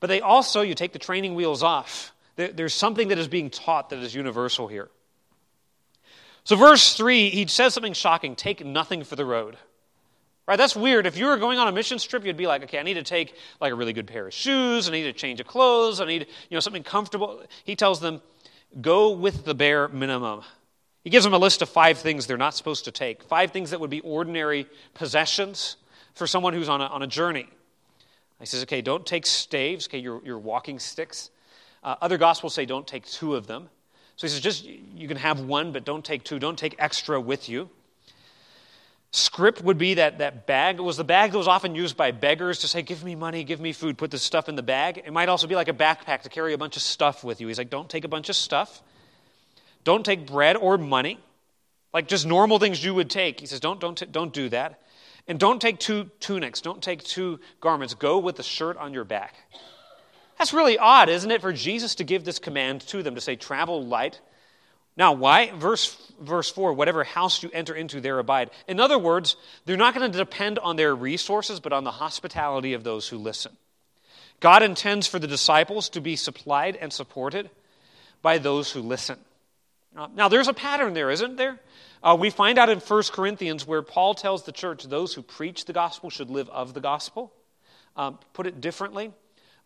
But 0.00 0.08
they 0.08 0.20
also, 0.20 0.60
you 0.60 0.74
take 0.74 0.92
the 0.92 0.98
training 0.98 1.34
wheels 1.34 1.62
off, 1.62 2.12
there's 2.36 2.74
something 2.74 3.08
that 3.08 3.16
is 3.16 3.26
being 3.26 3.48
taught 3.48 3.88
that 3.88 4.00
is 4.00 4.14
universal 4.14 4.68
here. 4.68 4.90
So, 6.44 6.56
verse 6.56 6.94
3, 6.94 7.30
he 7.30 7.46
says 7.46 7.72
something 7.72 7.94
shocking 7.94 8.36
take 8.36 8.62
nothing 8.62 9.04
for 9.04 9.16
the 9.16 9.24
road. 9.24 9.56
Right? 10.46 10.56
That's 10.56 10.76
weird. 10.76 11.06
If 11.06 11.16
you 11.16 11.24
were 11.24 11.38
going 11.38 11.58
on 11.58 11.68
a 11.68 11.72
mission 11.72 11.96
trip, 11.96 12.26
you'd 12.26 12.36
be 12.36 12.46
like, 12.46 12.64
okay, 12.64 12.78
I 12.78 12.82
need 12.82 12.94
to 12.94 13.02
take 13.02 13.34
like 13.62 13.72
a 13.72 13.74
really 13.74 13.94
good 13.94 14.08
pair 14.08 14.26
of 14.26 14.34
shoes, 14.34 14.90
I 14.90 14.92
need 14.92 15.06
a 15.06 15.12
change 15.14 15.40
of 15.40 15.46
clothes, 15.46 16.02
I 16.02 16.04
need, 16.04 16.26
you 16.50 16.54
know, 16.54 16.60
something 16.60 16.82
comfortable. 16.82 17.42
He 17.64 17.76
tells 17.76 18.00
them, 18.00 18.20
go 18.80 19.10
with 19.10 19.44
the 19.44 19.54
bare 19.54 19.88
minimum. 19.88 20.42
He 21.04 21.10
gives 21.10 21.24
them 21.24 21.34
a 21.34 21.38
list 21.38 21.62
of 21.62 21.68
five 21.68 21.98
things 21.98 22.26
they're 22.26 22.36
not 22.36 22.54
supposed 22.54 22.84
to 22.84 22.92
take, 22.92 23.22
five 23.24 23.50
things 23.50 23.70
that 23.70 23.80
would 23.80 23.90
be 23.90 24.00
ordinary 24.00 24.66
possessions 24.94 25.76
for 26.14 26.26
someone 26.26 26.54
who's 26.54 26.68
on 26.68 26.80
a, 26.80 26.86
on 26.86 27.02
a 27.02 27.06
journey. 27.06 27.48
He 28.38 28.46
says, 28.46 28.62
okay, 28.64 28.82
don't 28.82 29.06
take 29.06 29.24
staves, 29.24 29.86
okay, 29.88 29.98
your, 29.98 30.20
your 30.24 30.38
walking 30.38 30.78
sticks. 30.78 31.30
Uh, 31.84 31.96
other 32.00 32.18
gospels 32.18 32.54
say 32.54 32.66
don't 32.66 32.86
take 32.86 33.06
two 33.06 33.36
of 33.36 33.46
them. 33.46 33.68
So 34.16 34.26
he 34.26 34.32
says, 34.32 34.40
just 34.40 34.64
you 34.64 35.08
can 35.08 35.16
have 35.16 35.40
one, 35.40 35.72
but 35.72 35.84
don't 35.84 36.04
take 36.04 36.24
two. 36.24 36.38
Don't 36.38 36.58
take 36.58 36.74
extra 36.78 37.20
with 37.20 37.48
you. 37.48 37.70
Scrip 39.14 39.60
would 39.62 39.76
be 39.76 39.94
that, 39.94 40.18
that 40.18 40.46
bag. 40.46 40.78
It 40.78 40.82
was 40.82 40.96
the 40.96 41.04
bag 41.04 41.32
that 41.32 41.38
was 41.38 41.46
often 41.46 41.74
used 41.74 41.98
by 41.98 42.12
beggars 42.12 42.60
to 42.60 42.68
say, 42.68 42.80
Give 42.80 43.04
me 43.04 43.14
money, 43.14 43.44
give 43.44 43.60
me 43.60 43.74
food, 43.74 43.98
put 43.98 44.10
this 44.10 44.22
stuff 44.22 44.48
in 44.48 44.56
the 44.56 44.62
bag. 44.62 45.02
It 45.04 45.12
might 45.12 45.28
also 45.28 45.46
be 45.46 45.54
like 45.54 45.68
a 45.68 45.74
backpack 45.74 46.22
to 46.22 46.30
carry 46.30 46.54
a 46.54 46.58
bunch 46.58 46.76
of 46.76 46.82
stuff 46.82 47.22
with 47.22 47.38
you. 47.38 47.46
He's 47.46 47.58
like, 47.58 47.68
Don't 47.68 47.90
take 47.90 48.04
a 48.04 48.08
bunch 48.08 48.30
of 48.30 48.36
stuff. 48.36 48.82
Don't 49.84 50.04
take 50.04 50.26
bread 50.26 50.56
or 50.56 50.78
money, 50.78 51.18
like 51.92 52.08
just 52.08 52.24
normal 52.24 52.58
things 52.58 52.82
you 52.82 52.94
would 52.94 53.10
take. 53.10 53.40
He 53.40 53.46
says, 53.46 53.60
Don't, 53.60 53.78
don't, 53.80 54.10
don't 54.10 54.32
do 54.32 54.48
that. 54.48 54.80
And 55.28 55.38
don't 55.38 55.60
take 55.60 55.78
two 55.78 56.10
tunics, 56.18 56.62
don't 56.62 56.82
take 56.82 57.04
two 57.04 57.38
garments. 57.60 57.92
Go 57.92 58.18
with 58.18 58.36
the 58.36 58.42
shirt 58.42 58.78
on 58.78 58.94
your 58.94 59.04
back. 59.04 59.34
That's 60.38 60.54
really 60.54 60.78
odd, 60.78 61.10
isn't 61.10 61.30
it, 61.30 61.42
for 61.42 61.52
Jesus 61.52 61.94
to 61.96 62.04
give 62.04 62.24
this 62.24 62.38
command 62.38 62.80
to 62.88 63.02
them 63.02 63.14
to 63.14 63.20
say, 63.20 63.36
Travel 63.36 63.84
light 63.84 64.22
now, 64.96 65.12
why? 65.12 65.50
Verse, 65.52 65.96
verse 66.20 66.50
4 66.50 66.74
whatever 66.74 67.04
house 67.04 67.42
you 67.42 67.50
enter 67.52 67.74
into, 67.74 68.00
there 68.00 68.18
abide. 68.18 68.50
In 68.68 68.80
other 68.80 68.98
words, 68.98 69.36
they're 69.64 69.76
not 69.76 69.94
going 69.94 70.10
to 70.10 70.18
depend 70.18 70.58
on 70.58 70.76
their 70.76 70.94
resources, 70.94 71.60
but 71.60 71.72
on 71.72 71.84
the 71.84 71.90
hospitality 71.90 72.74
of 72.74 72.84
those 72.84 73.08
who 73.08 73.18
listen. 73.18 73.56
God 74.40 74.62
intends 74.62 75.06
for 75.06 75.18
the 75.18 75.26
disciples 75.26 75.88
to 75.90 76.00
be 76.00 76.16
supplied 76.16 76.76
and 76.76 76.92
supported 76.92 77.48
by 78.22 78.38
those 78.38 78.70
who 78.70 78.80
listen. 78.80 79.18
Now, 80.14 80.28
there's 80.28 80.48
a 80.48 80.54
pattern 80.54 80.94
there, 80.94 81.10
isn't 81.10 81.36
there? 81.36 81.60
Uh, 82.02 82.16
we 82.18 82.30
find 82.30 82.58
out 82.58 82.68
in 82.68 82.80
1 82.80 83.02
Corinthians 83.12 83.66
where 83.66 83.82
Paul 83.82 84.14
tells 84.14 84.42
the 84.42 84.52
church 84.52 84.84
those 84.84 85.14
who 85.14 85.22
preach 85.22 85.66
the 85.66 85.72
gospel 85.72 86.10
should 86.10 86.30
live 86.30 86.48
of 86.48 86.74
the 86.74 86.80
gospel. 86.80 87.32
Um, 87.94 88.18
put 88.32 88.46
it 88.46 88.60
differently, 88.60 89.12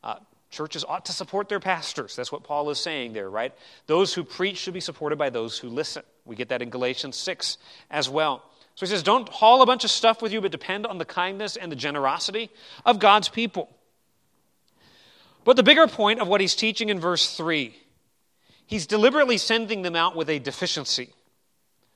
uh, 0.03 0.17
Churches 0.57 0.87
ought 0.89 1.05
to 1.05 1.13
support 1.13 1.51
their 1.51 1.61
pastors. 1.61 2.17
That's 2.17 2.33
what 2.33 2.43
Paul 2.43 2.71
is 2.71 2.79
saying 2.79 3.13
there, 3.13 3.29
right? 3.29 3.53
Those 3.87 4.15
who 4.15 4.25
preach 4.25 4.57
should 4.57 4.73
be 4.73 4.81
supported 4.81 5.19
by 5.19 5.29
those 5.29 5.59
who 5.59 5.69
listen. 5.69 6.03
We 6.25 6.35
get 6.35 6.49
that 6.49 6.63
in 6.63 6.71
Galatians 6.71 7.15
6 7.17 7.59
as 7.91 8.09
well. 8.09 8.43
So 8.75 8.87
he 8.87 8.91
says, 8.91 9.03
don't 9.03 9.29
haul 9.29 9.61
a 9.61 9.67
bunch 9.67 9.85
of 9.85 9.91
stuff 9.91 10.23
with 10.23 10.33
you, 10.33 10.41
but 10.41 10.51
depend 10.51 10.87
on 10.87 10.97
the 10.97 11.05
kindness 11.05 11.57
and 11.57 11.71
the 11.71 11.77
generosity 11.77 12.49
of 12.87 12.99
God's 12.99 13.29
people. 13.29 13.69
But 15.45 15.57
the 15.57 15.63
bigger 15.63 15.87
point 15.89 16.21
of 16.21 16.27
what 16.27 16.41
he's 16.41 16.55
teaching 16.55 16.89
in 16.89 17.01
verse 17.01 17.37
3, 17.37 17.77
he's 18.67 18.87
deliberately 18.87 19.37
sending 19.37 19.83
them 19.83 19.95
out 19.95 20.17
with 20.17 20.31
a 20.31 20.39
deficiency. 20.39 21.11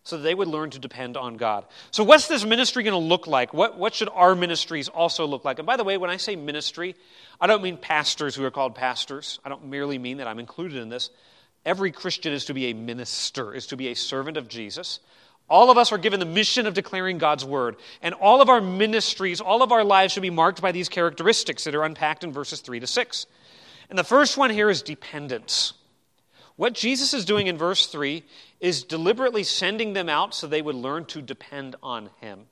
So 0.02 0.16
they 0.16 0.34
would 0.34 0.48
learn 0.48 0.70
to 0.70 0.78
depend 0.78 1.16
on 1.16 1.36
God. 1.36 1.64
So, 1.90 2.04
what's 2.04 2.26
this 2.26 2.44
ministry 2.44 2.82
going 2.82 3.00
to 3.00 3.08
look 3.08 3.26
like? 3.26 3.52
What, 3.52 3.78
what 3.78 3.94
should 3.94 4.08
our 4.08 4.34
ministries 4.34 4.88
also 4.88 5.26
look 5.26 5.44
like? 5.44 5.58
And 5.58 5.66
by 5.66 5.76
the 5.76 5.84
way, 5.84 5.98
when 5.98 6.10
I 6.10 6.16
say 6.16 6.36
ministry, 6.36 6.94
I 7.40 7.46
don't 7.46 7.62
mean 7.62 7.76
pastors 7.76 8.34
who 8.34 8.44
are 8.44 8.50
called 8.50 8.74
pastors. 8.74 9.38
I 9.44 9.48
don't 9.48 9.66
merely 9.66 9.98
mean 9.98 10.18
that 10.18 10.26
I'm 10.26 10.38
included 10.38 10.78
in 10.78 10.88
this. 10.88 11.10
Every 11.64 11.92
Christian 11.92 12.32
is 12.32 12.46
to 12.46 12.54
be 12.54 12.70
a 12.70 12.72
minister, 12.72 13.54
is 13.54 13.66
to 13.68 13.76
be 13.76 13.88
a 13.88 13.94
servant 13.94 14.36
of 14.36 14.48
Jesus. 14.48 15.00
All 15.48 15.70
of 15.70 15.76
us 15.76 15.92
are 15.92 15.98
given 15.98 16.20
the 16.20 16.26
mission 16.26 16.66
of 16.66 16.74
declaring 16.74 17.18
God's 17.18 17.44
word. 17.44 17.76
And 18.02 18.14
all 18.14 18.40
of 18.40 18.48
our 18.48 18.60
ministries, 18.60 19.40
all 19.40 19.62
of 19.62 19.72
our 19.72 19.84
lives 19.84 20.12
should 20.12 20.22
be 20.22 20.30
marked 20.30 20.62
by 20.62 20.72
these 20.72 20.88
characteristics 20.88 21.64
that 21.64 21.74
are 21.74 21.82
unpacked 21.82 22.24
in 22.24 22.32
verses 22.32 22.60
3 22.60 22.80
to 22.80 22.86
6. 22.86 23.26
And 23.90 23.98
the 23.98 24.04
first 24.04 24.38
one 24.38 24.50
here 24.50 24.70
is 24.70 24.80
dependence. 24.80 25.74
What 26.54 26.74
Jesus 26.74 27.14
is 27.14 27.24
doing 27.24 27.48
in 27.48 27.58
verse 27.58 27.86
3 27.86 28.22
is 28.60 28.84
deliberately 28.84 29.42
sending 29.42 29.94
them 29.94 30.08
out 30.08 30.34
so 30.34 30.46
they 30.46 30.62
would 30.62 30.74
learn 30.74 31.04
to 31.06 31.22
depend 31.22 31.76
on 31.82 32.10
him. 32.20 32.46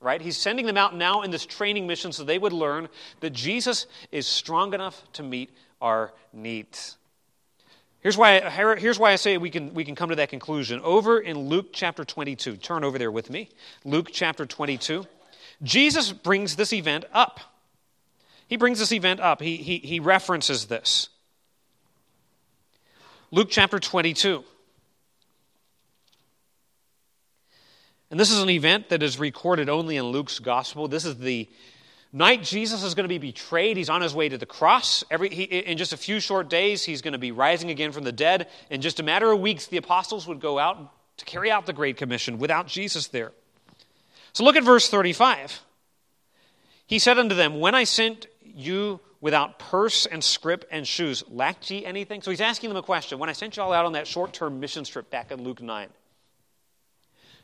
Right? 0.00 0.20
He's 0.20 0.36
sending 0.36 0.66
them 0.66 0.76
out 0.76 0.94
now 0.94 1.22
in 1.22 1.30
this 1.30 1.44
training 1.44 1.86
mission 1.86 2.12
so 2.12 2.24
they 2.24 2.38
would 2.38 2.52
learn 2.52 2.88
that 3.20 3.30
Jesus 3.30 3.86
is 4.10 4.26
strong 4.26 4.72
enough 4.72 5.02
to 5.14 5.22
meet 5.22 5.50
our 5.80 6.12
needs. 6.32 6.96
Here's 8.00 8.16
why, 8.16 8.40
here's 8.78 8.98
why 8.98 9.12
I 9.12 9.16
say 9.16 9.36
we 9.36 9.50
can, 9.50 9.74
we 9.74 9.84
can 9.84 9.94
come 9.94 10.08
to 10.08 10.16
that 10.16 10.30
conclusion. 10.30 10.80
Over 10.82 11.20
in 11.20 11.36
Luke 11.38 11.68
chapter 11.72 12.02
22, 12.02 12.56
turn 12.56 12.82
over 12.82 12.98
there 12.98 13.10
with 13.10 13.28
me. 13.28 13.50
Luke 13.84 14.08
chapter 14.10 14.46
22. 14.46 15.06
Jesus 15.62 16.10
brings 16.10 16.56
this 16.56 16.72
event 16.72 17.04
up. 17.12 17.40
He 18.48 18.56
brings 18.56 18.78
this 18.78 18.92
event 18.92 19.20
up. 19.20 19.42
He, 19.42 19.56
he, 19.56 19.78
he 19.78 20.00
references 20.00 20.66
this. 20.66 21.10
Luke 23.30 23.48
chapter 23.50 23.78
22. 23.78 24.44
And 28.10 28.18
this 28.18 28.30
is 28.30 28.40
an 28.40 28.50
event 28.50 28.88
that 28.88 29.02
is 29.02 29.18
recorded 29.18 29.68
only 29.68 29.96
in 29.96 30.06
Luke's 30.06 30.38
gospel. 30.40 30.88
This 30.88 31.04
is 31.04 31.18
the 31.18 31.48
night 32.12 32.42
Jesus 32.42 32.82
is 32.82 32.94
going 32.94 33.04
to 33.04 33.08
be 33.08 33.18
betrayed. 33.18 33.76
He's 33.76 33.88
on 33.88 34.02
his 34.02 34.14
way 34.14 34.28
to 34.28 34.36
the 34.36 34.46
cross. 34.46 35.04
Every, 35.10 35.28
he, 35.28 35.44
in 35.44 35.78
just 35.78 35.92
a 35.92 35.96
few 35.96 36.18
short 36.18 36.50
days, 36.50 36.84
he's 36.84 37.02
going 37.02 37.12
to 37.12 37.18
be 37.18 37.30
rising 37.30 37.70
again 37.70 37.92
from 37.92 38.02
the 38.02 38.12
dead. 38.12 38.48
In 38.68 38.80
just 38.80 38.98
a 38.98 39.04
matter 39.04 39.30
of 39.30 39.40
weeks, 39.40 39.66
the 39.66 39.76
apostles 39.76 40.26
would 40.26 40.40
go 40.40 40.58
out 40.58 40.92
to 41.18 41.24
carry 41.24 41.50
out 41.50 41.66
the 41.66 41.72
Great 41.72 41.96
Commission 41.96 42.38
without 42.38 42.66
Jesus 42.66 43.06
there. 43.08 43.32
So 44.32 44.44
look 44.44 44.56
at 44.56 44.64
verse 44.64 44.88
35. 44.88 45.60
He 46.86 46.98
said 46.98 47.18
unto 47.18 47.36
them, 47.36 47.60
When 47.60 47.76
I 47.76 47.84
sent 47.84 48.26
you 48.42 48.98
without 49.20 49.60
purse 49.60 50.06
and 50.06 50.24
scrip 50.24 50.64
and 50.72 50.86
shoes, 50.86 51.22
lacked 51.28 51.70
ye 51.70 51.84
anything? 51.84 52.22
So 52.22 52.30
he's 52.32 52.40
asking 52.40 52.70
them 52.70 52.76
a 52.76 52.82
question. 52.82 53.20
When 53.20 53.28
I 53.28 53.34
sent 53.34 53.56
you 53.56 53.62
all 53.62 53.72
out 53.72 53.86
on 53.86 53.92
that 53.92 54.08
short 54.08 54.32
term 54.32 54.58
mission 54.58 54.82
trip 54.82 55.10
back 55.10 55.30
in 55.30 55.44
Luke 55.44 55.62
9, 55.62 55.88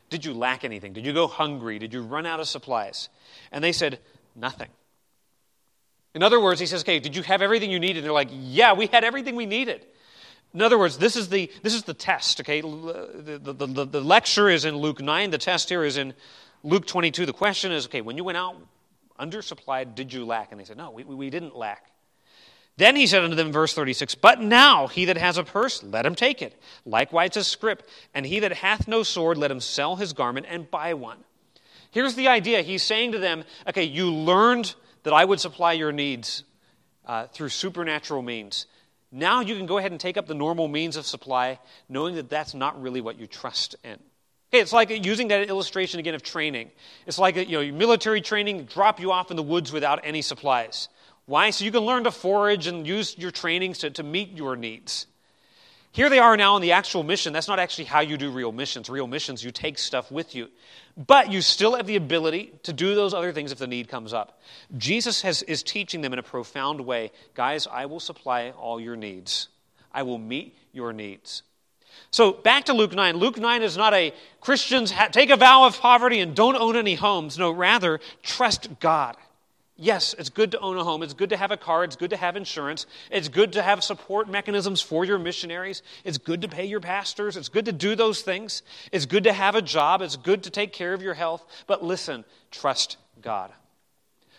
did 0.09 0.25
you 0.25 0.33
lack 0.33 0.63
anything? 0.63 0.93
Did 0.93 1.05
you 1.05 1.13
go 1.13 1.27
hungry? 1.27 1.79
Did 1.79 1.93
you 1.93 2.01
run 2.01 2.25
out 2.25 2.39
of 2.39 2.47
supplies? 2.47 3.09
And 3.51 3.63
they 3.63 3.71
said, 3.71 3.99
Nothing. 4.35 4.69
In 6.13 6.23
other 6.23 6.39
words, 6.39 6.59
he 6.59 6.65
says, 6.65 6.81
Okay, 6.81 6.99
did 6.99 7.15
you 7.15 7.23
have 7.23 7.41
everything 7.41 7.71
you 7.71 7.79
needed? 7.79 7.97
And 7.97 8.05
they're 8.05 8.13
like, 8.13 8.29
Yeah, 8.31 8.73
we 8.73 8.87
had 8.87 9.03
everything 9.03 9.35
we 9.35 9.45
needed. 9.45 9.85
In 10.53 10.61
other 10.61 10.79
words, 10.79 10.97
this 10.97 11.15
is 11.15 11.29
the, 11.29 11.51
this 11.61 11.73
is 11.73 11.83
the 11.83 11.93
test, 11.93 12.39
okay? 12.39 12.61
The, 12.61 13.39
the, 13.43 13.53
the, 13.53 13.85
the 13.85 14.01
lecture 14.01 14.49
is 14.49 14.65
in 14.65 14.77
Luke 14.77 15.01
9, 15.01 15.29
the 15.29 15.37
test 15.37 15.69
here 15.69 15.83
is 15.83 15.97
in 15.97 16.13
Luke 16.63 16.87
22. 16.87 17.25
The 17.25 17.33
question 17.33 17.71
is, 17.71 17.85
okay, 17.85 18.01
when 18.01 18.17
you 18.17 18.23
went 18.23 18.37
out 18.37 18.55
undersupplied, 19.19 19.95
did 19.95 20.13
you 20.13 20.25
lack? 20.25 20.51
And 20.51 20.59
they 20.59 20.65
said, 20.65 20.77
No, 20.77 20.91
we, 20.91 21.03
we 21.03 21.29
didn't 21.29 21.55
lack. 21.55 21.91
Then 22.77 22.95
he 22.95 23.07
said 23.07 23.23
unto 23.23 23.35
them, 23.35 23.51
verse 23.51 23.73
36, 23.73 24.15
But 24.15 24.39
now 24.39 24.87
he 24.87 25.05
that 25.05 25.17
has 25.17 25.37
a 25.37 25.43
purse, 25.43 25.83
let 25.83 26.05
him 26.05 26.13
take 26.13 26.41
it. 26.43 26.59
Likewise 26.85 27.35
a 27.35 27.43
scrip. 27.43 27.87
And 28.13 28.25
he 28.25 28.39
that 28.39 28.53
hath 28.53 28.87
no 28.87 29.03
sword, 29.03 29.37
let 29.37 29.51
him 29.51 29.59
sell 29.59 29.95
his 29.95 30.13
garment 30.13 30.45
and 30.47 30.69
buy 30.69 30.93
one. 30.93 31.17
Here's 31.91 32.15
the 32.15 32.27
idea. 32.27 32.61
He's 32.61 32.83
saying 32.83 33.13
to 33.13 33.19
them, 33.19 33.43
Okay, 33.67 33.83
you 33.83 34.13
learned 34.13 34.75
that 35.03 35.13
I 35.13 35.25
would 35.25 35.39
supply 35.39 35.73
your 35.73 35.91
needs 35.91 36.43
uh, 37.05 37.27
through 37.27 37.49
supernatural 37.49 38.21
means. 38.21 38.67
Now 39.11 39.39
you 39.39 39.55
can 39.55 39.65
go 39.65 39.77
ahead 39.77 39.91
and 39.91 39.99
take 39.99 40.17
up 40.17 40.27
the 40.27 40.35
normal 40.35 40.67
means 40.67 40.97
of 40.97 41.05
supply, 41.05 41.59
knowing 41.89 42.15
that 42.15 42.29
that's 42.29 42.53
not 42.53 42.79
really 42.81 43.01
what 43.01 43.17
you 43.17 43.25
trust 43.25 43.75
in. 43.83 43.97
Okay, 44.49 44.61
it's 44.61 44.73
like 44.73 44.89
using 45.05 45.29
that 45.29 45.49
illustration 45.49 45.99
again 45.99 46.13
of 46.13 46.23
training. 46.23 46.71
It's 47.05 47.17
like 47.17 47.35
you 47.35 47.65
know, 47.65 47.77
military 47.77 48.21
training, 48.21 48.65
drop 48.65 48.99
you 48.99 49.11
off 49.11 49.31
in 49.31 49.37
the 49.37 49.43
woods 49.43 49.71
without 49.71 50.01
any 50.03 50.21
supplies. 50.21 50.89
Why? 51.27 51.51
So 51.51 51.65
you 51.65 51.71
can 51.71 51.81
learn 51.81 52.05
to 52.05 52.11
forage 52.11 52.67
and 52.67 52.87
use 52.87 53.17
your 53.17 53.31
trainings 53.31 53.79
to, 53.79 53.91
to 53.91 54.03
meet 54.03 54.35
your 54.35 54.55
needs. 54.55 55.05
Here 55.91 56.09
they 56.09 56.19
are 56.19 56.37
now 56.37 56.55
on 56.55 56.61
the 56.61 56.71
actual 56.73 57.03
mission. 57.03 57.33
That's 57.33 57.47
not 57.47 57.59
actually 57.59 57.85
how 57.85 57.99
you 57.99 58.17
do 58.17 58.31
real 58.31 58.51
missions. 58.51 58.89
Real 58.89 59.07
missions, 59.07 59.43
you 59.43 59.51
take 59.51 59.77
stuff 59.77 60.11
with 60.11 60.35
you. 60.35 60.47
But 60.95 61.31
you 61.31 61.41
still 61.41 61.75
have 61.75 61.85
the 61.85 61.95
ability 61.95 62.53
to 62.63 62.71
do 62.71 62.95
those 62.95 63.13
other 63.13 63.33
things 63.33 63.51
if 63.51 63.57
the 63.57 63.67
need 63.67 63.89
comes 63.89 64.13
up. 64.13 64.39
Jesus 64.77 65.21
has, 65.23 65.43
is 65.43 65.63
teaching 65.63 66.01
them 66.01 66.13
in 66.13 66.19
a 66.19 66.23
profound 66.23 66.81
way 66.81 67.11
guys, 67.33 67.67
I 67.67 67.87
will 67.87 67.99
supply 67.99 68.51
all 68.51 68.79
your 68.79 68.95
needs, 68.95 69.49
I 69.91 70.03
will 70.03 70.17
meet 70.17 70.55
your 70.71 70.93
needs. 70.93 71.43
So 72.11 72.31
back 72.31 72.65
to 72.65 72.73
Luke 72.73 72.93
9. 72.93 73.17
Luke 73.17 73.37
9 73.37 73.63
is 73.63 73.75
not 73.75 73.93
a 73.93 74.13
Christians 74.39 74.93
take 75.11 75.29
a 75.29 75.35
vow 75.35 75.65
of 75.65 75.79
poverty 75.79 76.19
and 76.19 76.35
don't 76.35 76.55
own 76.55 76.75
any 76.75 76.95
homes. 76.95 77.37
No, 77.37 77.51
rather, 77.51 77.99
trust 78.21 78.79
God. 78.79 79.17
Yes, 79.79 80.15
it's 80.17 80.29
good 80.29 80.51
to 80.51 80.59
own 80.59 80.75
a 80.75 80.83
home. 80.83 81.03
It's 81.03 81.13
good 81.13 81.29
to 81.29 81.37
have 81.37 81.51
a 81.51 81.57
car. 81.57 81.83
It's 81.83 81.95
good 81.95 82.09
to 82.09 82.17
have 82.17 82.35
insurance. 82.35 82.87
It's 83.11 83.27
good 83.27 83.53
to 83.53 83.61
have 83.61 83.83
support 83.83 84.27
mechanisms 84.27 84.81
for 84.81 85.05
your 85.05 85.19
missionaries. 85.19 85.83
It's 86.03 86.17
good 86.17 86.41
to 86.41 86.47
pay 86.47 86.65
your 86.65 86.79
pastors. 86.79 87.37
It's 87.37 87.49
good 87.49 87.65
to 87.65 87.71
do 87.71 87.95
those 87.95 88.23
things. 88.23 88.63
It's 88.91 89.05
good 89.05 89.25
to 89.25 89.33
have 89.33 89.53
a 89.53 89.61
job. 89.61 90.01
It's 90.01 90.15
good 90.15 90.43
to 90.43 90.49
take 90.49 90.73
care 90.73 90.95
of 90.95 91.03
your 91.03 91.13
health. 91.13 91.45
But 91.67 91.83
listen, 91.83 92.25
trust 92.49 92.97
God. 93.21 93.51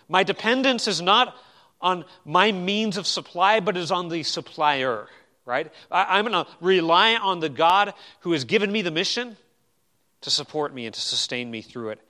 My 0.08 0.24
dependence 0.24 0.88
is 0.88 1.00
not 1.00 1.36
on 1.80 2.04
my 2.24 2.50
means 2.50 2.96
of 2.96 3.06
supply, 3.06 3.60
but 3.60 3.76
is 3.76 3.92
on 3.92 4.08
the 4.08 4.24
supplier, 4.24 5.06
right? 5.46 5.70
I, 5.88 6.18
am 6.18 6.26
going 6.26 6.44
to 6.44 6.50
rely 6.60 7.14
on 7.14 7.38
the 7.38 7.48
God 7.48 7.94
who 8.20 8.32
has 8.32 8.44
given 8.44 8.72
me 8.72 8.82
the 8.82 8.90
mission 8.90 9.36
to 10.22 10.30
support 10.30 10.74
me 10.74 10.86
and 10.86 10.94
to 10.94 11.00
sustain 11.00 11.48
me 11.48 11.62
through 11.62 11.90
it. 11.90 12.00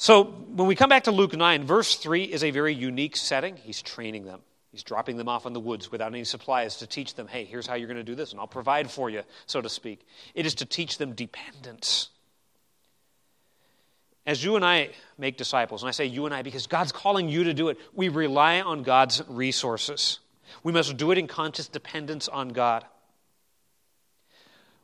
So 0.00 0.24
when 0.24 0.68
we 0.68 0.76
come 0.76 0.88
back 0.88 1.04
to 1.04 1.10
Luke 1.10 1.36
9, 1.36 1.64
verse 1.64 1.96
3 1.96 2.22
is 2.22 2.44
a 2.44 2.52
very 2.52 2.72
unique 2.72 3.16
setting. 3.16 3.56
He's 3.56 3.82
training 3.82 4.24
them. 4.24 4.40
He's 4.70 4.84
dropping 4.84 5.16
them 5.16 5.28
off 5.28 5.44
in 5.44 5.52
the 5.54 5.60
woods 5.60 5.90
without 5.90 6.12
any 6.12 6.22
supplies 6.22 6.76
to 6.76 6.86
teach 6.86 7.14
them, 7.14 7.26
hey, 7.26 7.44
here's 7.44 7.66
how 7.66 7.74
you're 7.74 7.88
going 7.88 7.96
to 7.96 8.04
do 8.04 8.14
this, 8.14 8.30
and 8.30 8.38
I'll 8.38 8.46
provide 8.46 8.88
for 8.88 9.10
you, 9.10 9.22
so 9.46 9.60
to 9.60 9.68
speak. 9.68 10.06
It 10.36 10.46
is 10.46 10.54
to 10.56 10.64
teach 10.64 10.98
them 10.98 11.14
dependence. 11.14 12.10
As 14.24 14.44
you 14.44 14.54
and 14.54 14.64
I 14.64 14.90
make 15.18 15.36
disciples, 15.36 15.82
and 15.82 15.88
I 15.88 15.90
say 15.90 16.04
you 16.04 16.26
and 16.26 16.34
I 16.34 16.42
because 16.42 16.68
God's 16.68 16.92
calling 16.92 17.28
you 17.28 17.44
to 17.44 17.54
do 17.54 17.68
it, 17.68 17.78
we 17.92 18.08
rely 18.08 18.60
on 18.60 18.84
God's 18.84 19.20
resources. 19.26 20.20
We 20.62 20.72
must 20.72 20.96
do 20.96 21.10
it 21.10 21.18
in 21.18 21.26
conscious 21.26 21.66
dependence 21.66 22.28
on 22.28 22.50
God. 22.50 22.84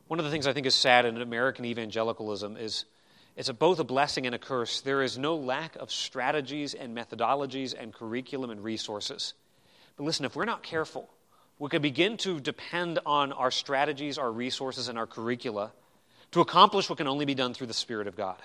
One 0.07 0.19
of 0.19 0.25
the 0.25 0.31
things 0.31 0.45
I 0.45 0.51
think 0.51 0.65
is 0.65 0.75
sad 0.75 1.05
in 1.05 1.21
American 1.21 1.63
evangelicalism 1.63 2.57
is 2.57 2.83
it's 3.35 3.49
a, 3.49 3.53
both 3.53 3.79
a 3.79 3.83
blessing 3.83 4.25
and 4.25 4.33
a 4.33 4.39
curse. 4.39 4.81
There 4.81 5.01
is 5.01 5.17
no 5.17 5.35
lack 5.35 5.75
of 5.75 5.91
strategies 5.91 6.73
and 6.73 6.95
methodologies 6.95 7.73
and 7.77 7.93
curriculum 7.93 8.49
and 8.49 8.63
resources. 8.63 9.33
But 9.97 10.05
listen, 10.05 10.25
if 10.25 10.35
we're 10.35 10.45
not 10.45 10.63
careful, 10.63 11.09
we 11.59 11.69
can 11.69 11.81
begin 11.81 12.17
to 12.17 12.39
depend 12.39 12.99
on 13.05 13.31
our 13.31 13.51
strategies, 13.51 14.17
our 14.17 14.31
resources, 14.31 14.87
and 14.87 14.97
our 14.97 15.07
curricula 15.07 15.71
to 16.31 16.41
accomplish 16.41 16.89
what 16.89 16.97
can 16.97 17.07
only 17.07 17.25
be 17.25 17.35
done 17.35 17.53
through 17.53 17.67
the 17.67 17.73
Spirit 17.73 18.07
of 18.07 18.15
God. 18.15 18.37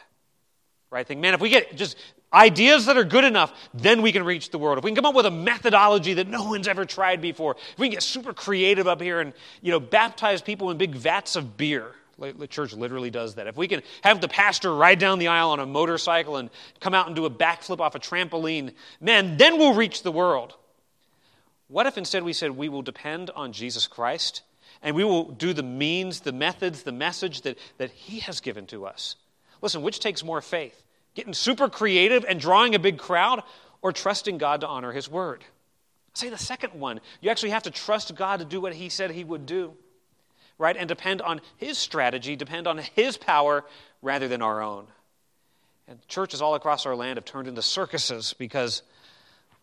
Right? 0.90 1.06
Think, 1.06 1.20
man, 1.20 1.34
if 1.34 1.40
we 1.40 1.50
get 1.50 1.76
just 1.76 1.96
ideas 2.32 2.86
that 2.86 2.96
are 2.96 3.04
good 3.04 3.24
enough, 3.24 3.52
then 3.72 4.02
we 4.02 4.10
can 4.10 4.24
reach 4.24 4.50
the 4.50 4.58
world. 4.58 4.78
If 4.78 4.84
we 4.84 4.90
can 4.90 4.96
come 4.96 5.06
up 5.06 5.14
with 5.14 5.26
a 5.26 5.30
methodology 5.30 6.14
that 6.14 6.26
no 6.28 6.44
one's 6.44 6.66
ever 6.66 6.84
tried 6.84 7.20
before, 7.20 7.56
if 7.72 7.78
we 7.78 7.86
can 7.86 7.94
get 7.94 8.02
super 8.02 8.32
creative 8.32 8.88
up 8.88 9.00
here 9.00 9.20
and, 9.20 9.32
you 9.62 9.70
know, 9.70 9.78
baptize 9.78 10.42
people 10.42 10.70
in 10.70 10.78
big 10.78 10.94
vats 10.94 11.36
of 11.36 11.56
beer, 11.56 11.94
the 12.20 12.46
church 12.46 12.74
literally 12.74 13.10
does 13.10 13.36
that. 13.36 13.46
If 13.46 13.56
we 13.56 13.66
can 13.66 13.82
have 14.02 14.20
the 14.20 14.28
pastor 14.28 14.74
ride 14.74 14.98
down 14.98 15.18
the 15.18 15.28
aisle 15.28 15.50
on 15.50 15.60
a 15.60 15.66
motorcycle 15.66 16.36
and 16.36 16.50
come 16.78 16.94
out 16.94 17.06
and 17.06 17.16
do 17.16 17.24
a 17.24 17.30
backflip 17.30 17.80
off 17.80 17.94
a 17.94 17.98
trampoline, 17.98 18.74
man, 19.00 19.36
then 19.36 19.58
we'll 19.58 19.74
reach 19.74 20.02
the 20.02 20.12
world. 20.12 20.54
What 21.68 21.86
if 21.86 21.96
instead 21.96 22.22
we 22.22 22.32
said 22.32 22.52
we 22.52 22.68
will 22.68 22.82
depend 22.82 23.30
on 23.30 23.52
Jesus 23.52 23.86
Christ 23.86 24.42
and 24.82 24.94
we 24.94 25.04
will 25.04 25.24
do 25.30 25.52
the 25.52 25.62
means, 25.62 26.20
the 26.20 26.32
methods, 26.32 26.82
the 26.82 26.92
message 26.92 27.42
that, 27.42 27.58
that 27.78 27.90
He 27.90 28.20
has 28.20 28.40
given 28.40 28.66
to 28.66 28.86
us? 28.86 29.16
Listen, 29.62 29.82
which 29.82 30.00
takes 30.00 30.24
more 30.24 30.40
faith? 30.40 30.82
Getting 31.14 31.34
super 31.34 31.68
creative 31.68 32.24
and 32.28 32.40
drawing 32.40 32.74
a 32.74 32.78
big 32.78 32.98
crowd 32.98 33.42
or 33.82 33.92
trusting 33.92 34.38
God 34.38 34.60
to 34.60 34.68
honor 34.68 34.92
His 34.92 35.10
word? 35.10 35.44
Say 36.12 36.28
the 36.28 36.38
second 36.38 36.74
one. 36.74 37.00
You 37.20 37.30
actually 37.30 37.50
have 37.50 37.62
to 37.62 37.70
trust 37.70 38.14
God 38.14 38.40
to 38.40 38.44
do 38.44 38.60
what 38.60 38.74
He 38.74 38.88
said 38.88 39.10
He 39.10 39.24
would 39.24 39.46
do 39.46 39.74
right? 40.60 40.76
And 40.76 40.86
depend 40.86 41.22
on 41.22 41.40
His 41.56 41.78
strategy, 41.78 42.36
depend 42.36 42.66
on 42.66 42.78
His 42.94 43.16
power 43.16 43.64
rather 44.02 44.28
than 44.28 44.42
our 44.42 44.62
own. 44.62 44.86
And 45.88 46.06
churches 46.06 46.42
all 46.42 46.54
across 46.54 46.84
our 46.84 46.94
land 46.94 47.16
have 47.16 47.24
turned 47.24 47.48
into 47.48 47.62
circuses 47.62 48.34
because 48.38 48.82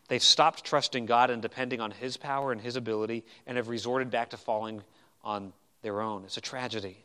they've 0.08 0.24
stopped 0.24 0.66
trusting 0.66 1.06
God 1.06 1.30
and 1.30 1.42
depending 1.42 1.80
on 1.80 1.92
His 1.92 2.18
power 2.18 2.52
and 2.52 2.60
His 2.60 2.76
ability 2.76 3.24
and 3.46 3.58
have 3.58 3.70
resorted 3.70 4.10
back 4.10 4.32
to 4.32 4.38
falling 4.38 4.82
on 5.24 5.54
their 5.84 6.02
own. 6.02 6.24
It's 6.26 6.38
a 6.38 6.42
tragedy. 6.42 6.98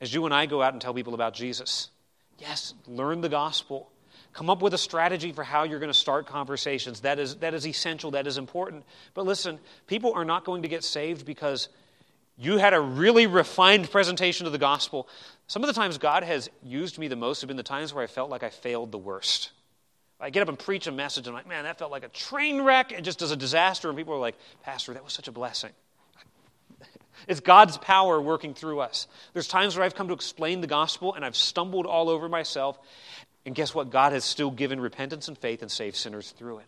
as 0.00 0.12
you 0.12 0.24
and 0.24 0.34
I 0.34 0.46
go 0.46 0.60
out 0.60 0.72
and 0.72 0.82
tell 0.82 0.92
people 0.92 1.14
about 1.14 1.34
Jesus. 1.34 1.88
Yes, 2.38 2.74
learn 2.88 3.20
the 3.20 3.28
gospel. 3.28 3.90
Come 4.32 4.50
up 4.50 4.60
with 4.60 4.74
a 4.74 4.78
strategy 4.78 5.30
for 5.30 5.44
how 5.44 5.62
you're 5.62 5.78
going 5.78 5.92
to 5.92 5.98
start 5.98 6.26
conversations. 6.26 7.00
That 7.00 7.20
is, 7.20 7.36
that 7.36 7.54
is 7.54 7.64
essential, 7.64 8.10
that 8.12 8.26
is 8.26 8.38
important. 8.38 8.84
But 9.14 9.26
listen, 9.26 9.60
people 9.86 10.12
are 10.14 10.24
not 10.24 10.44
going 10.44 10.62
to 10.62 10.68
get 10.68 10.82
saved 10.82 11.24
because 11.24 11.68
you 12.36 12.56
had 12.58 12.74
a 12.74 12.80
really 12.80 13.26
refined 13.26 13.90
presentation 13.90 14.46
of 14.46 14.52
the 14.52 14.58
gospel. 14.58 15.08
Some 15.46 15.62
of 15.62 15.66
the 15.66 15.74
times 15.74 15.98
God 15.98 16.22
has 16.22 16.48
used 16.62 16.98
me 16.98 17.08
the 17.08 17.16
most 17.16 17.40
have 17.42 17.48
been 17.48 17.56
the 17.56 17.62
times 17.62 17.92
where 17.92 18.02
I 18.02 18.06
felt 18.06 18.30
like 18.30 18.42
I 18.42 18.50
failed 18.50 18.90
the 18.90 18.98
worst. 18.98 19.50
I 20.22 20.30
get 20.30 20.40
up 20.42 20.48
and 20.48 20.58
preach 20.58 20.86
a 20.86 20.92
message, 20.92 21.26
and 21.26 21.36
I'm 21.36 21.40
like, 21.40 21.48
man, 21.48 21.64
that 21.64 21.78
felt 21.78 21.90
like 21.90 22.04
a 22.04 22.08
train 22.08 22.62
wreck. 22.62 22.92
It 22.92 23.02
just 23.02 23.18
does 23.18 23.32
a 23.32 23.36
disaster. 23.36 23.88
And 23.88 23.98
people 23.98 24.14
are 24.14 24.20
like, 24.20 24.36
Pastor, 24.62 24.94
that 24.94 25.02
was 25.02 25.12
such 25.12 25.28
a 25.28 25.32
blessing. 25.32 25.72
It's 27.28 27.38
God's 27.38 27.78
power 27.78 28.20
working 28.20 28.52
through 28.52 28.80
us. 28.80 29.06
There's 29.32 29.46
times 29.46 29.76
where 29.76 29.84
I've 29.84 29.94
come 29.94 30.08
to 30.08 30.14
explain 30.14 30.60
the 30.60 30.66
gospel 30.66 31.14
and 31.14 31.24
I've 31.24 31.36
stumbled 31.36 31.86
all 31.86 32.08
over 32.08 32.28
myself. 32.28 32.78
And 33.46 33.54
guess 33.54 33.74
what? 33.74 33.90
God 33.90 34.12
has 34.12 34.24
still 34.24 34.50
given 34.50 34.80
repentance 34.80 35.28
and 35.28 35.38
faith 35.38 35.62
and 35.62 35.70
saved 35.70 35.94
sinners 35.94 36.32
through 36.32 36.58
it. 36.58 36.66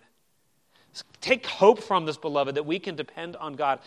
Take 1.21 1.47
hope 1.47 1.83
from 1.83 2.07
this, 2.07 2.17
beloved, 2.17 2.55
that 2.55 2.67
we 2.67 2.79
can 2.79 2.95
depend 2.95 3.35
on 3.35 3.55
God. 3.55 3.81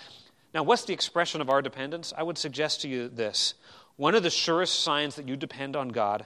Now, 0.53 0.63
what's 0.63 0.85
the 0.85 0.93
expression 0.93 1.41
of 1.41 1.49
our 1.49 1.61
dependence? 1.61 2.13
I 2.17 2.23
would 2.23 2.37
suggest 2.37 2.81
to 2.81 2.87
you 2.87 3.09
this 3.09 3.53
one 3.95 4.15
of 4.15 4.23
the 4.23 4.29
surest 4.29 4.79
signs 4.81 5.15
that 5.15 5.27
you 5.27 5.35
depend 5.35 5.75
on 5.75 5.89
God 5.89 6.25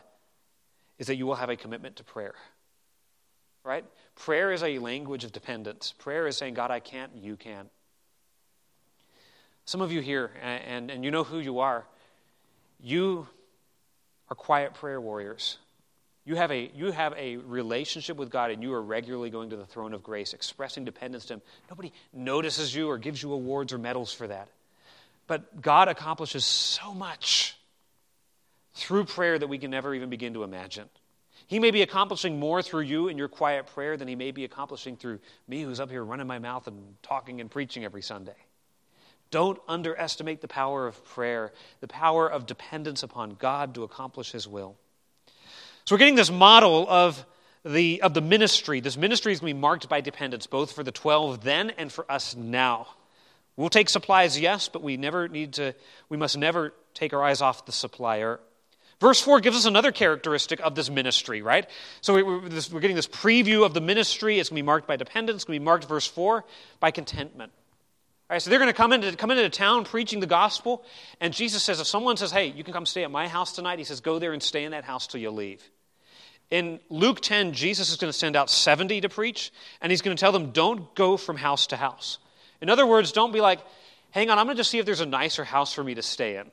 is 0.99 1.07
that 1.07 1.15
you 1.15 1.25
will 1.25 1.35
have 1.35 1.49
a 1.49 1.55
commitment 1.55 1.95
to 1.97 2.03
prayer. 2.03 2.35
Right? 3.63 3.85
Prayer 4.15 4.51
is 4.51 4.63
a 4.63 4.79
language 4.79 5.23
of 5.23 5.31
dependence. 5.31 5.93
Prayer 5.97 6.27
is 6.27 6.37
saying, 6.37 6.53
God, 6.53 6.71
I 6.71 6.79
can't, 6.79 7.11
you 7.15 7.35
can. 7.35 7.69
Some 9.65 9.81
of 9.81 9.91
you 9.91 10.01
here, 10.01 10.31
and, 10.41 10.63
and, 10.63 10.91
and 10.91 11.05
you 11.05 11.11
know 11.11 11.23
who 11.23 11.39
you 11.39 11.59
are, 11.59 11.85
you 12.79 13.27
are 14.29 14.35
quiet 14.35 14.73
prayer 14.73 14.99
warriors. 14.99 15.57
You 16.31 16.37
have, 16.37 16.49
a, 16.49 16.71
you 16.73 16.91
have 16.93 17.13
a 17.17 17.35
relationship 17.35 18.15
with 18.15 18.29
God 18.29 18.51
and 18.51 18.63
you 18.63 18.71
are 18.71 18.81
regularly 18.81 19.29
going 19.29 19.49
to 19.49 19.57
the 19.57 19.65
throne 19.65 19.93
of 19.93 20.01
grace, 20.01 20.31
expressing 20.31 20.85
dependence 20.85 21.25
to 21.25 21.33
Him. 21.33 21.41
Nobody 21.69 21.91
notices 22.13 22.73
you 22.73 22.87
or 22.87 22.97
gives 22.97 23.21
you 23.21 23.33
awards 23.33 23.73
or 23.73 23.77
medals 23.77 24.13
for 24.13 24.27
that. 24.27 24.47
But 25.27 25.61
God 25.61 25.89
accomplishes 25.89 26.45
so 26.45 26.93
much 26.93 27.57
through 28.75 29.03
prayer 29.03 29.39
that 29.39 29.47
we 29.47 29.57
can 29.57 29.71
never 29.71 29.93
even 29.93 30.09
begin 30.09 30.33
to 30.35 30.43
imagine. 30.45 30.87
He 31.47 31.59
may 31.59 31.71
be 31.71 31.81
accomplishing 31.81 32.39
more 32.39 32.61
through 32.61 32.83
you 32.83 33.09
in 33.09 33.17
your 33.17 33.27
quiet 33.27 33.67
prayer 33.67 33.97
than 33.97 34.07
He 34.07 34.15
may 34.15 34.31
be 34.31 34.45
accomplishing 34.45 34.95
through 34.95 35.19
me 35.49 35.63
who's 35.63 35.81
up 35.81 35.89
here 35.89 36.01
running 36.01 36.27
my 36.27 36.39
mouth 36.39 36.65
and 36.65 36.95
talking 37.03 37.41
and 37.41 37.51
preaching 37.51 37.83
every 37.83 38.01
Sunday. 38.01 38.37
Don't 39.31 39.59
underestimate 39.67 40.39
the 40.39 40.47
power 40.47 40.87
of 40.87 41.03
prayer, 41.03 41.51
the 41.81 41.89
power 41.89 42.31
of 42.31 42.45
dependence 42.45 43.03
upon 43.03 43.31
God 43.31 43.75
to 43.75 43.83
accomplish 43.83 44.31
His 44.31 44.47
will. 44.47 44.77
So 45.91 45.95
we're 45.95 45.99
getting 45.99 46.15
this 46.15 46.31
model 46.31 46.85
of 46.87 47.25
the, 47.65 48.01
of 48.01 48.13
the 48.13 48.21
ministry. 48.21 48.79
This 48.79 48.95
ministry 48.95 49.33
is 49.33 49.41
going 49.41 49.51
to 49.51 49.55
be 49.55 49.59
marked 49.59 49.89
by 49.89 49.99
dependence, 49.99 50.47
both 50.47 50.71
for 50.71 50.83
the 50.83 50.91
12 50.93 51.43
then 51.43 51.71
and 51.71 51.91
for 51.91 52.09
us 52.09 52.33
now. 52.33 52.87
We'll 53.57 53.67
take 53.67 53.89
supplies, 53.89 54.39
yes, 54.39 54.69
but 54.69 54.81
we 54.81 54.95
never 54.95 55.27
need 55.27 55.55
to, 55.55 55.75
we 56.07 56.15
must 56.15 56.37
never 56.37 56.73
take 56.93 57.11
our 57.11 57.21
eyes 57.21 57.41
off 57.41 57.65
the 57.65 57.73
supplier. 57.73 58.39
Verse 59.01 59.19
4 59.19 59.41
gives 59.41 59.57
us 59.57 59.65
another 59.65 59.91
characteristic 59.91 60.61
of 60.61 60.75
this 60.75 60.89
ministry, 60.89 61.41
right? 61.41 61.69
So 61.99 62.13
we, 62.13 62.21
are 62.21 62.39
getting 62.79 62.95
this 62.95 63.07
preview 63.07 63.65
of 63.65 63.73
the 63.73 63.81
ministry. 63.81 64.39
It's 64.39 64.47
going 64.47 64.59
to 64.59 64.63
be 64.63 64.65
marked 64.65 64.87
by 64.87 64.95
dependence. 64.95 65.39
It's 65.39 65.43
going 65.43 65.57
to 65.57 65.59
be 65.59 65.65
marked, 65.65 65.89
verse 65.89 66.07
4, 66.07 66.45
by 66.79 66.91
contentment. 66.91 67.51
All 68.29 68.35
right, 68.35 68.41
so 68.41 68.49
they're 68.49 68.59
going 68.59 68.71
to 68.71 68.73
come 68.73 68.93
into, 68.93 69.13
come 69.17 69.31
into 69.31 69.49
town 69.49 69.83
preaching 69.83 70.21
the 70.21 70.25
gospel, 70.25 70.85
and 71.19 71.33
Jesus 71.33 71.63
says, 71.63 71.81
if 71.81 71.87
someone 71.87 72.15
says, 72.15 72.31
hey, 72.31 72.45
you 72.45 72.63
can 72.63 72.71
come 72.71 72.85
stay 72.85 73.03
at 73.03 73.11
my 73.11 73.27
house 73.27 73.51
tonight, 73.51 73.77
he 73.77 73.83
says, 73.83 73.99
go 73.99 74.19
there 74.19 74.31
and 74.31 74.41
stay 74.41 74.63
in 74.63 74.71
that 74.71 74.85
house 74.85 75.05
till 75.05 75.19
you 75.19 75.31
leave. 75.31 75.61
In 76.51 76.81
Luke 76.89 77.21
10, 77.21 77.53
Jesus 77.53 77.89
is 77.89 77.95
going 77.95 78.11
to 78.11 78.17
send 78.17 78.35
out 78.35 78.49
70 78.49 79.01
to 79.01 79.09
preach, 79.09 79.51
and 79.81 79.89
he's 79.89 80.01
going 80.01 80.15
to 80.15 80.19
tell 80.19 80.33
them, 80.33 80.51
don't 80.51 80.93
go 80.95 81.15
from 81.15 81.37
house 81.37 81.67
to 81.67 81.77
house. 81.77 82.19
In 82.59 82.69
other 82.69 82.85
words, 82.85 83.13
don't 83.13 83.31
be 83.31 83.39
like, 83.39 83.59
hang 84.11 84.29
on, 84.29 84.37
I'm 84.37 84.45
going 84.45 84.57
to 84.57 84.59
just 84.59 84.69
see 84.69 84.77
if 84.77 84.85
there's 84.85 84.99
a 84.99 85.05
nicer 85.05 85.45
house 85.45 85.73
for 85.73 85.83
me 85.83 85.95
to 85.95 86.01
stay 86.01 86.35
in. 86.35 86.51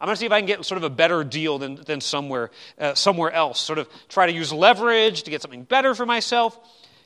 I'm 0.00 0.06
going 0.06 0.14
to 0.14 0.20
see 0.20 0.26
if 0.26 0.32
I 0.32 0.40
can 0.40 0.46
get 0.46 0.64
sort 0.64 0.76
of 0.76 0.84
a 0.84 0.90
better 0.90 1.24
deal 1.24 1.58
than, 1.58 1.76
than 1.76 2.00
somewhere, 2.00 2.50
uh, 2.78 2.94
somewhere 2.94 3.30
else. 3.32 3.60
Sort 3.60 3.78
of 3.78 3.88
try 4.08 4.26
to 4.26 4.32
use 4.32 4.52
leverage 4.52 5.24
to 5.24 5.30
get 5.30 5.42
something 5.42 5.64
better 5.64 5.94
for 5.94 6.06
myself. 6.06 6.58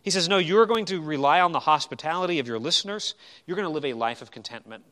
He 0.03 0.11
says, 0.11 0.29
No, 0.29 0.39
you're 0.39 0.67
going 0.67 0.85
to 0.87 1.01
rely 1.01 1.41
on 1.41 1.51
the 1.51 1.61
hospitality 1.61 2.39
of 2.39 2.47
your 2.47 2.61
listeners. 2.61 3.15
You're 3.47 3.57
going 3.57 3.67
to 3.67 3.73
live 3.73 3.85
a 3.85 3.95
life 3.95 4.23
of 4.23 4.31
contentment. 4.31 4.85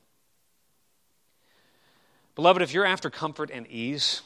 Beloved, 2.35 2.63
if 2.63 2.73
you're 2.75 2.87
after 2.87 3.09
comfort 3.09 3.51
and 3.53 3.69
ease, 3.69 4.23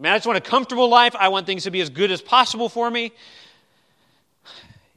I 0.00 0.02
mean, 0.02 0.12
I 0.12 0.16
just 0.16 0.26
want 0.26 0.38
a 0.38 0.40
comfortable 0.40 0.88
life. 0.88 1.14
I 1.14 1.28
want 1.28 1.44
things 1.44 1.64
to 1.64 1.70
be 1.70 1.82
as 1.82 1.90
good 1.90 2.10
as 2.10 2.22
possible 2.22 2.70
for 2.70 2.90
me. 2.90 3.12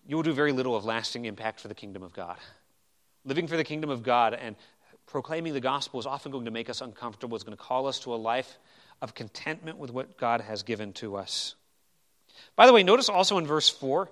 You 0.07 0.15
will 0.15 0.23
do 0.23 0.31
very 0.31 0.53
little 0.53 0.77
of 0.77 0.85
lasting 0.85 1.25
impact 1.25 1.59
for 1.59 1.67
the 1.67 1.75
kingdom 1.75 2.03
of 2.03 2.13
God. 2.13 2.37
Living 3.25 3.47
for 3.47 3.57
the 3.57 3.65
kingdom 3.65 3.89
of 3.89 4.01
God 4.01 4.33
and 4.33 4.55
proclaiming 5.05 5.51
the 5.51 5.59
gospel 5.59 5.99
is 5.99 6.05
often 6.05 6.31
going 6.31 6.45
to 6.45 6.51
make 6.51 6.69
us 6.69 6.79
uncomfortable. 6.79 7.35
It's 7.35 7.43
going 7.43 7.57
to 7.57 7.61
call 7.61 7.85
us 7.85 7.99
to 7.99 8.13
a 8.13 8.15
life 8.15 8.57
of 9.01 9.13
contentment 9.13 9.77
with 9.77 9.91
what 9.91 10.15
God 10.15 10.39
has 10.39 10.63
given 10.63 10.93
to 10.93 11.17
us. 11.17 11.55
By 12.55 12.65
the 12.65 12.71
way, 12.71 12.81
notice 12.81 13.09
also 13.09 13.37
in 13.39 13.45
verse 13.45 13.67
4, 13.67 14.09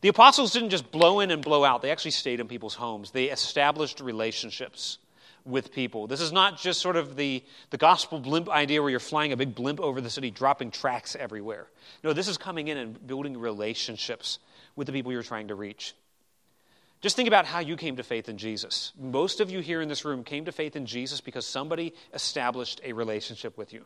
the 0.00 0.08
apostles 0.08 0.52
didn't 0.52 0.70
just 0.70 0.90
blow 0.90 1.20
in 1.20 1.30
and 1.30 1.40
blow 1.40 1.64
out, 1.64 1.82
they 1.82 1.92
actually 1.92 2.10
stayed 2.10 2.40
in 2.40 2.48
people's 2.48 2.74
homes. 2.74 3.12
They 3.12 3.26
established 3.26 4.00
relationships 4.00 4.98
with 5.44 5.72
people. 5.72 6.06
This 6.06 6.20
is 6.20 6.32
not 6.32 6.58
just 6.58 6.80
sort 6.80 6.96
of 6.96 7.16
the, 7.16 7.42
the 7.70 7.76
gospel 7.76 8.20
blimp 8.20 8.48
idea 8.48 8.80
where 8.80 8.90
you're 8.90 9.00
flying 9.00 9.32
a 9.32 9.36
big 9.36 9.54
blimp 9.54 9.80
over 9.80 10.00
the 10.00 10.10
city, 10.10 10.30
dropping 10.30 10.70
tracts 10.70 11.16
everywhere. 11.16 11.66
No, 12.04 12.12
this 12.12 12.28
is 12.28 12.38
coming 12.38 12.68
in 12.68 12.76
and 12.76 13.06
building 13.06 13.36
relationships 13.36 14.38
with 14.76 14.86
the 14.86 14.92
people 14.92 15.12
you're 15.12 15.22
trying 15.22 15.48
to 15.48 15.54
reach. 15.54 15.94
Just 17.00 17.16
think 17.16 17.26
about 17.26 17.46
how 17.46 17.58
you 17.58 17.76
came 17.76 17.96
to 17.96 18.04
faith 18.04 18.28
in 18.28 18.38
Jesus. 18.38 18.92
Most 18.98 19.40
of 19.40 19.50
you 19.50 19.58
here 19.58 19.80
in 19.80 19.88
this 19.88 20.04
room 20.04 20.22
came 20.22 20.44
to 20.44 20.52
faith 20.52 20.76
in 20.76 20.86
Jesus 20.86 21.20
because 21.20 21.44
somebody 21.44 21.94
established 22.14 22.80
a 22.84 22.92
relationship 22.92 23.58
with 23.58 23.72
you. 23.72 23.84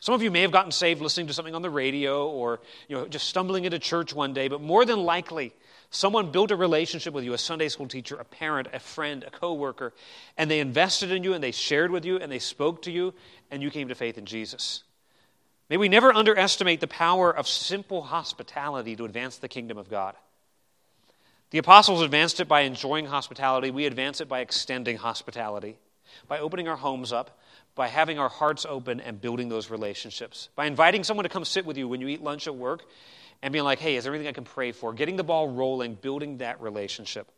Some 0.00 0.14
of 0.14 0.22
you 0.22 0.30
may 0.30 0.42
have 0.42 0.52
gotten 0.52 0.70
saved 0.70 1.00
listening 1.00 1.28
to 1.28 1.32
something 1.32 1.54
on 1.54 1.62
the 1.62 1.70
radio 1.70 2.28
or 2.28 2.60
you 2.88 2.96
know, 2.96 3.08
just 3.08 3.26
stumbling 3.28 3.64
into 3.64 3.78
church 3.78 4.12
one 4.12 4.34
day, 4.34 4.48
but 4.48 4.60
more 4.60 4.84
than 4.84 5.04
likely, 5.04 5.54
Someone 5.90 6.30
built 6.30 6.50
a 6.50 6.56
relationship 6.56 7.14
with 7.14 7.24
you, 7.24 7.32
a 7.32 7.38
Sunday 7.38 7.68
school 7.68 7.88
teacher, 7.88 8.16
a 8.16 8.24
parent, 8.24 8.68
a 8.72 8.80
friend, 8.80 9.24
a 9.24 9.30
coworker, 9.30 9.92
and 10.36 10.50
they 10.50 10.60
invested 10.60 11.12
in 11.12 11.22
you 11.22 11.32
and 11.32 11.42
they 11.42 11.52
shared 11.52 11.90
with 11.90 12.04
you 12.04 12.18
and 12.18 12.30
they 12.30 12.38
spoke 12.38 12.82
to 12.82 12.90
you 12.90 13.14
and 13.50 13.62
you 13.62 13.70
came 13.70 13.88
to 13.88 13.94
faith 13.94 14.18
in 14.18 14.26
Jesus. 14.26 14.82
May 15.70 15.76
we 15.76 15.88
never 15.88 16.12
underestimate 16.12 16.80
the 16.80 16.86
power 16.86 17.30
of 17.30 17.48
simple 17.48 18.02
hospitality 18.02 18.94
to 18.96 19.04
advance 19.04 19.38
the 19.38 19.48
kingdom 19.48 19.78
of 19.78 19.90
God. 19.90 20.14
The 21.50 21.58
apostles 21.58 22.02
advanced 22.02 22.40
it 22.40 22.48
by 22.48 22.62
enjoying 22.62 23.06
hospitality. 23.06 23.70
We 23.70 23.86
advance 23.86 24.20
it 24.20 24.28
by 24.28 24.40
extending 24.40 24.96
hospitality, 24.96 25.76
by 26.28 26.40
opening 26.40 26.68
our 26.68 26.76
homes 26.76 27.12
up, 27.12 27.38
by 27.74 27.88
having 27.88 28.18
our 28.18 28.28
hearts 28.28 28.66
open 28.68 29.00
and 29.00 29.20
building 29.20 29.48
those 29.48 29.70
relationships, 29.70 30.48
by 30.56 30.66
inviting 30.66 31.04
someone 31.04 31.24
to 31.24 31.28
come 31.28 31.44
sit 31.44 31.64
with 31.64 31.76
you 31.76 31.86
when 31.88 32.00
you 32.00 32.08
eat 32.08 32.22
lunch 32.22 32.46
at 32.46 32.56
work 32.56 32.84
and 33.42 33.52
being 33.52 33.64
like, 33.64 33.78
hey, 33.78 33.96
is 33.96 34.04
there 34.04 34.12
anything 34.12 34.28
I 34.28 34.32
can 34.32 34.44
pray 34.44 34.72
for? 34.72 34.92
Getting 34.92 35.16
the 35.16 35.24
ball 35.24 35.48
rolling, 35.48 35.94
building 35.94 36.38
that 36.38 36.60
relationship. 36.60 37.30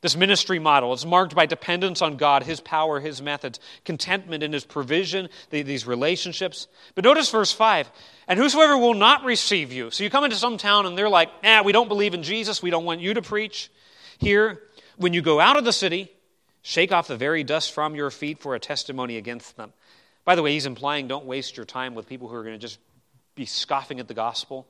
This 0.00 0.16
ministry 0.16 0.60
model 0.60 0.92
is 0.92 1.04
marked 1.04 1.34
by 1.34 1.46
dependence 1.46 2.02
on 2.02 2.16
God, 2.16 2.44
His 2.44 2.60
power, 2.60 3.00
His 3.00 3.20
methods, 3.20 3.58
contentment 3.84 4.44
in 4.44 4.52
His 4.52 4.64
provision, 4.64 5.28
these 5.50 5.86
relationships. 5.86 6.68
But 6.94 7.04
notice 7.04 7.30
verse 7.30 7.50
5 7.52 7.90
and 8.28 8.38
whosoever 8.38 8.78
will 8.78 8.94
not 8.94 9.24
receive 9.24 9.72
you. 9.72 9.90
So 9.90 10.04
you 10.04 10.10
come 10.10 10.24
into 10.24 10.36
some 10.36 10.56
town 10.56 10.86
and 10.86 10.96
they're 10.96 11.08
like, 11.08 11.30
ah, 11.42 11.62
we 11.64 11.72
don't 11.72 11.88
believe 11.88 12.14
in 12.14 12.22
Jesus. 12.22 12.62
We 12.62 12.70
don't 12.70 12.84
want 12.84 13.00
you 13.00 13.14
to 13.14 13.22
preach 13.22 13.70
here. 14.18 14.62
When 14.96 15.12
you 15.12 15.22
go 15.22 15.40
out 15.40 15.56
of 15.56 15.64
the 15.64 15.72
city, 15.72 16.12
shake 16.62 16.92
off 16.92 17.08
the 17.08 17.16
very 17.16 17.42
dust 17.42 17.72
from 17.72 17.96
your 17.96 18.10
feet 18.10 18.38
for 18.38 18.54
a 18.54 18.60
testimony 18.60 19.16
against 19.16 19.56
them. 19.56 19.72
By 20.24 20.34
the 20.36 20.42
way, 20.42 20.52
he's 20.52 20.66
implying 20.66 21.08
don't 21.08 21.24
waste 21.24 21.56
your 21.56 21.66
time 21.66 21.94
with 21.94 22.06
people 22.06 22.28
who 22.28 22.34
are 22.34 22.42
going 22.42 22.54
to 22.54 22.60
just 22.60 22.78
be 23.38 23.46
scoffing 23.46 24.00
at 24.00 24.08
the 24.08 24.14
gospel. 24.14 24.66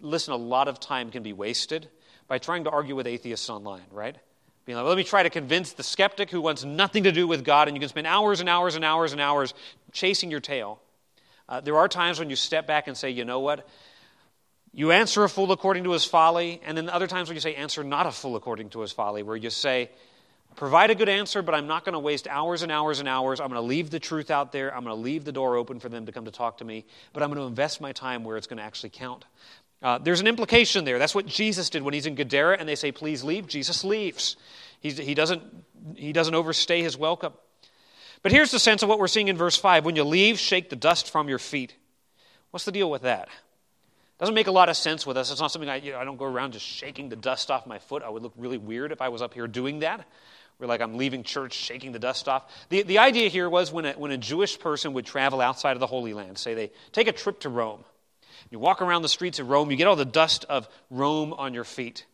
Listen, 0.00 0.32
a 0.32 0.36
lot 0.36 0.68
of 0.68 0.80
time 0.80 1.10
can 1.10 1.22
be 1.22 1.32
wasted 1.32 1.88
by 2.28 2.38
trying 2.38 2.64
to 2.64 2.70
argue 2.70 2.96
with 2.96 3.06
atheists 3.06 3.50
online, 3.50 3.82
right? 3.90 4.16
Being 4.64 4.78
like, 4.78 4.86
let 4.86 4.96
me 4.96 5.04
try 5.04 5.24
to 5.24 5.30
convince 5.30 5.72
the 5.72 5.82
skeptic 5.82 6.30
who 6.30 6.40
wants 6.40 6.64
nothing 6.64 7.02
to 7.02 7.12
do 7.12 7.26
with 7.26 7.44
God, 7.44 7.66
and 7.66 7.76
you 7.76 7.80
can 7.80 7.88
spend 7.88 8.06
hours 8.06 8.38
and 8.38 8.48
hours 8.48 8.76
and 8.76 8.84
hours 8.84 9.12
and 9.12 9.20
hours 9.20 9.54
chasing 9.90 10.30
your 10.30 10.40
tail. 10.40 10.80
Uh, 11.48 11.60
there 11.60 11.76
are 11.76 11.88
times 11.88 12.20
when 12.20 12.30
you 12.30 12.36
step 12.36 12.66
back 12.66 12.86
and 12.86 12.96
say, 12.96 13.10
you 13.10 13.24
know 13.24 13.40
what? 13.40 13.68
You 14.72 14.92
answer 14.92 15.24
a 15.24 15.28
fool 15.28 15.50
according 15.50 15.84
to 15.84 15.90
his 15.90 16.04
folly, 16.04 16.60
and 16.64 16.78
then 16.78 16.88
other 16.88 17.08
times 17.08 17.28
when 17.28 17.34
you 17.34 17.40
say, 17.40 17.56
answer 17.56 17.82
not 17.82 18.06
a 18.06 18.12
fool 18.12 18.36
according 18.36 18.70
to 18.70 18.80
his 18.80 18.92
folly, 18.92 19.24
where 19.24 19.36
you 19.36 19.50
say, 19.50 19.90
provide 20.56 20.90
a 20.90 20.94
good 20.94 21.08
answer, 21.08 21.42
but 21.42 21.54
I'm 21.54 21.66
not 21.66 21.84
going 21.84 21.94
to 21.94 21.98
waste 21.98 22.26
hours 22.28 22.62
and 22.62 22.70
hours 22.70 23.00
and 23.00 23.08
hours. 23.08 23.40
I'm 23.40 23.48
going 23.48 23.60
to 23.60 23.66
leave 23.66 23.90
the 23.90 24.00
truth 24.00 24.30
out 24.30 24.52
there. 24.52 24.74
I'm 24.74 24.84
going 24.84 24.96
to 24.96 25.00
leave 25.00 25.24
the 25.24 25.32
door 25.32 25.56
open 25.56 25.80
for 25.80 25.88
them 25.88 26.06
to 26.06 26.12
come 26.12 26.24
to 26.24 26.30
talk 26.30 26.58
to 26.58 26.64
me, 26.64 26.84
but 27.12 27.22
I'm 27.22 27.28
going 27.30 27.40
to 27.40 27.46
invest 27.46 27.80
my 27.80 27.92
time 27.92 28.24
where 28.24 28.36
it's 28.36 28.46
going 28.46 28.58
to 28.58 28.62
actually 28.62 28.90
count. 28.90 29.24
Uh, 29.82 29.98
there's 29.98 30.20
an 30.20 30.26
implication 30.26 30.84
there. 30.84 30.98
That's 30.98 31.14
what 31.14 31.26
Jesus 31.26 31.68
did 31.68 31.82
when 31.82 31.92
he's 31.92 32.06
in 32.06 32.14
Gadara 32.14 32.56
and 32.58 32.68
they 32.68 32.76
say, 32.76 32.92
please 32.92 33.24
leave. 33.24 33.48
Jesus 33.48 33.82
leaves. 33.82 34.36
He's, 34.80 34.96
he, 34.96 35.14
doesn't, 35.14 35.42
he 35.96 36.12
doesn't 36.12 36.34
overstay 36.34 36.82
his 36.82 36.96
welcome. 36.96 37.32
But 38.22 38.30
here's 38.30 38.52
the 38.52 38.60
sense 38.60 38.84
of 38.84 38.88
what 38.88 39.00
we're 39.00 39.08
seeing 39.08 39.28
in 39.28 39.36
verse 39.36 39.56
5 39.56 39.84
when 39.84 39.96
you 39.96 40.04
leave, 40.04 40.38
shake 40.38 40.70
the 40.70 40.76
dust 40.76 41.10
from 41.10 41.28
your 41.28 41.40
feet. 41.40 41.74
What's 42.52 42.64
the 42.64 42.72
deal 42.72 42.90
with 42.90 43.02
that? 43.02 43.28
Doesn't 44.20 44.36
make 44.36 44.46
a 44.46 44.52
lot 44.52 44.68
of 44.68 44.76
sense 44.76 45.04
with 45.04 45.16
us. 45.16 45.32
It's 45.32 45.40
not 45.40 45.50
something 45.50 45.68
I, 45.68 45.76
you 45.76 45.90
know, 45.90 45.98
I 45.98 46.04
don't 46.04 46.16
go 46.16 46.26
around 46.26 46.52
just 46.52 46.64
shaking 46.64 47.08
the 47.08 47.16
dust 47.16 47.50
off 47.50 47.66
my 47.66 47.80
foot. 47.80 48.04
I 48.04 48.08
would 48.08 48.22
look 48.22 48.34
really 48.36 48.58
weird 48.58 48.92
if 48.92 49.02
I 49.02 49.08
was 49.08 49.20
up 49.20 49.34
here 49.34 49.48
doing 49.48 49.80
that. 49.80 50.06
We're 50.62 50.68
like 50.68 50.80
I'm 50.80 50.96
leaving 50.96 51.24
church 51.24 51.54
shaking 51.54 51.90
the 51.90 51.98
dust 51.98 52.28
off. 52.28 52.44
The, 52.68 52.82
the 52.82 52.98
idea 52.98 53.28
here 53.28 53.50
was 53.50 53.72
when 53.72 53.84
a, 53.84 53.94
when 53.94 54.12
a 54.12 54.16
Jewish 54.16 54.60
person 54.60 54.92
would 54.92 55.04
travel 55.04 55.40
outside 55.40 55.72
of 55.72 55.80
the 55.80 55.88
Holy 55.88 56.14
Land, 56.14 56.38
say 56.38 56.54
they 56.54 56.70
take 56.92 57.08
a 57.08 57.12
trip 57.12 57.40
to 57.40 57.48
Rome, 57.48 57.84
you 58.48 58.60
walk 58.60 58.80
around 58.80 59.02
the 59.02 59.08
streets 59.08 59.40
of 59.40 59.48
Rome, 59.48 59.72
you 59.72 59.76
get 59.76 59.88
all 59.88 59.96
the 59.96 60.04
dust 60.04 60.44
of 60.48 60.68
Rome 60.88 61.32
on 61.32 61.52
your 61.52 61.64
feet. 61.64 62.06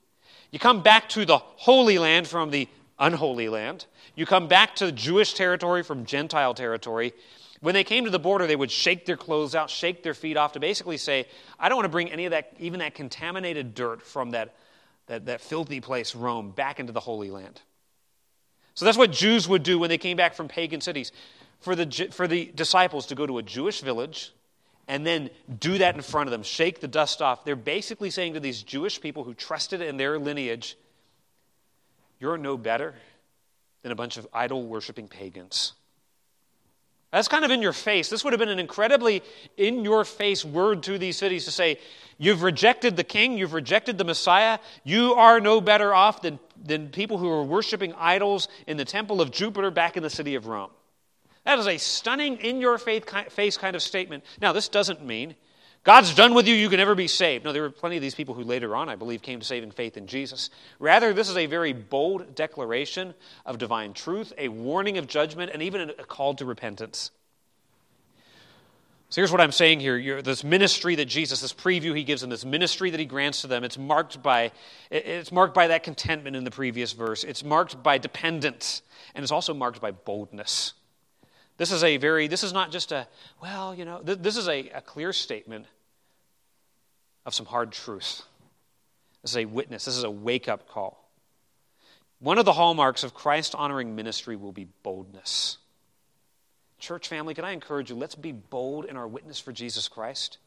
You 0.51 0.59
come 0.59 0.82
back 0.82 1.11
to 1.11 1.26
the 1.26 1.36
Holy 1.36 1.99
Land 1.99 2.26
from 2.26 2.51
the 2.51 2.68
unholy 2.99 3.51
land. 3.51 3.84
You 4.14 4.24
come 4.24 4.49
back 4.49 4.76
to 4.76 4.92
Jewish 4.92 5.34
territory 5.34 5.82
from 5.82 6.07
Gentile 6.07 6.55
territory. 6.55 7.12
When 7.61 7.74
they 7.74 7.84
came 7.84 8.05
to 8.05 8.11
the 8.11 8.18
border, 8.18 8.46
they 8.46 8.57
would 8.57 8.70
shake 8.70 9.05
their 9.05 9.18
clothes 9.18 9.55
out, 9.55 9.68
shake 9.68 10.03
their 10.03 10.14
feet 10.14 10.38
off 10.38 10.53
to 10.53 10.61
basically 10.61 10.96
say, 10.96 11.26
I 11.61 11.68
don't 11.68 11.76
want 11.76 11.84
to 11.84 11.90
bring 11.90 12.11
any 12.11 12.24
of 12.24 12.30
that, 12.30 12.55
even 12.59 12.80
that 12.80 12.94
contaminated 12.94 13.74
dirt 13.74 14.01
from 14.01 14.30
that, 14.30 14.55
that, 15.07 15.26
that 15.26 15.42
filthy 15.42 15.82
place, 15.82 16.14
Rome, 16.14 16.51
back 16.51 16.80
into 16.80 16.94
the 16.94 17.01
Holy 17.01 17.30
Land. 17.30 17.61
So 18.79 18.85
that's 18.85 18.97
what 18.97 19.11
Jews 19.11 19.49
would 19.49 19.64
do 19.64 19.76
when 19.76 19.91
they 19.91 19.99
came 19.99 20.16
back 20.16 20.35
from 20.35 20.47
pagan 20.47 20.81
cities. 20.81 21.11
For 21.59 21.74
the, 21.74 22.11
for 22.12 22.29
the 22.29 22.53
disciples 22.55 23.07
to 23.07 23.16
go 23.16 23.26
to 23.26 23.39
a 23.39 23.43
Jewish 23.43 23.81
village 23.81 24.33
and 24.87 25.05
then 25.05 25.31
do 25.59 25.79
that 25.79 25.97
in 25.97 26.01
front 26.01 26.29
of 26.29 26.31
them, 26.31 26.45
shake 26.45 26.79
the 26.79 26.87
dust 26.87 27.20
off, 27.20 27.45
they're 27.45 27.57
basically 27.57 28.09
saying 28.09 28.35
to 28.35 28.41
these 28.41 28.62
Jewish 28.62 29.01
people 29.01 29.24
who 29.24 29.35
trusted 29.35 29.83
in 29.83 29.97
their 29.97 30.16
lineage, 30.16 30.79
You're 32.20 32.39
no 32.39 32.57
better 32.57 32.95
than 33.83 33.91
a 33.91 33.97
bunch 33.97 34.16
of 34.16 34.29
idol 34.33 34.64
worshiping 34.64 35.09
pagans. 35.09 35.72
That's 37.11 37.26
kind 37.26 37.45
of 37.45 37.51
in 37.51 37.62
your 37.62 37.72
face. 37.72 38.09
This 38.09 38.22
would 38.22 38.33
have 38.33 38.39
been 38.39 38.49
an 38.49 38.61
incredibly 38.61 39.24
in 39.57 39.83
your 39.83 40.05
face 40.05 40.45
word 40.45 40.85
to 40.85 40.99
these 40.99 41.16
cities 41.16 41.47
to 41.47 41.51
say, 41.51 41.81
You've 42.16 42.45
rejected 42.45 42.97
the 42.97 43.03
king, 43.03 43.39
you've 43.39 43.55
rejected 43.55 43.99
the 43.99 44.05
Messiah, 44.05 44.61
you 44.85 45.14
are 45.14 45.41
no 45.41 45.61
better 45.61 45.93
off 45.93 46.22
than, 46.22 46.39
than 46.64 46.88
people 46.88 47.18
who 47.18 47.28
were 47.28 47.42
worshiping 47.42 47.94
idols 47.96 48.48
in 48.66 48.76
the 48.76 48.84
temple 48.84 49.20
of 49.20 49.30
Jupiter 49.30 49.70
back 49.70 49.96
in 49.96 50.02
the 50.02 50.11
city 50.11 50.34
of 50.34 50.46
Rome. 50.46 50.70
That 51.44 51.59
is 51.59 51.66
a 51.66 51.78
stunning, 51.78 52.36
in 52.38 52.61
your 52.61 52.78
face 52.78 53.56
kind 53.56 53.76
of 53.76 53.82
statement. 53.82 54.24
Now, 54.40 54.52
this 54.52 54.68
doesn't 54.68 55.04
mean 55.04 55.34
God's 55.84 56.14
done 56.14 56.34
with 56.34 56.46
you, 56.46 56.54
you 56.54 56.68
can 56.68 56.78
never 56.78 56.94
be 56.94 57.09
saved. 57.09 57.44
No, 57.44 57.52
there 57.52 57.62
were 57.62 57.70
plenty 57.70 57.96
of 57.96 58.02
these 58.02 58.14
people 58.14 58.34
who 58.34 58.42
later 58.42 58.76
on, 58.76 58.88
I 58.88 58.96
believe, 58.96 59.22
came 59.22 59.40
to 59.40 59.46
saving 59.46 59.70
faith 59.70 59.96
in 59.96 60.06
Jesus. 60.06 60.50
Rather, 60.78 61.14
this 61.14 61.30
is 61.30 61.36
a 61.36 61.46
very 61.46 61.72
bold 61.72 62.34
declaration 62.34 63.14
of 63.46 63.56
divine 63.59 63.94
truth, 63.94 64.32
a 64.36 64.48
warning 64.48 64.98
of 64.98 65.06
judgment, 65.06 65.50
and 65.54 65.62
even 65.62 65.88
a 65.88 66.04
call 66.04 66.34
to 66.34 66.44
repentance. 66.44 67.11
So 69.11 69.22
here's 69.22 69.32
what 69.32 69.40
I'm 69.40 69.52
saying 69.52 69.80
here. 69.80 69.96
You're, 69.96 70.20
this 70.20 70.44
ministry 70.44 70.94
that 70.96 71.06
Jesus, 71.06 71.40
this 71.40 71.54
preview 71.54 71.96
he 71.96 72.04
gives 72.04 72.20
them, 72.20 72.28
this 72.28 72.44
ministry 72.44 72.90
that 72.90 73.00
he 73.00 73.06
grants 73.06 73.40
to 73.40 73.46
them, 73.46 73.64
it's 73.64 73.78
marked 73.78 74.22
by 74.22 74.52
it's 74.90 75.32
marked 75.32 75.54
by 75.54 75.68
that 75.68 75.82
contentment 75.82 76.36
in 76.36 76.44
the 76.44 76.50
previous 76.50 76.92
verse. 76.92 77.24
It's 77.24 77.42
marked 77.42 77.82
by 77.82 77.96
dependence, 77.96 78.82
and 79.14 79.22
it's 79.22 79.32
also 79.32 79.54
marked 79.54 79.80
by 79.80 79.92
boldness. 79.92 80.74
This 81.56 81.72
is 81.72 81.82
a 81.82 81.96
very 81.96 82.28
this 82.28 82.44
is 82.44 82.52
not 82.52 82.70
just 82.70 82.92
a 82.92 83.09
well, 83.40 83.74
you 83.74 83.86
know, 83.86 84.00
th- 84.00 84.18
this 84.18 84.36
is 84.36 84.46
a, 84.46 84.68
a 84.70 84.82
clear 84.82 85.14
statement 85.14 85.64
of 87.24 87.34
some 87.34 87.46
hard 87.46 87.72
truth. 87.72 88.22
This 89.22 89.32
is 89.32 89.36
a 89.38 89.46
witness, 89.46 89.86
this 89.86 89.96
is 89.96 90.04
a 90.04 90.11
wake 90.11 90.48
up 90.48 90.68
call. 90.68 91.02
One 92.20 92.38
of 92.38 92.44
the 92.44 92.52
hallmarks 92.52 93.04
of 93.04 93.14
Christ 93.14 93.54
honoring 93.54 93.94
ministry 93.96 94.36
will 94.36 94.52
be 94.52 94.66
boldness. 94.82 95.59
Church 96.79 97.09
family, 97.09 97.35
can 97.35 97.45
I 97.45 97.53
encourage 97.53 97.91
you? 97.91 97.97
Let's 97.97 98.14
be 98.14 98.33
bold 98.33 98.85
in 98.85 98.97
our 98.97 99.09
witness 99.09 99.41
for 99.41 99.53
Jesus 99.53 99.89
Christ. 99.89 100.39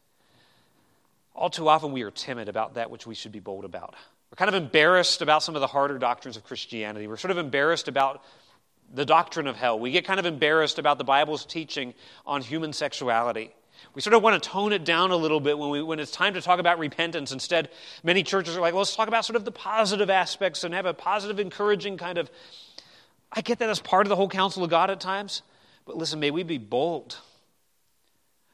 All 1.36 1.50
too 1.50 1.68
often, 1.68 1.92
we 1.92 2.04
are 2.04 2.12
timid 2.12 2.50
about 2.50 2.76
that 2.76 2.90
which 2.90 3.06
we 3.06 3.16
should 3.16 3.32
be 3.32 3.40
bold 3.40 3.66
about. 3.66 3.96
We're 4.32 4.38
kind 4.38 4.50
of 4.50 4.56
embarrassed 4.56 5.22
about 5.22 5.44
some 5.44 5.56
of 5.56 5.62
the 5.62 5.68
harder 5.68 5.98
doctrines 5.98 6.38
of 6.38 6.44
Christianity. 6.44 7.08
We're 7.08 7.18
sort 7.18 7.32
of 7.32 7.38
embarrassed 7.38 7.88
about 7.88 8.24
the 8.94 9.06
doctrine 9.06 9.48
of 9.48 9.56
hell. 9.56 9.80
We 9.80 9.92
get 9.92 10.06
kind 10.06 10.20
of 10.20 10.26
embarrassed 10.26 10.80
about 10.80 10.98
the 10.98 11.04
Bible's 11.04 11.46
teaching 11.46 11.94
on 12.26 12.42
human 12.42 12.74
sexuality. 12.74 13.52
We 13.94 14.02
sort 14.02 14.14
of 14.14 14.24
want 14.24 14.42
to 14.42 14.50
tone 14.50 14.74
it 14.74 14.86
down 14.86 15.12
a 15.12 15.16
little 15.16 15.40
bit 15.40 15.58
when, 15.58 15.70
we, 15.70 15.82
when 15.82 16.00
it's 16.00 16.12
time 16.12 16.34
to 16.36 16.42
talk 16.42 16.60
about 16.60 16.80
repentance. 16.80 17.32
Instead, 17.32 17.70
many 18.04 18.24
churches 18.24 18.56
are 18.56 18.62
like, 18.62 18.74
well, 18.74 18.82
let's 18.82 18.96
talk 18.96 19.08
about 19.08 19.26
sort 19.26 19.36
of 19.36 19.46
the 19.46 19.52
positive 19.52 20.10
aspects 20.10 20.64
and 20.64 20.74
have 20.74 20.86
a 20.86 20.94
positive, 20.94 21.40
encouraging 21.40 21.98
kind 21.98 22.18
of. 22.18 22.30
I 23.34 23.42
get 23.42 23.60
that 23.60 23.70
as 23.70 23.80
part 23.80 24.06
of 24.06 24.10
the 24.10 24.16
whole 24.16 24.30
counsel 24.30 24.64
of 24.64 24.70
God 24.70 24.90
at 24.90 25.00
times, 25.00 25.42
but 25.92 25.98
listen, 25.98 26.22
may 26.22 26.32
we 26.32 26.44
be 26.44 26.58
bold. 26.58 27.18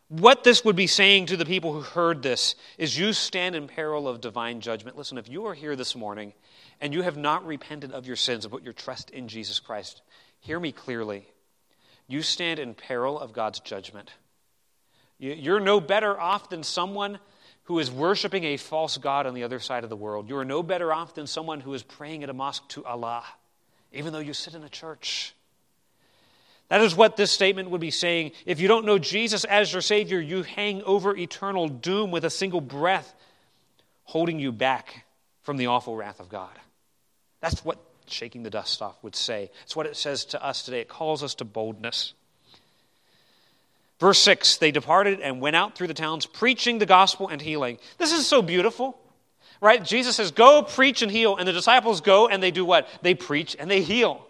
What 0.07 0.43
this 0.43 0.65
would 0.65 0.75
be 0.75 0.87
saying 0.87 1.27
to 1.27 1.37
the 1.37 1.45
people 1.45 1.71
who 1.71 1.81
heard 1.81 2.23
this 2.23 2.55
is 2.79 2.97
you 2.97 3.13
stand 3.13 3.53
in 3.53 3.67
peril 3.67 4.07
of 4.07 4.21
divine 4.21 4.59
judgment. 4.59 4.97
Listen, 4.97 5.19
if 5.19 5.29
you 5.29 5.45
are 5.45 5.53
here 5.53 5.75
this 5.75 5.95
morning 5.95 6.33
and 6.81 6.95
you 6.95 7.03
have 7.03 7.15
not 7.15 7.45
repented 7.45 7.91
of 7.91 8.07
your 8.07 8.15
sins 8.15 8.43
and 8.43 8.51
put 8.51 8.63
your 8.63 8.73
trust 8.73 9.11
in 9.11 9.27
Jesus 9.27 9.59
Christ, 9.59 10.01
hear 10.39 10.59
me 10.59 10.71
clearly. 10.71 11.27
You 12.07 12.23
stand 12.23 12.59
in 12.59 12.73
peril 12.73 13.19
of 13.19 13.33
God's 13.33 13.59
judgment. 13.59 14.11
You're 15.19 15.59
no 15.59 15.79
better 15.79 16.19
off 16.19 16.49
than 16.49 16.63
someone 16.63 17.19
who 17.65 17.77
is 17.77 17.91
worshiping 17.91 18.45
a 18.45 18.57
false 18.57 18.97
God 18.97 19.27
on 19.27 19.35
the 19.35 19.43
other 19.43 19.59
side 19.59 19.83
of 19.83 19.91
the 19.91 19.95
world. 19.95 20.27
You 20.27 20.37
are 20.37 20.45
no 20.45 20.63
better 20.63 20.91
off 20.91 21.13
than 21.13 21.27
someone 21.27 21.59
who 21.59 21.75
is 21.75 21.83
praying 21.83 22.23
at 22.23 22.31
a 22.31 22.33
mosque 22.33 22.67
to 22.69 22.83
Allah, 22.83 23.23
even 23.91 24.11
though 24.11 24.17
you 24.17 24.33
sit 24.33 24.55
in 24.55 24.63
a 24.63 24.69
church. 24.69 25.35
That 26.69 26.81
is 26.81 26.95
what 26.95 27.15
this 27.15 27.31
statement 27.31 27.69
would 27.69 27.81
be 27.81 27.91
saying. 27.91 28.33
If 28.45 28.59
you 28.59 28.67
don't 28.67 28.85
know 28.85 28.99
Jesus 28.99 29.45
as 29.45 29.71
your 29.71 29.81
Savior, 29.81 30.19
you 30.19 30.43
hang 30.43 30.83
over 30.83 31.15
eternal 31.15 31.69
doom 31.69 32.11
with 32.11 32.25
a 32.25 32.29
single 32.29 32.59
breath, 32.59 33.13
holding 34.03 34.39
you 34.39 34.51
back 34.51 35.05
from 35.43 35.57
the 35.57 35.67
awful 35.67 35.95
wrath 35.95 36.19
of 36.19 36.27
God. 36.27 36.51
That's 37.39 37.63
what 37.63 37.79
shaking 38.07 38.43
the 38.43 38.49
dust 38.49 38.81
off 38.81 39.01
would 39.01 39.15
say. 39.15 39.49
It's 39.63 39.75
what 39.75 39.85
it 39.85 39.95
says 39.95 40.25
to 40.25 40.43
us 40.43 40.63
today. 40.63 40.81
It 40.81 40.89
calls 40.89 41.23
us 41.23 41.35
to 41.35 41.45
boldness. 41.45 42.13
Verse 43.99 44.19
6 44.19 44.57
They 44.57 44.71
departed 44.71 45.21
and 45.21 45.39
went 45.39 45.55
out 45.55 45.75
through 45.75 45.87
the 45.87 45.93
towns, 45.93 46.25
preaching 46.25 46.79
the 46.79 46.85
gospel 46.85 47.29
and 47.29 47.41
healing. 47.41 47.77
This 47.97 48.11
is 48.11 48.27
so 48.27 48.41
beautiful, 48.41 48.99
right? 49.61 49.83
Jesus 49.83 50.17
says, 50.17 50.31
Go 50.31 50.63
preach 50.63 51.01
and 51.01 51.11
heal. 51.11 51.37
And 51.37 51.47
the 51.47 51.53
disciples 51.53 52.01
go 52.01 52.27
and 52.27 52.43
they 52.43 52.51
do 52.51 52.65
what? 52.65 52.87
They 53.01 53.13
preach 53.13 53.55
and 53.57 53.71
they 53.71 53.81
heal. 53.81 54.26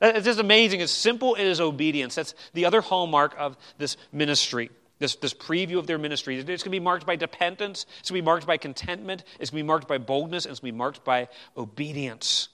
It's 0.00 0.24
just 0.24 0.40
amazing. 0.40 0.80
It's 0.80 0.92
simple, 0.92 1.34
it 1.34 1.44
is 1.44 1.60
obedience. 1.60 2.14
That's 2.14 2.34
the 2.54 2.66
other 2.66 2.80
hallmark 2.80 3.34
of 3.38 3.56
this 3.78 3.96
ministry. 4.12 4.70
This, 5.00 5.14
this 5.14 5.32
preview 5.32 5.78
of 5.78 5.86
their 5.86 5.98
ministry. 5.98 6.36
It's 6.36 6.44
going 6.44 6.58
to 6.58 6.70
be 6.70 6.80
marked 6.80 7.06
by 7.06 7.14
dependence. 7.14 7.86
It's 8.00 8.10
going 8.10 8.18
to 8.18 8.22
be 8.22 8.26
marked 8.26 8.46
by 8.46 8.56
contentment. 8.56 9.22
It's 9.38 9.50
going 9.50 9.60
to 9.60 9.64
be 9.64 9.66
marked 9.66 9.86
by 9.86 9.98
boldness. 9.98 10.44
And 10.44 10.50
it's 10.50 10.60
going 10.60 10.72
to 10.72 10.74
be 10.74 10.78
marked 10.78 11.04
by 11.04 11.28
obedience. 11.56 12.48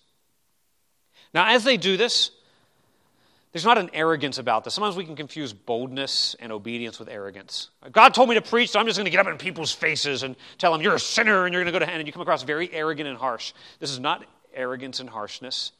Now, 1.32 1.54
as 1.54 1.64
they 1.64 1.78
do 1.78 1.96
this, 1.96 2.30
there's 3.52 3.64
not 3.64 3.78
an 3.78 3.88
arrogance 3.94 4.38
about 4.38 4.64
this. 4.64 4.74
Sometimes 4.74 4.94
we 4.94 5.04
can 5.04 5.16
confuse 5.16 5.52
boldness 5.52 6.36
and 6.38 6.52
obedience 6.52 6.98
with 6.98 7.08
arrogance. 7.08 7.70
God 7.92 8.12
told 8.12 8.28
me 8.28 8.34
to 8.34 8.42
preach, 8.42 8.70
so 8.70 8.80
I'm 8.80 8.86
just 8.86 8.98
going 8.98 9.06
to 9.06 9.10
get 9.10 9.20
up 9.20 9.28
in 9.28 9.38
people's 9.38 9.72
faces 9.72 10.22
and 10.22 10.36
tell 10.58 10.72
them, 10.72 10.82
you're 10.82 10.96
a 10.96 11.00
sinner 11.00 11.46
and 11.46 11.54
you're 11.54 11.62
going 11.62 11.72
to 11.72 11.78
go 11.78 11.78
to 11.78 11.86
hell. 11.86 11.98
And 11.98 12.06
you 12.06 12.12
come 12.12 12.20
across 12.20 12.42
very 12.42 12.70
arrogant 12.72 13.08
and 13.08 13.16
harsh. 13.16 13.54
This 13.78 13.90
is 13.90 14.00
not 14.00 14.24
arrogance 14.52 15.00
and 15.00 15.08
harshness. 15.08 15.72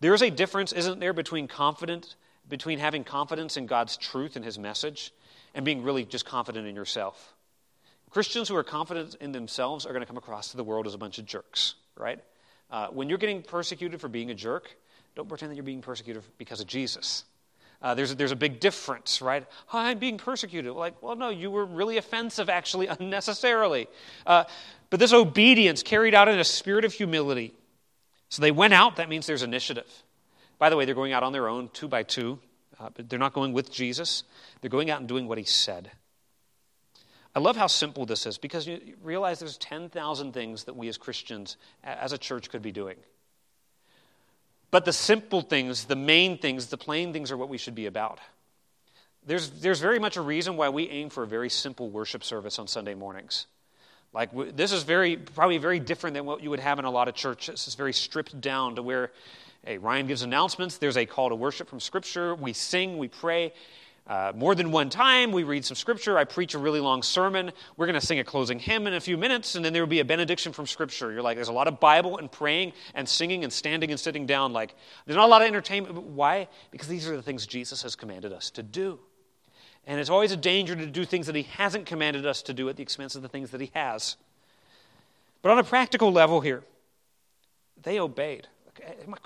There 0.00 0.14
is 0.14 0.22
a 0.22 0.30
difference, 0.30 0.72
isn't 0.72 1.00
there, 1.00 1.12
between 1.12 1.48
confident, 1.48 2.16
between 2.48 2.78
having 2.78 3.04
confidence 3.04 3.56
in 3.56 3.66
God's 3.66 3.96
truth 3.96 4.36
and 4.36 4.44
his 4.44 4.58
message 4.58 5.12
and 5.54 5.64
being 5.64 5.82
really 5.82 6.04
just 6.04 6.24
confident 6.24 6.66
in 6.66 6.74
yourself. 6.74 7.34
Christians 8.10 8.48
who 8.48 8.56
are 8.56 8.64
confident 8.64 9.16
in 9.20 9.32
themselves 9.32 9.84
are 9.84 9.90
going 9.90 10.00
to 10.00 10.06
come 10.06 10.16
across 10.16 10.50
to 10.52 10.56
the 10.56 10.64
world 10.64 10.86
as 10.86 10.94
a 10.94 10.98
bunch 10.98 11.18
of 11.18 11.26
jerks, 11.26 11.74
right? 11.96 12.20
Uh, 12.70 12.88
when 12.88 13.08
you're 13.08 13.18
getting 13.18 13.42
persecuted 13.42 14.00
for 14.00 14.08
being 14.08 14.30
a 14.30 14.34
jerk, 14.34 14.70
don't 15.14 15.28
pretend 15.28 15.50
that 15.50 15.56
you're 15.56 15.64
being 15.64 15.82
persecuted 15.82 16.22
because 16.38 16.60
of 16.60 16.66
Jesus. 16.66 17.24
Uh, 17.80 17.94
there's, 17.94 18.12
a, 18.12 18.14
there's 18.14 18.32
a 18.32 18.36
big 18.36 18.60
difference, 18.60 19.22
right? 19.22 19.46
I'm 19.72 19.98
being 19.98 20.18
persecuted. 20.18 20.72
Like, 20.72 21.00
well, 21.02 21.16
no, 21.16 21.30
you 21.30 21.50
were 21.50 21.64
really 21.64 21.96
offensive, 21.96 22.48
actually, 22.48 22.86
unnecessarily. 23.00 23.88
Uh, 24.26 24.44
but 24.90 25.00
this 25.00 25.12
obedience 25.12 25.82
carried 25.82 26.14
out 26.14 26.28
in 26.28 26.38
a 26.38 26.44
spirit 26.44 26.84
of 26.84 26.92
humility. 26.92 27.54
So 28.28 28.42
they 28.42 28.50
went 28.50 28.74
out, 28.74 28.96
that 28.96 29.08
means 29.08 29.26
there's 29.26 29.42
initiative. 29.42 29.90
By 30.58 30.70
the 30.70 30.76
way, 30.76 30.84
they're 30.84 30.94
going 30.94 31.12
out 31.12 31.22
on 31.22 31.32
their 31.32 31.48
own, 31.48 31.70
two 31.72 31.88
by 31.88 32.02
two, 32.02 32.38
uh, 32.78 32.90
but 32.94 33.08
they're 33.08 33.18
not 33.18 33.32
going 33.32 33.52
with 33.52 33.72
Jesus. 33.72 34.24
They're 34.60 34.70
going 34.70 34.90
out 34.90 35.00
and 35.00 35.08
doing 35.08 35.26
what 35.26 35.38
he 35.38 35.44
said. 35.44 35.90
I 37.34 37.40
love 37.40 37.56
how 37.56 37.68
simple 37.68 38.04
this 38.06 38.26
is 38.26 38.38
because 38.38 38.66
you 38.66 38.80
realize 39.02 39.38
there's 39.38 39.58
10,000 39.58 40.32
things 40.32 40.64
that 40.64 40.76
we 40.76 40.88
as 40.88 40.98
Christians, 40.98 41.56
as 41.84 42.12
a 42.12 42.18
church, 42.18 42.50
could 42.50 42.62
be 42.62 42.72
doing. 42.72 42.96
But 44.70 44.84
the 44.84 44.92
simple 44.92 45.40
things, 45.40 45.84
the 45.84 45.96
main 45.96 46.38
things, 46.38 46.66
the 46.66 46.76
plain 46.76 47.12
things 47.12 47.30
are 47.30 47.36
what 47.36 47.48
we 47.48 47.58
should 47.58 47.74
be 47.74 47.86
about. 47.86 48.18
There's, 49.26 49.50
there's 49.50 49.80
very 49.80 49.98
much 49.98 50.16
a 50.16 50.20
reason 50.20 50.56
why 50.56 50.68
we 50.68 50.88
aim 50.88 51.10
for 51.10 51.22
a 51.22 51.26
very 51.26 51.48
simple 51.48 51.90
worship 51.90 52.24
service 52.24 52.58
on 52.58 52.66
Sunday 52.66 52.94
mornings. 52.94 53.46
Like, 54.12 54.30
this 54.56 54.72
is 54.72 54.82
very, 54.82 55.16
probably 55.16 55.58
very 55.58 55.78
different 55.78 56.14
than 56.14 56.24
what 56.24 56.42
you 56.42 56.50
would 56.50 56.60
have 56.60 56.78
in 56.78 56.84
a 56.84 56.90
lot 56.90 57.08
of 57.08 57.14
churches. 57.14 57.66
It's 57.66 57.74
very 57.74 57.92
stripped 57.92 58.40
down 58.40 58.76
to 58.76 58.82
where 58.82 59.10
Hey, 59.64 59.76
Ryan 59.76 60.06
gives 60.06 60.22
announcements. 60.22 60.78
There's 60.78 60.96
a 60.96 61.04
call 61.04 61.30
to 61.30 61.34
worship 61.34 61.68
from 61.68 61.80
Scripture. 61.80 62.34
We 62.34 62.52
sing, 62.52 62.96
we 62.96 63.08
pray. 63.08 63.52
Uh, 64.06 64.32
more 64.34 64.54
than 64.54 64.70
one 64.70 64.88
time, 64.88 65.32
we 65.32 65.42
read 65.42 65.62
some 65.62 65.74
scripture. 65.74 66.16
I 66.16 66.24
preach 66.24 66.54
a 66.54 66.58
really 66.58 66.80
long 66.80 67.02
sermon. 67.02 67.52
We're 67.76 67.84
going 67.84 68.00
to 68.00 68.06
sing 68.06 68.20
a 68.20 68.24
closing 68.24 68.58
hymn 68.58 68.86
in 68.86 68.94
a 68.94 69.00
few 69.00 69.18
minutes, 69.18 69.54
and 69.54 69.62
then 69.62 69.74
there 69.74 69.82
will 69.82 69.88
be 69.88 70.00
a 70.00 70.04
benediction 70.06 70.54
from 70.54 70.66
scripture. 70.66 71.12
You're 71.12 71.20
like, 71.20 71.36
there's 71.36 71.48
a 71.48 71.52
lot 71.52 71.68
of 71.68 71.78
Bible 71.78 72.16
and 72.16 72.32
praying 72.32 72.72
and 72.94 73.06
singing 73.06 73.44
and 73.44 73.52
standing 73.52 73.90
and 73.90 74.00
sitting 74.00 74.24
down. 74.24 74.54
Like, 74.54 74.74
there's 75.04 75.16
not 75.16 75.26
a 75.26 75.30
lot 75.30 75.42
of 75.42 75.48
entertainment. 75.48 75.94
Why? 76.02 76.48
Because 76.70 76.88
these 76.88 77.06
are 77.06 77.16
the 77.16 77.22
things 77.22 77.46
Jesus 77.46 77.82
has 77.82 77.94
commanded 77.94 78.32
us 78.32 78.48
to 78.52 78.62
do. 78.62 78.98
And 79.88 79.98
it's 79.98 80.10
always 80.10 80.32
a 80.32 80.36
danger 80.36 80.76
to 80.76 80.86
do 80.86 81.06
things 81.06 81.26
that 81.26 81.34
he 81.34 81.44
hasn't 81.44 81.86
commanded 81.86 82.26
us 82.26 82.42
to 82.42 82.52
do 82.52 82.68
at 82.68 82.76
the 82.76 82.82
expense 82.82 83.16
of 83.16 83.22
the 83.22 83.28
things 83.28 83.50
that 83.50 83.60
he 83.60 83.70
has. 83.74 84.16
But 85.40 85.50
on 85.50 85.58
a 85.58 85.64
practical 85.64 86.12
level 86.12 86.42
here, 86.42 86.62
they 87.82 87.98
obeyed. 87.98 88.46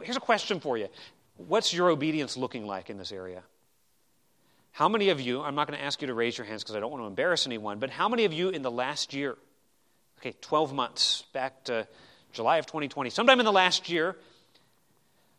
Here's 0.03 0.17
a 0.17 0.21
question 0.21 0.61
for 0.61 0.79
you 0.79 0.89
What's 1.37 1.75
your 1.75 1.91
obedience 1.91 2.37
looking 2.37 2.65
like 2.65 2.91
in 2.91 2.97
this 2.97 3.11
area? 3.11 3.43
How 4.71 4.89
many 4.89 5.09
of 5.09 5.21
you, 5.21 5.43
I'm 5.43 5.57
not 5.57 5.67
going 5.67 5.79
to 5.79 5.85
ask 5.85 6.01
you 6.01 6.07
to 6.07 6.15
raise 6.15 6.39
your 6.39 6.47
hands 6.47 6.63
because 6.63 6.77
I 6.77 6.81
don't 6.81 6.93
want 6.93 7.03
to 7.03 7.09
embarrass 7.09 7.45
anyone, 7.45 7.81
but 7.81 7.91
how 7.91 8.09
many 8.09 8.25
of 8.25 8.33
you 8.33 8.49
in 8.51 8.63
the 8.63 8.71
last 8.71 9.13
year, 9.13 9.37
okay, 10.21 10.35
12 10.41 10.73
months, 10.73 11.25
back 11.33 11.65
to 11.65 11.89
July 12.33 12.59
of 12.59 12.67
2020, 12.67 13.11
sometime 13.11 13.41
in 13.41 13.45
the 13.45 13.53
last 13.53 13.91
year, 13.91 14.17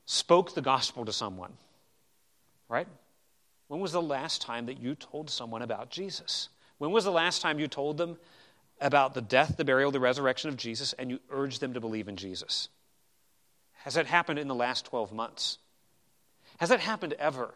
spoke 0.05 0.53
the 0.53 0.61
gospel 0.61 1.05
to 1.05 1.13
someone? 1.13 1.53
Right? 2.67 2.87
When 3.67 3.79
was 3.79 3.91
the 3.91 4.01
last 4.01 4.41
time 4.41 4.65
that 4.67 4.79
you 4.79 4.95
told 4.95 5.29
someone 5.29 5.61
about 5.61 5.89
Jesus? 5.89 6.49
When 6.77 6.91
was 6.91 7.05
the 7.05 7.11
last 7.11 7.41
time 7.41 7.59
you 7.59 7.67
told 7.67 7.97
them 7.97 8.17
about 8.81 9.13
the 9.13 9.21
death, 9.21 9.55
the 9.57 9.65
burial, 9.65 9.91
the 9.91 9.99
resurrection 9.99 10.49
of 10.49 10.57
Jesus, 10.57 10.93
and 10.93 11.09
you 11.09 11.19
urged 11.29 11.61
them 11.61 11.73
to 11.73 11.79
believe 11.79 12.07
in 12.07 12.15
Jesus? 12.15 12.69
Has 13.83 13.95
that 13.95 14.05
happened 14.05 14.39
in 14.39 14.47
the 14.47 14.55
last 14.55 14.85
12 14.85 15.11
months? 15.11 15.57
Has 16.57 16.69
that 16.69 16.79
happened 16.79 17.13
ever? 17.19 17.53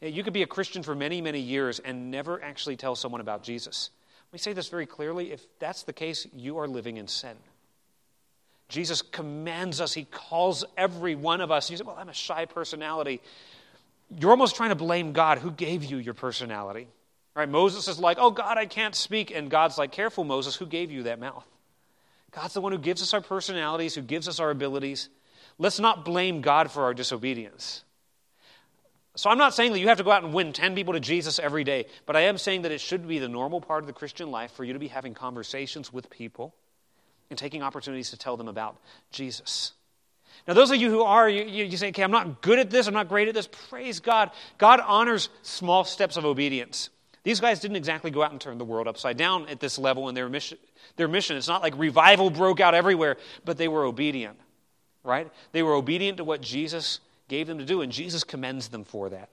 You 0.00 0.24
could 0.24 0.32
be 0.32 0.42
a 0.42 0.46
Christian 0.46 0.82
for 0.82 0.94
many, 0.94 1.20
many 1.20 1.38
years 1.38 1.78
and 1.78 2.10
never 2.10 2.42
actually 2.42 2.76
tell 2.76 2.96
someone 2.96 3.20
about 3.20 3.44
Jesus. 3.44 3.90
Let 4.28 4.32
me 4.32 4.38
say 4.38 4.52
this 4.52 4.68
very 4.68 4.86
clearly. 4.86 5.30
If 5.30 5.46
that's 5.58 5.84
the 5.84 5.92
case, 5.92 6.26
you 6.34 6.58
are 6.58 6.66
living 6.66 6.96
in 6.96 7.06
sin. 7.06 7.36
Jesus 8.68 9.02
commands 9.02 9.80
us, 9.80 9.92
He 9.92 10.04
calls 10.04 10.64
every 10.76 11.14
one 11.14 11.40
of 11.40 11.50
us. 11.50 11.70
You 11.70 11.76
say, 11.76 11.84
Well, 11.84 11.96
I'm 11.98 12.08
a 12.08 12.14
shy 12.14 12.46
personality. 12.46 13.20
You're 14.18 14.30
almost 14.30 14.56
trying 14.56 14.70
to 14.70 14.76
blame 14.76 15.12
God 15.12 15.38
who 15.38 15.50
gave 15.50 15.84
you 15.84 15.96
your 15.96 16.14
personality. 16.14 16.88
Right? 17.34 17.48
Moses 17.48 17.88
is 17.88 17.98
like, 17.98 18.18
Oh, 18.20 18.30
God, 18.30 18.58
I 18.58 18.66
can't 18.66 18.94
speak. 18.94 19.30
And 19.30 19.50
God's 19.50 19.78
like, 19.78 19.92
Careful, 19.92 20.24
Moses, 20.24 20.54
who 20.56 20.66
gave 20.66 20.90
you 20.90 21.04
that 21.04 21.18
mouth? 21.18 21.46
God's 22.30 22.54
the 22.54 22.60
one 22.60 22.72
who 22.72 22.78
gives 22.78 23.02
us 23.02 23.14
our 23.14 23.20
personalities, 23.20 23.94
who 23.94 24.02
gives 24.02 24.28
us 24.28 24.40
our 24.40 24.50
abilities. 24.50 25.08
Let's 25.58 25.78
not 25.78 26.04
blame 26.04 26.40
God 26.40 26.70
for 26.70 26.84
our 26.84 26.94
disobedience. 26.94 27.84
So 29.14 29.28
I'm 29.28 29.38
not 29.38 29.54
saying 29.54 29.72
that 29.72 29.80
you 29.80 29.88
have 29.88 29.98
to 29.98 30.04
go 30.04 30.10
out 30.10 30.24
and 30.24 30.32
win 30.32 30.54
10 30.54 30.74
people 30.74 30.94
to 30.94 31.00
Jesus 31.00 31.38
every 31.38 31.64
day, 31.64 31.84
but 32.06 32.16
I 32.16 32.22
am 32.22 32.38
saying 32.38 32.62
that 32.62 32.72
it 32.72 32.80
should 32.80 33.06
be 33.06 33.18
the 33.18 33.28
normal 33.28 33.60
part 33.60 33.82
of 33.82 33.86
the 33.86 33.92
Christian 33.92 34.30
life 34.30 34.52
for 34.52 34.64
you 34.64 34.72
to 34.72 34.78
be 34.78 34.88
having 34.88 35.12
conversations 35.12 35.92
with 35.92 36.08
people 36.08 36.54
and 37.28 37.38
taking 37.38 37.62
opportunities 37.62 38.10
to 38.10 38.16
tell 38.16 38.38
them 38.38 38.48
about 38.48 38.78
Jesus. 39.10 39.72
Now, 40.46 40.54
those 40.54 40.70
of 40.70 40.76
you 40.76 40.90
who 40.90 41.02
are, 41.02 41.28
you, 41.28 41.64
you, 41.64 41.76
say, 41.76 41.88
okay, 41.88 42.02
I'm 42.02 42.10
not 42.10 42.42
good 42.42 42.58
at 42.58 42.70
this, 42.70 42.86
I'm 42.86 42.94
not 42.94 43.08
great 43.08 43.28
at 43.28 43.34
this. 43.34 43.48
Praise 43.68 44.00
God. 44.00 44.30
God 44.58 44.80
honors 44.80 45.28
small 45.42 45.84
steps 45.84 46.16
of 46.16 46.24
obedience. 46.24 46.90
These 47.22 47.40
guys 47.40 47.60
didn't 47.60 47.76
exactly 47.76 48.10
go 48.10 48.22
out 48.22 48.32
and 48.32 48.40
turn 48.40 48.58
the 48.58 48.64
world 48.64 48.88
upside 48.88 49.16
down 49.16 49.48
at 49.48 49.60
this 49.60 49.78
level 49.78 50.08
in 50.08 50.14
their 50.14 50.28
mission. 50.28 50.58
Their 50.96 51.08
mission. 51.08 51.36
It's 51.36 51.48
not 51.48 51.62
like 51.62 51.78
revival 51.78 52.30
broke 52.30 52.60
out 52.60 52.74
everywhere, 52.74 53.16
but 53.44 53.56
they 53.56 53.68
were 53.68 53.84
obedient, 53.84 54.38
right? 55.04 55.30
They 55.52 55.62
were 55.62 55.74
obedient 55.74 56.16
to 56.16 56.24
what 56.24 56.40
Jesus 56.40 56.98
gave 57.28 57.46
them 57.46 57.58
to 57.58 57.64
do, 57.64 57.80
and 57.80 57.92
Jesus 57.92 58.24
commends 58.24 58.68
them 58.68 58.84
for 58.84 59.08
that. 59.10 59.28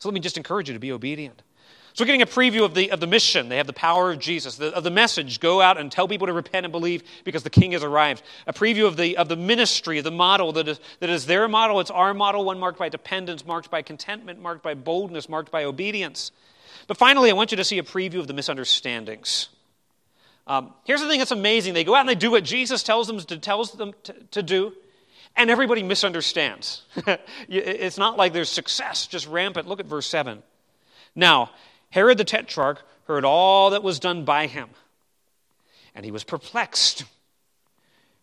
So 0.00 0.08
let 0.08 0.14
me 0.14 0.20
just 0.20 0.36
encourage 0.36 0.68
you 0.68 0.74
to 0.74 0.80
be 0.80 0.92
obedient. 0.92 1.42
So 1.98 2.04
we're 2.04 2.06
getting 2.06 2.22
a 2.22 2.26
preview 2.26 2.64
of 2.64 2.74
the, 2.74 2.92
of 2.92 3.00
the 3.00 3.08
mission. 3.08 3.48
They 3.48 3.56
have 3.56 3.66
the 3.66 3.72
power 3.72 4.12
of 4.12 4.20
Jesus, 4.20 4.54
the, 4.54 4.72
of 4.72 4.84
the 4.84 4.90
message. 4.90 5.40
Go 5.40 5.60
out 5.60 5.78
and 5.78 5.90
tell 5.90 6.06
people 6.06 6.28
to 6.28 6.32
repent 6.32 6.64
and 6.64 6.70
believe 6.70 7.02
because 7.24 7.42
the 7.42 7.50
king 7.50 7.72
has 7.72 7.82
arrived. 7.82 8.22
A 8.46 8.52
preview 8.52 8.86
of 8.86 8.96
the, 8.96 9.16
of 9.16 9.28
the 9.28 9.34
ministry, 9.34 10.00
the 10.00 10.12
model 10.12 10.52
that 10.52 10.68
is, 10.68 10.78
that 11.00 11.10
is 11.10 11.26
their 11.26 11.48
model. 11.48 11.80
It's 11.80 11.90
our 11.90 12.14
model, 12.14 12.44
one 12.44 12.60
marked 12.60 12.78
by 12.78 12.88
dependence, 12.88 13.44
marked 13.44 13.68
by 13.68 13.82
contentment, 13.82 14.40
marked 14.40 14.62
by 14.62 14.74
boldness, 14.74 15.28
marked 15.28 15.50
by 15.50 15.64
obedience. 15.64 16.30
But 16.86 16.98
finally, 16.98 17.30
I 17.30 17.32
want 17.32 17.50
you 17.50 17.56
to 17.56 17.64
see 17.64 17.78
a 17.78 17.82
preview 17.82 18.20
of 18.20 18.28
the 18.28 18.32
misunderstandings. 18.32 19.48
Um, 20.46 20.74
here's 20.84 21.00
the 21.00 21.08
thing 21.08 21.18
that's 21.18 21.32
amazing. 21.32 21.74
They 21.74 21.82
go 21.82 21.96
out 21.96 22.02
and 22.02 22.08
they 22.08 22.14
do 22.14 22.30
what 22.30 22.44
Jesus 22.44 22.84
tells 22.84 23.08
them 23.08 23.18
to, 23.18 23.38
tells 23.38 23.72
them 23.72 23.92
to, 24.04 24.12
to 24.12 24.42
do 24.44 24.72
and 25.34 25.50
everybody 25.50 25.82
misunderstands. 25.82 26.84
it's 27.48 27.98
not 27.98 28.16
like 28.16 28.32
there's 28.32 28.50
success 28.50 29.08
just 29.08 29.26
rampant. 29.26 29.66
Look 29.66 29.80
at 29.80 29.86
verse 29.86 30.06
7. 30.06 30.44
Now, 31.16 31.50
Herod 31.90 32.18
the 32.18 32.24
Tetrarch 32.24 32.82
heard 33.06 33.24
all 33.24 33.70
that 33.70 33.82
was 33.82 33.98
done 33.98 34.24
by 34.24 34.46
him, 34.46 34.68
and 35.94 36.04
he 36.04 36.10
was 36.10 36.24
perplexed. 36.24 37.04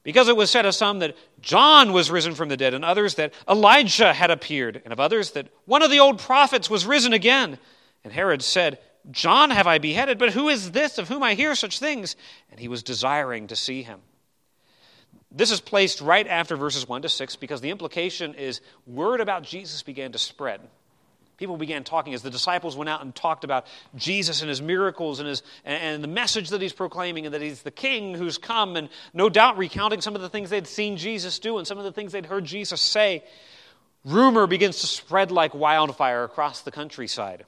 Because 0.03 0.27
it 0.27 0.37
was 0.37 0.51
said 0.51 0.67
of 0.67 0.75
some 0.75 0.99
that 0.99 1.17
John 1.41 1.91
was 1.91 2.11
risen 2.11 2.35
from 2.35 2.47
the 2.47 2.57
dead, 2.57 2.75
and 2.75 2.85
others 2.85 3.15
that 3.15 3.33
Elijah 3.49 4.13
had 4.13 4.29
appeared, 4.29 4.81
and 4.83 4.93
of 4.93 4.99
others 4.99 5.31
that 5.31 5.47
one 5.65 5.81
of 5.81 5.89
the 5.89 5.99
old 5.99 6.19
prophets 6.19 6.69
was 6.69 6.85
risen 6.85 7.11
again. 7.11 7.57
And 8.03 8.13
Herod 8.13 8.43
said, 8.43 8.77
John 9.09 9.49
have 9.49 9.65
I 9.65 9.79
beheaded, 9.79 10.19
but 10.19 10.31
who 10.31 10.49
is 10.49 10.71
this 10.71 10.99
of 10.99 11.07
whom 11.07 11.23
I 11.23 11.33
hear 11.33 11.55
such 11.55 11.79
things? 11.79 12.15
And 12.51 12.59
he 12.59 12.67
was 12.67 12.83
desiring 12.83 13.47
to 13.47 13.55
see 13.55 13.81
him. 13.81 14.01
This 15.31 15.51
is 15.51 15.59
placed 15.59 16.01
right 16.01 16.27
after 16.27 16.55
verses 16.55 16.87
1 16.87 17.01
to 17.01 17.09
6 17.09 17.35
because 17.35 17.61
the 17.61 17.69
implication 17.69 18.35
is 18.35 18.61
word 18.85 19.19
about 19.19 19.43
Jesus 19.43 19.83
began 19.83 20.11
to 20.13 20.17
spread. 20.17 20.61
People 21.37 21.57
began 21.57 21.83
talking 21.83 22.13
as 22.13 22.21
the 22.21 22.29
disciples 22.29 22.75
went 22.77 22.89
out 22.89 23.01
and 23.01 23.13
talked 23.13 23.43
about 23.43 23.67
Jesus 23.95 24.41
and 24.41 24.49
his 24.49 24.61
miracles 24.61 25.19
and, 25.19 25.27
his, 25.27 25.43
and 25.65 26.03
the 26.03 26.07
message 26.07 26.49
that 26.49 26.61
he's 26.61 26.73
proclaiming 26.73 27.25
and 27.25 27.33
that 27.33 27.41
he's 27.41 27.61
the 27.61 27.71
king 27.71 28.13
who's 28.13 28.37
come, 28.37 28.75
and 28.75 28.89
no 29.13 29.29
doubt 29.29 29.57
recounting 29.57 30.01
some 30.01 30.15
of 30.15 30.21
the 30.21 30.29
things 30.29 30.49
they'd 30.49 30.67
seen 30.67 30.97
Jesus 30.97 31.39
do 31.39 31.57
and 31.57 31.67
some 31.67 31.77
of 31.77 31.83
the 31.83 31.91
things 31.91 32.11
they'd 32.11 32.25
heard 32.25 32.45
Jesus 32.45 32.79
say. 32.81 33.23
Rumor 34.05 34.47
begins 34.47 34.81
to 34.81 34.87
spread 34.87 35.31
like 35.31 35.53
wildfire 35.53 36.23
across 36.23 36.61
the 36.61 36.71
countryside 36.71 37.45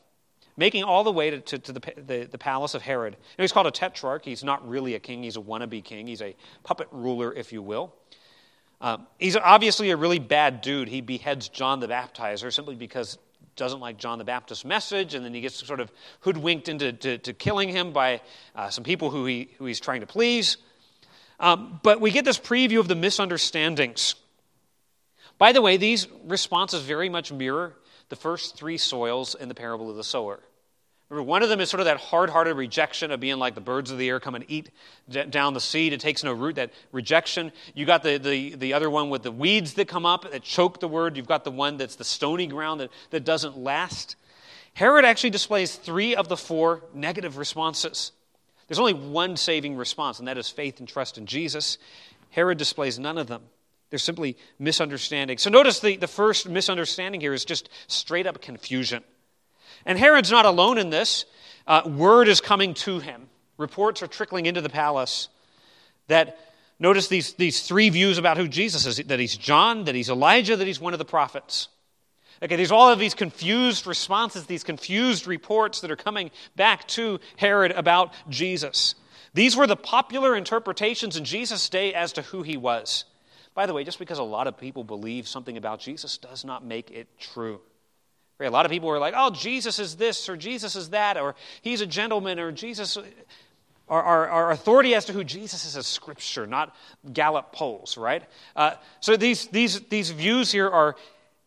making 0.58 0.84
all 0.84 1.04
the 1.04 1.12
way 1.12 1.30
to, 1.30 1.40
to, 1.40 1.60
to 1.60 1.72
the, 1.72 1.94
the, 1.96 2.28
the, 2.32 2.38
palace 2.38 2.74
of 2.74 2.82
Herod. 2.82 3.14
And 3.14 3.44
he's 3.44 3.52
called 3.52 3.68
a 3.68 3.72
tetrarch. 3.72 4.26
He's 4.26 4.44
not 4.44 4.68
really 4.68 4.96
a 4.96 5.00
king, 5.00 5.24
he's 5.24 5.38
a 5.38 5.42
wannabe 5.42 5.84
king. 5.84 6.08
He's 6.08 6.22
a 6.22 6.36
puppet 6.64 6.88
ruler, 6.92 7.32
if 7.32 7.54
you 7.54 7.62
will. 7.62 7.94
Uh, 8.82 8.98
he's 9.18 9.36
obviously 9.36 9.92
a 9.92 9.98
really 9.98 10.20
bad 10.20 10.62
dude. 10.62 10.88
He 10.88 11.02
beheads 11.02 11.50
John 11.50 11.80
the 11.80 11.88
Baptizer 11.88 12.52
simply 12.52 12.76
because 12.76 13.18
doesn't 13.58 13.80
like 13.80 13.97
John 13.97 14.18
the 14.18 14.24
Baptist's 14.24 14.64
message, 14.64 15.14
and 15.14 15.26
then 15.26 15.34
he 15.34 15.41
gets 15.41 15.66
sort 15.66 15.80
of 15.80 15.91
hoodwinked 16.22 16.70
into 16.70 16.93
to, 16.93 17.18
to 17.18 17.34
killing 17.34 17.70
him 17.70 17.91
by 17.91 18.22
uh, 18.55 18.70
some 18.70 18.84
people 18.84 19.10
who, 19.10 19.26
he, 19.26 19.49
who 19.58 19.66
he's 19.66 19.80
trying 19.80 20.01
to 20.01 20.08
please. 20.08 20.58
Um, 21.39 21.80
but 21.84 21.99
we 21.99 22.12
get 22.12 22.26
this 22.26 22.39
preview 22.39 22.80
of 22.80 22.88
the 22.88 22.95
misunderstandings. 22.95 24.16
By 25.38 25.51
the 25.51 25.62
way, 25.62 25.78
these 25.78 26.08
responses 26.26 26.82
very 26.84 27.10
much 27.10 27.32
mirror 27.32 27.76
the 28.10 28.16
first 28.16 28.55
three 28.55 28.78
soils 28.78 29.36
in 29.36 29.49
the 29.49 29.55
parable 29.55 29.89
of 29.89 29.97
the 29.97 30.03
sower. 30.03 30.39
Remember, 31.10 31.28
one 31.28 31.41
of 31.41 31.47
them 31.47 31.62
is 31.62 31.70
sort 31.70 31.80
of 31.80 31.86
that 31.86 31.97
hard 31.97 32.30
hearted 32.30 32.55
rejection 32.55 33.12
of 33.12 33.22
being 33.22 33.38
like 33.38 33.55
the 33.55 33.62
birds 33.62 33.91
of 33.91 33.97
the 33.97 34.10
air 34.10 34.20
come 34.20 34.36
and 34.36 34.43
eat 34.49 34.70
down 35.30 35.53
the 35.53 35.62
seed. 35.62 35.93
It 35.93 36.01
takes 36.01 36.22
no 36.22 36.34
root, 36.34 36.55
that 36.55 36.74
rejection. 36.91 37.53
You 37.74 37.86
got 37.86 38.03
the, 38.03 38.18
the, 38.18 38.55
the 38.55 38.74
other 38.74 38.89
one 38.89 39.10
with 39.10 39.24
the 39.24 39.32
weeds 39.32 39.76
that 39.76 39.88
come 39.88 40.05
up 40.05 40.30
that 40.30 40.43
choke 40.43 40.82
the 40.82 40.88
word. 40.88 41.16
You've 41.16 41.28
got 41.28 41.45
the 41.45 41.51
one 41.51 41.78
that's 41.78 41.95
the 41.95 42.03
stony 42.03 42.45
ground 42.45 42.82
that, 42.82 42.89
that 43.12 43.24
doesn't 43.24 43.58
last. 43.58 44.18
Herod 44.74 45.05
actually 45.05 45.30
displays 45.30 45.76
three 45.76 46.14
of 46.14 46.28
the 46.28 46.38
four 46.38 46.84
negative 46.93 47.38
responses. 47.38 48.12
There's 48.68 48.80
only 48.80 48.93
one 48.93 49.38
saving 49.38 49.78
response, 49.78 50.20
and 50.20 50.28
that 50.28 50.38
is 50.38 50.49
faith 50.49 50.80
and 50.80 50.89
trust 50.89 51.18
in 51.18 51.26
Jesus. 51.26 51.78
Herod 52.32 52.58
displays 52.58 52.99
none 52.99 53.18
of 53.18 53.28
them. 53.28 53.43
They're 53.89 53.97
simply 53.97 54.36
misunderstanding. 54.60 55.38
So 55.38 55.49
notice 55.49 55.80
the, 55.80 55.95
the 55.95 56.08
first 56.08 56.49
misunderstanding 56.49 57.22
here 57.22 57.34
is 57.34 57.45
just 57.45 57.70
straight 57.88 58.28
up 58.28 58.41
confusion. 58.41 59.03
And 59.86 59.97
Herod's 59.97 60.32
not 60.32 60.45
alone 60.45 60.78
in 60.78 60.89
this. 60.89 61.25
Uh, 61.65 61.82
word 61.86 62.28
is 62.28 62.41
coming 62.41 62.73
to 62.75 62.99
him. 62.99 63.30
Reports 63.57 64.01
are 64.01 64.07
trickling 64.07 64.45
into 64.45 64.61
the 64.61 64.69
palace 64.69 65.30
that 66.07 66.38
notice 66.80 67.07
these, 67.07 67.34
these 67.34 67.61
three 67.61 67.89
views 67.89 68.17
about 68.17 68.38
who 68.38 68.47
Jesus 68.47 68.86
is 68.86 68.97
that 69.07 69.19
he's 69.19 69.36
John, 69.36 69.86
that 69.86 69.95
he's 69.95 70.09
Elijah, 70.09 70.55
that 70.55 70.67
he's 70.67 70.80
one 70.80 70.93
of 70.93 70.99
the 70.99 71.05
prophets. 71.05 71.67
Okay, 72.41 72.55
there's 72.55 72.71
all 72.71 72.91
of 72.91 72.99
these 72.99 73.15
confused 73.15 73.88
responses, 73.88 74.45
these 74.45 74.63
confused 74.63 75.25
reports 75.25 75.82
that 75.82 75.89
are 75.89 75.95
coming 75.95 76.30
back 76.55 76.88
to 76.89 77.19
Herod 77.36 77.71
about 77.71 78.13
Jesus. 78.30 78.93
These 79.34 79.55
were 79.55 79.67
the 79.67 79.75
popular 79.75 80.36
interpretations 80.36 81.17
in 81.17 81.25
Jesus' 81.25 81.67
day 81.67 81.93
as 81.93 82.13
to 82.13 82.21
who 82.21 82.43
he 82.43 82.55
was. 82.55 83.05
By 83.55 83.65
the 83.65 83.73
way, 83.73 83.84
just 83.84 83.97
because 83.97 84.19
a 84.19 84.23
lot 84.23 84.45
of 84.45 84.57
people 84.57 84.84
believe 84.84 85.28
something 85.28 85.57
about 85.57 85.80
Jesus 85.80 86.19
does 86.19 86.45
not 86.45 86.63
make 86.63 86.91
it 86.91 87.07
true. 87.19 87.59
A 88.40 88.50
lot 88.50 88.66
of 88.66 88.72
people 88.72 88.90
were 88.90 89.00
like, 89.00 89.16
oh, 89.18 89.32
Jesus 89.32 89.80
is 89.80 89.96
this, 89.96 90.30
or 90.30 90.38
Jesus 90.38 90.76
is 90.76 90.90
that, 90.92 91.18
or 91.18 91.36
he's 91.62 91.82
a 91.82 91.88
gentleman, 91.88 92.40
or 92.40 92.52
Jesus. 92.52 92.98
our, 93.90 94.04
our, 94.04 94.28
our, 94.28 94.52
authority 94.52 94.94
as 94.94 95.06
to 95.06 95.14
who 95.14 95.24
Jesus 95.24 95.66
is 95.66 95.76
as 95.76 95.88
Scripture, 95.88 96.46
not 96.46 96.76
Gallup 97.12 97.52
polls, 97.52 97.98
right? 97.98 98.24
Uh, 98.56 98.74
so 99.00 99.18
these, 99.18 99.48
these, 99.48 99.80
these 99.82 100.12
views 100.12 100.52
here 100.52 100.70
are 100.70 100.96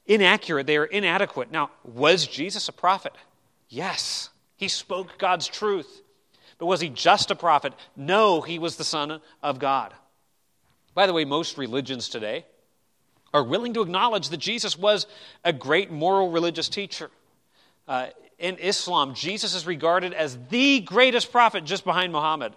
inaccurate, 0.07 0.67
they 0.67 0.77
are 0.79 0.85
inadequate. 0.85 1.53
Now, 1.53 1.71
was 1.85 2.27
Jesus 2.27 2.69
a 2.69 2.73
prophet? 2.73 3.13
Yes. 3.69 4.31
He 4.57 4.67
spoke 4.67 5.17
God's 5.17 5.47
truth. 5.47 6.03
But 6.59 6.67
was 6.67 6.81
he 6.81 6.89
just 6.89 7.31
a 7.31 7.37
prophet? 7.37 7.73
No, 7.97 8.41
he 8.41 8.59
was 8.59 8.77
the 8.77 8.85
Son 8.85 9.21
of 9.43 9.59
God. 9.59 9.95
By 10.93 11.07
the 11.07 11.13
way, 11.13 11.25
most 11.25 11.57
religions 11.57 12.09
today 12.09 12.45
are 13.33 13.45
willing 13.45 13.75
to 13.75 13.83
acknowledge 13.83 14.29
that 14.31 14.39
Jesus 14.39 14.79
was 14.79 15.07
a 15.45 15.53
great 15.53 15.91
moral 15.91 16.31
religious 16.31 16.69
teacher. 16.69 17.11
Uh, 17.87 18.09
in 18.39 18.57
Islam, 18.57 19.15
Jesus 19.15 19.55
is 19.55 19.67
regarded 19.67 20.15
as 20.15 20.39
the 20.49 20.81
greatest 20.81 21.31
prophet 21.31 21.65
just 21.65 21.85
behind 21.85 22.13
Muhammad. 22.13 22.55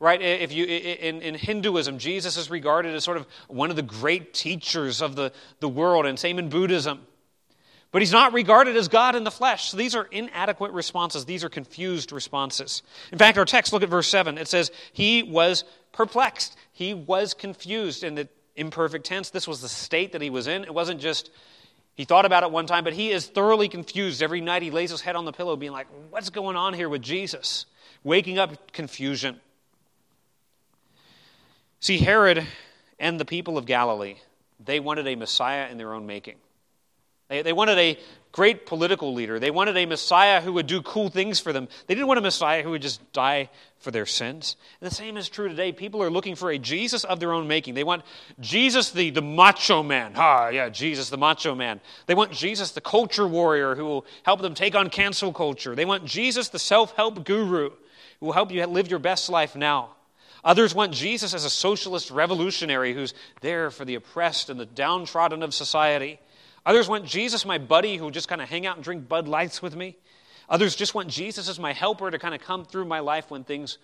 Right? 0.00 0.22
If 0.22 0.52
you, 0.52 0.64
in, 0.64 1.22
in 1.22 1.34
Hinduism, 1.34 1.98
Jesus 1.98 2.36
is 2.36 2.50
regarded 2.50 2.94
as 2.94 3.02
sort 3.02 3.16
of 3.16 3.26
one 3.48 3.70
of 3.70 3.76
the 3.76 3.82
great 3.82 4.32
teachers 4.32 5.02
of 5.02 5.16
the, 5.16 5.32
the 5.58 5.68
world, 5.68 6.06
and 6.06 6.16
same 6.18 6.38
in 6.38 6.48
Buddhism. 6.48 7.00
But 7.90 8.02
he's 8.02 8.12
not 8.12 8.32
regarded 8.32 8.76
as 8.76 8.88
God 8.88 9.16
in 9.16 9.24
the 9.24 9.30
flesh. 9.30 9.70
So 9.70 9.76
these 9.76 9.94
are 9.94 10.04
inadequate 10.04 10.72
responses. 10.72 11.24
These 11.24 11.42
are 11.42 11.48
confused 11.48 12.12
responses. 12.12 12.82
In 13.10 13.18
fact, 13.18 13.38
our 13.38 13.44
text, 13.44 13.72
look 13.72 13.82
at 13.82 13.88
verse 13.88 14.08
7. 14.08 14.38
It 14.38 14.46
says, 14.46 14.70
He 14.92 15.22
was 15.22 15.64
perplexed. 15.92 16.56
He 16.72 16.94
was 16.94 17.34
confused 17.34 18.04
in 18.04 18.14
the 18.14 18.28
imperfect 18.58 19.06
tense. 19.06 19.30
This 19.30 19.48
was 19.48 19.60
the 19.60 19.68
state 19.68 20.12
that 20.12 20.20
he 20.20 20.30
was 20.30 20.46
in. 20.46 20.64
It 20.64 20.74
wasn't 20.74 21.00
just 21.00 21.30
he 21.98 22.04
thought 22.04 22.24
about 22.24 22.44
it 22.44 22.52
one 22.52 22.66
time, 22.66 22.84
but 22.84 22.92
he 22.92 23.10
is 23.10 23.26
thoroughly 23.26 23.68
confused. 23.68 24.22
Every 24.22 24.40
night 24.40 24.62
he 24.62 24.70
lays 24.70 24.92
his 24.92 25.00
head 25.00 25.16
on 25.16 25.24
the 25.24 25.32
pillow, 25.32 25.56
being 25.56 25.72
like, 25.72 25.88
What's 26.10 26.30
going 26.30 26.56
on 26.56 26.72
here 26.74 26.88
with 26.88 27.02
Jesus? 27.02 27.66
Waking 28.04 28.38
up 28.38 28.72
confusion. 28.72 29.40
See, 31.80 31.98
Herod 31.98 32.46
and 33.00 33.18
the 33.18 33.24
people 33.24 33.58
of 33.58 33.66
Galilee, 33.66 34.16
they 34.64 34.78
wanted 34.78 35.08
a 35.08 35.16
Messiah 35.16 35.68
in 35.70 35.76
their 35.76 35.92
own 35.92 36.06
making. 36.06 36.36
They, 37.26 37.42
they 37.42 37.52
wanted 37.52 37.78
a 37.78 37.98
great 38.32 38.66
political 38.66 39.14
leader. 39.14 39.38
They 39.38 39.50
wanted 39.50 39.76
a 39.76 39.86
Messiah 39.86 40.40
who 40.40 40.52
would 40.54 40.66
do 40.66 40.82
cool 40.82 41.08
things 41.08 41.40
for 41.40 41.52
them. 41.52 41.68
They 41.86 41.94
didn't 41.94 42.08
want 42.08 42.18
a 42.18 42.22
Messiah 42.22 42.62
who 42.62 42.70
would 42.70 42.82
just 42.82 43.12
die 43.12 43.50
for 43.78 43.90
their 43.90 44.06
sins. 44.06 44.56
And 44.80 44.90
the 44.90 44.94
same 44.94 45.16
is 45.16 45.28
true 45.28 45.48
today. 45.48 45.72
People 45.72 46.02
are 46.02 46.10
looking 46.10 46.34
for 46.34 46.50
a 46.50 46.58
Jesus 46.58 47.04
of 47.04 47.20
their 47.20 47.32
own 47.32 47.48
making. 47.48 47.74
They 47.74 47.84
want 47.84 48.02
Jesus, 48.40 48.90
the, 48.90 49.10
the 49.10 49.22
macho 49.22 49.82
man. 49.82 50.12
Ah, 50.16 50.48
yeah, 50.48 50.68
Jesus, 50.68 51.10
the 51.10 51.16
macho 51.16 51.54
man. 51.54 51.80
They 52.06 52.14
want 52.14 52.32
Jesus, 52.32 52.72
the 52.72 52.80
culture 52.80 53.26
warrior 53.26 53.74
who 53.74 53.84
will 53.84 54.06
help 54.24 54.40
them 54.40 54.54
take 54.54 54.74
on 54.74 54.90
cancel 54.90 55.32
culture. 55.32 55.74
They 55.74 55.84
want 55.84 56.04
Jesus, 56.04 56.48
the 56.48 56.58
self 56.58 56.94
help 56.96 57.24
guru 57.24 57.70
who 58.20 58.26
will 58.26 58.32
help 58.32 58.50
you 58.50 58.64
live 58.66 58.90
your 58.90 58.98
best 58.98 59.30
life 59.30 59.54
now. 59.54 59.90
Others 60.44 60.74
want 60.74 60.92
Jesus 60.92 61.34
as 61.34 61.44
a 61.44 61.50
socialist 61.50 62.10
revolutionary 62.10 62.94
who's 62.94 63.14
there 63.40 63.70
for 63.70 63.84
the 63.84 63.96
oppressed 63.96 64.50
and 64.50 64.58
the 64.58 64.66
downtrodden 64.66 65.42
of 65.42 65.52
society. 65.52 66.20
Others 66.68 66.86
want 66.86 67.06
Jesus, 67.06 67.46
my 67.46 67.56
buddy, 67.56 67.96
who 67.96 68.10
just 68.10 68.28
kind 68.28 68.42
of 68.42 68.48
hang 68.50 68.66
out 68.66 68.76
and 68.76 68.84
drink 68.84 69.08
Bud 69.08 69.26
Lights 69.26 69.62
with 69.62 69.74
me. 69.74 69.96
Others 70.50 70.76
just 70.76 70.94
want 70.94 71.08
Jesus 71.08 71.48
as 71.48 71.58
my 71.58 71.72
helper 71.72 72.10
to 72.10 72.18
kind 72.18 72.34
of 72.34 72.42
come 72.42 72.66
through 72.66 72.84
my 72.84 72.98
life 73.00 73.30
when 73.30 73.42
things 73.42 73.78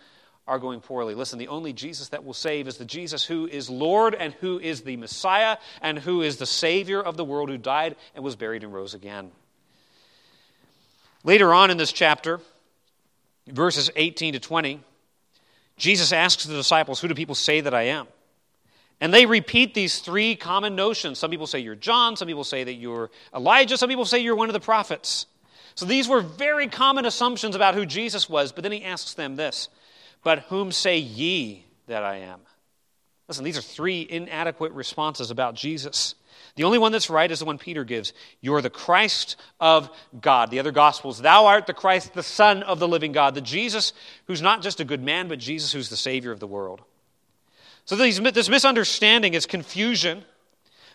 are 0.47 0.59
going 0.59 0.83
poorly. 0.83 1.15
Listen, 1.15 1.39
the 1.39 1.49
only 1.49 1.73
Jesus 1.73 2.11
that 2.11 2.27
will 2.27 2.35
save 2.35 2.69
is 2.69 2.77
the 2.77 2.85
Jesus 2.85 3.25
who 3.25 3.47
is 3.47 3.71
Lord 3.71 4.15
and 4.15 4.35
who 4.35 4.61
is 4.61 4.83
the 4.83 4.99
Messiah 4.99 5.57
and 5.81 5.99
who 5.99 6.21
is 6.21 6.37
the 6.37 6.45
Savior 6.45 7.01
of 7.01 7.17
the 7.17 7.25
world 7.25 7.49
who 7.49 7.57
died 7.57 7.97
and 8.15 8.23
was 8.23 8.37
buried 8.37 8.63
and 8.63 8.75
rose 8.75 8.93
again. 8.93 9.31
Later 11.23 11.55
on 11.55 11.71
in 11.71 11.79
this 11.79 11.91
chapter, 11.91 12.39
verses 13.47 13.91
18 13.97 14.35
to 14.35 14.41
20, 14.41 14.81
Jesus 15.79 16.13
asks 16.13 16.45
the 16.45 16.53
disciples, 16.53 17.01
Who 17.01 17.09
do 17.09 17.15
people 17.15 17.35
say 17.35 17.63
that 17.63 17.73
I 17.73 17.85
am? 17.85 18.09
And 19.01 19.13
they 19.13 19.27
repeat 19.27 19.75
these 19.75 19.99
three 19.99 20.37
common 20.37 20.77
notions. 20.77 21.19
Some 21.19 21.31
people 21.31 21.47
say 21.47 21.59
you're 21.59 21.75
John, 21.75 22.17
some 22.17 22.29
people 22.29 22.45
say 22.45 22.65
that 22.65 22.75
you're 22.75 23.11
Elijah, 23.35 23.77
some 23.77 23.89
people 23.89 24.05
say 24.05 24.21
you're 24.21 24.37
one 24.37 24.49
of 24.49 24.55
the 24.55 24.61
prophets. 24.61 25.27
So 25.75 25.87
these 25.87 26.09
were 26.09 26.21
very 26.21 26.69
common 26.69 27.05
assumptions 27.05 27.57
about 27.57 27.75
who 27.75 27.85
Jesus 27.85 28.29
was, 28.29 28.53
but 28.53 28.63
then 28.63 28.73
he 28.73 28.85
asks 28.85 29.15
them 29.15 29.37
this 29.37 29.69
But 30.23 30.41
whom 30.41 30.73
say 30.73 30.99
ye 30.99 31.67
that 31.87 32.03
I 32.03 32.19
am? 32.19 32.41
Listen, 33.29 33.45
these 33.45 33.59
are 33.59 33.63
three 33.63 34.07
inadequate 34.09 34.73
responses 34.73 35.31
about 35.31 35.55
Jesus. 35.55 36.15
The 36.57 36.65
only 36.65 36.79
one 36.79 36.93
that's 36.93 37.11
right 37.11 37.31
is 37.31 37.41
the 37.41 37.45
one 37.47 37.59
Peter 37.59 37.83
gives. 37.83 38.13
You're 38.41 38.63
the 38.63 38.71
Christ 38.71 39.37
of 39.59 39.91
God. 40.21 40.51
The 40.51 40.61
other 40.61 40.73
Gospels, 40.73 41.21
thou 41.21 41.47
art 41.47 41.67
the 41.67 41.75
Christ, 41.75 42.15
the 42.15 42.23
Son 42.23 42.63
of 42.63 42.79
the 42.79 42.87
living 42.87 43.13
God. 43.13 43.35
The 43.35 43.41
Jesus 43.41 43.93
who's 44.27 44.43
not 44.43 44.63
just 44.63 44.79
a 44.79 44.85
good 44.85 45.03
man, 45.03 45.27
but 45.27 45.39
Jesus 45.39 45.73
who's 45.73 45.89
the 45.89 45.97
Savior 45.97 46.31
of 46.31 46.41
the 46.41 46.47
world. 46.47 46.83
So 47.85 47.97
these, 47.97 48.21
this 48.21 48.49
misunderstanding 48.49 49.35
is 49.35 49.47
confusion. 49.47 50.25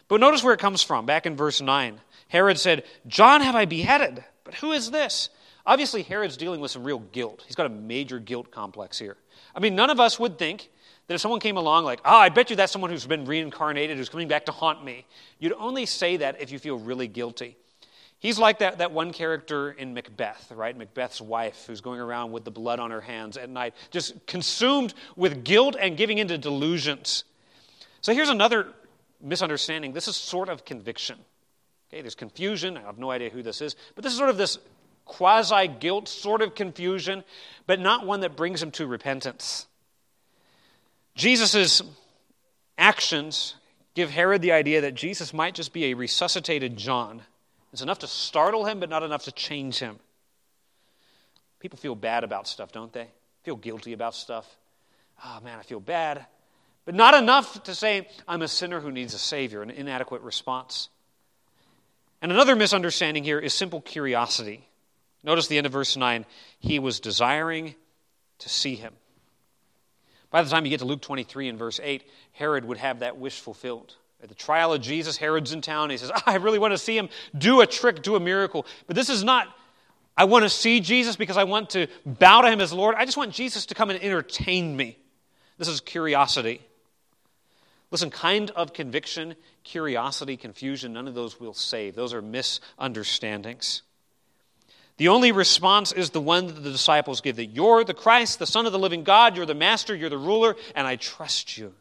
But 0.08 0.20
notice 0.20 0.44
where 0.44 0.54
it 0.54 0.60
comes 0.60 0.82
from, 0.82 1.06
back 1.06 1.26
in 1.26 1.36
verse 1.36 1.62
9. 1.62 2.00
Herod 2.30 2.60
said, 2.60 2.84
John 3.08 3.42
have 3.42 3.56
I 3.56 3.66
beheaded, 3.66 4.24
but 4.44 4.56
who 4.56 4.72
is 4.72 4.92
this? 4.92 5.30
Obviously, 5.66 6.02
Herod's 6.02 6.38
dealing 6.38 6.62
with 6.62 6.72
some 6.72 6.84
real 6.84 7.00
guilt. 7.00 7.44
He's 7.46 7.56
got 7.56 7.68
a 7.68 7.70
major 7.70 8.20
guilt 8.20 8.50
complex 8.50 8.98
here. 8.98 9.18
I 9.56 9.60
mean, 9.60 9.76
none 9.76 9.90
of 9.90 10.00
us 10.00 10.20
would 10.20 10.40
think 10.40 10.70
that 11.08 11.14
if 11.14 11.22
someone 11.22 11.40
came 11.40 11.58
along 11.58 11.86
like, 11.86 12.02
oh, 12.06 12.18
I 12.18 12.30
bet 12.30 12.50
you 12.50 12.56
that's 12.56 12.72
someone 12.72 12.90
who's 12.92 13.06
been 13.06 13.26
reincarnated, 13.26 13.98
who's 13.98 14.10
coming 14.10 14.28
back 14.28 14.46
to 14.46 14.52
haunt 14.52 14.84
me, 14.84 15.06
you'd 15.38 15.54
only 15.54 15.86
say 15.86 16.18
that 16.18 16.42
if 16.42 16.52
you 16.52 16.60
feel 16.60 16.80
really 16.80 17.08
guilty. 17.08 17.56
He's 18.20 18.38
like 18.38 18.60
that, 18.60 18.80
that 18.80 18.92
one 18.92 19.14
character 19.14 19.72
in 19.72 19.94
Macbeth, 19.94 20.52
right? 20.52 20.78
Macbeth's 20.78 21.22
wife, 21.22 21.64
who's 21.68 21.80
going 21.80 22.02
around 22.02 22.34
with 22.34 22.44
the 22.44 22.52
blood 22.52 22.80
on 22.80 22.92
her 22.92 23.00
hands 23.00 23.38
at 23.38 23.50
night, 23.50 23.74
just 23.92 24.26
consumed 24.28 24.94
with 25.16 25.46
guilt 25.46 25.78
and 25.80 25.96
giving 25.96 26.18
into 26.18 26.38
delusions. 26.38 27.24
So 28.02 28.14
here's 28.14 28.30
another 28.30 28.68
misunderstanding. 29.22 29.94
This 29.94 30.10
is 30.10 30.18
sort 30.18 30.50
of 30.50 30.66
conviction. 30.66 31.18
Okay, 31.90 32.02
there's 32.02 32.16
confusion. 32.16 32.78
I 32.78 32.82
have 32.82 32.98
no 32.98 33.10
idea 33.10 33.30
who 33.30 33.42
this 33.42 33.62
is, 33.62 33.78
but 33.96 34.04
this 34.04 34.12
is 34.12 34.20
sort 34.20 34.30
of 34.30 34.38
this 34.38 34.60
quasi 35.06 35.68
guilt, 35.68 36.08
sort 36.10 36.42
of 36.42 36.56
confusion, 36.56 37.24
but 37.68 37.80
not 37.80 38.06
one 38.06 38.20
that 38.20 38.36
brings 38.36 38.62
him 38.62 38.72
to 38.72 38.86
repentance. 38.86 39.66
Jesus' 41.16 41.82
actions 42.78 43.56
give 43.96 44.12
Herod 44.12 44.42
the 44.42 44.52
idea 44.52 44.82
that 44.82 44.94
Jesus 44.94 45.34
might 45.34 45.56
just 45.56 45.74
be 45.74 45.86
a 45.86 45.94
resuscitated 45.94 46.78
John 46.78 47.24
it's 47.72 47.82
enough 47.82 48.00
to 48.00 48.08
startle 48.08 48.66
him, 48.66 48.80
but 48.80 48.90
not 48.90 49.04
enough 49.04 49.26
to 49.26 49.32
change 49.32 49.80
him. 49.80 50.00
People 51.60 51.78
feel 51.78 51.96
bad 51.96 52.24
about 52.24 52.48
stuff, 52.48 52.72
don't 52.72 52.92
they? 52.92 53.08
Feel 53.44 53.56
guilty 53.56 53.94
about 53.94 54.16
stuff. 54.16 54.48
Oh 55.24 55.40
man, 55.44 55.60
I 55.60 55.64
feel 55.64 55.80
bad. 55.80 56.26
But 56.86 56.96
not 56.96 57.14
enough 57.14 57.64
to 57.64 57.76
say, 57.76 58.08
I'm 58.28 58.42
a 58.42 58.48
sinner 58.48 58.80
who 58.80 58.92
needs 58.92 59.14
a 59.14 59.20
Savior, 59.20 59.62
an 59.62 59.70
inadequate 59.70 60.22
response. 60.22 60.90
And 62.22 62.32
another 62.32 62.56
misunderstanding 62.56 63.24
here 63.24 63.40
is 63.40 63.54
simple 63.54 63.82
curiosity. 63.82 64.68
Notice 65.24 65.48
the 65.48 65.58
end 65.58 65.68
of 65.68 65.74
verse 65.74 65.96
9. 65.96 66.26
He 66.60 66.80
was 66.80 67.00
desiring 67.00 67.76
to 68.40 68.50
see 68.50 68.76
him. 68.76 68.94
By 70.32 70.44
the 70.44 70.50
time 70.50 70.66
you 70.66 70.70
get 70.70 70.80
to 70.80 70.86
Luke 70.86 71.02
23 71.02 71.50
and 71.50 71.60
verse 71.60 71.80
8, 71.82 72.04
Herod 72.32 72.66
would 72.66 72.78
have 72.78 73.00
that 73.00 73.18
wish 73.18 73.40
fulfilled. 73.40 73.96
At 74.22 74.30
the 74.30 74.36
trial 74.36 74.74
of 74.74 74.82
Jesus, 74.82 75.16
Herod's 75.16 75.54
in 75.54 75.62
town. 75.62 75.90
He 75.90 75.98
says, 75.98 76.12
ah, 76.14 76.24
I 76.26 76.36
really 76.36 76.60
want 76.60 76.74
to 76.74 76.78
see 76.78 76.98
him 76.98 77.10
do 77.38 77.62
a 77.62 77.68
trick, 77.68 78.02
do 78.02 78.16
a 78.16 78.20
miracle. 78.20 78.66
But 78.86 78.96
this 78.96 79.10
is 79.10 79.24
not, 79.24 79.48
I 80.18 80.26
want 80.26 80.44
to 80.44 80.50
see 80.50 80.82
Jesus 80.82 81.16
because 81.16 81.38
I 81.38 81.46
want 81.46 81.70
to 81.72 81.88
bow 82.06 82.42
to 82.42 82.52
him 82.52 82.60
as 82.60 82.74
Lord. 82.74 82.96
I 82.98 83.06
just 83.06 83.18
want 83.18 83.34
Jesus 83.34 83.66
to 83.68 83.76
come 83.76 83.90
and 83.90 84.02
entertain 84.04 84.76
me. 84.76 84.98
This 85.58 85.70
is 85.70 85.80
curiosity. 85.80 86.62
Listen, 87.92 88.10
kind 88.10 88.52
of 88.52 88.74
conviction, 88.74 89.36
curiosity, 89.64 90.38
confusion, 90.38 90.94
none 90.94 91.08
of 91.08 91.16
those 91.16 91.40
will 91.40 91.54
save. 91.54 91.96
Those 91.96 92.14
are 92.14 92.22
misunderstandings. 92.22 93.82
The 94.98 95.08
only 95.08 95.32
response 95.32 95.94
is 95.94 96.10
the 96.10 96.22
one 96.22 96.48
that 96.48 96.62
the 96.62 96.72
disciples 96.72 97.22
give 97.22 97.38
that 97.38 97.46
you're 97.46 97.86
the 97.86 97.94
Christ, 97.94 98.38
the 98.38 98.46
Son 98.46 98.66
of 98.66 98.74
the 98.74 98.80
living 98.80 99.04
God, 99.04 99.38
you're 99.38 99.46
the 99.46 99.56
Master, 99.56 99.96
you're 99.96 100.10
the 100.10 100.18
ruler, 100.18 100.56
and 100.76 100.86
I 100.86 100.98
trust 100.98 101.58
you. 101.58 101.74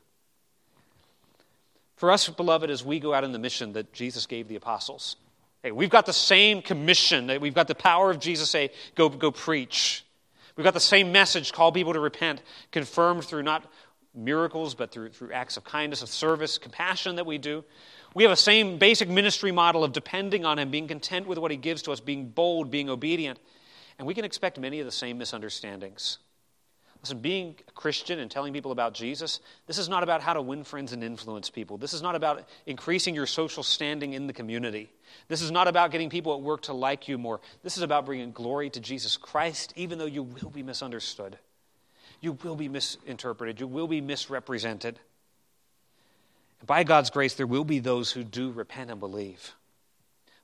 For 1.99 2.13
us, 2.13 2.29
beloved, 2.29 2.71
as 2.71 2.85
we 2.85 3.01
go 3.01 3.13
out 3.13 3.25
in 3.25 3.33
the 3.33 3.41
mission 3.41 3.73
that 3.73 3.93
Jesus 3.93 4.27
gave 4.27 4.47
the 4.47 4.55
apostles, 4.55 5.17
hey, 5.65 5.73
we've 5.73 5.91
got 5.91 6.07
the 6.07 6.13
same 6.13 6.63
commission. 6.63 7.27
We've 7.41 7.55
got 7.55 7.67
the 7.67 7.75
power 7.75 8.11
of 8.11 8.21
Jesus 8.21 8.49
say, 8.49 8.71
go, 8.95 9.09
go 9.09 9.33
preach. 9.33 10.05
We've 10.57 10.63
got 10.63 10.75
the 10.75 10.81
same 10.81 11.11
message, 11.11 11.53
call 11.53 11.73
people 11.73 11.93
to 11.93 12.01
repent, 12.01 12.41
confirmed 12.71 13.25
through 13.25 13.43
not 13.43 13.65
miracles, 14.15 14.77
but 14.77 14.93
through, 14.93 15.11
through 15.11 15.33
acts 15.33 15.57
of 15.57 15.65
kindness, 15.65 16.01
of 16.01 16.09
service, 16.09 16.57
compassion 16.57 17.17
that 17.17 17.27
we 17.27 17.37
do. 17.37 17.65
We 18.15 18.23
have 18.23 18.33
a 18.33 18.37
same 18.37 18.79
basic 18.79 19.09
ministry 19.09 19.51
model 19.51 19.83
of 19.83 19.93
depending 19.93 20.45
on 20.45 20.61
Him, 20.61 20.71
being 20.71 20.87
content 20.87 21.27
with 21.27 21.39
what 21.39 21.51
He 21.51 21.57
gives 21.57 21.83
to 21.83 21.93
us, 21.93 21.99
being 21.99 22.29
bold, 22.29 22.71
being 22.71 22.89
obedient. 22.89 23.41
And 23.99 24.07
we 24.07 24.15
can 24.15 24.25
expect 24.25 24.57
many 24.57 24.79
of 24.79 24.87
the 24.87 24.93
same 24.93 25.19
misunderstandings. 25.19 26.19
Listen, 27.03 27.21
being 27.21 27.55
a 27.69 27.73
Christian 27.73 28.19
and 28.19 28.29
telling 28.29 28.53
people 28.53 28.73
about 28.73 28.93
Jesus, 28.93 29.39
this 29.67 29.79
is 29.79 29.89
not 29.89 30.03
about 30.03 30.21
how 30.21 30.33
to 30.33 30.43
win 30.43 30.65
friends 30.65 30.93
and 30.93 31.05
influence 31.05 31.49
people. 31.49 31.79
This 31.79 31.95
is 31.95 32.03
not 32.03 32.17
about 32.17 32.49
increasing 32.67 33.15
your 33.15 33.27
social 33.27 33.63
standing 33.63 34.15
in 34.15 34.27
the 34.27 34.33
community. 34.33 34.91
This 35.29 35.41
is 35.41 35.53
not 35.53 35.69
about 35.69 35.93
getting 35.93 36.11
people 36.11 36.35
at 36.35 36.41
work 36.41 36.63
to 36.63 36.73
like 36.73 37.07
you 37.07 37.17
more. 37.17 37.41
This 37.63 37.77
is 37.77 37.85
about 37.85 38.05
bringing 38.05 38.33
glory 38.33 38.69
to 38.71 38.81
Jesus 38.81 39.17
Christ, 39.17 39.73
even 39.77 39.99
though 39.99 40.07
you 40.07 40.25
will 40.25 40.51
be 40.51 40.63
misunderstood. 40.65 41.39
you 42.21 42.33
will 42.43 42.57
be 42.57 42.69
misinterpreted, 42.69 43.61
you 43.61 43.67
will 43.67 43.89
be 43.89 44.01
misrepresented. 44.01 44.99
And 46.61 46.67
by 46.67 46.85
God's 46.85 47.11
grace, 47.11 47.35
there 47.35 47.47
will 47.47 47.65
be 47.65 47.79
those 47.79 48.11
who 48.11 48.25
do 48.25 48.51
repent 48.51 48.91
and 48.91 48.99
believe. 48.99 49.55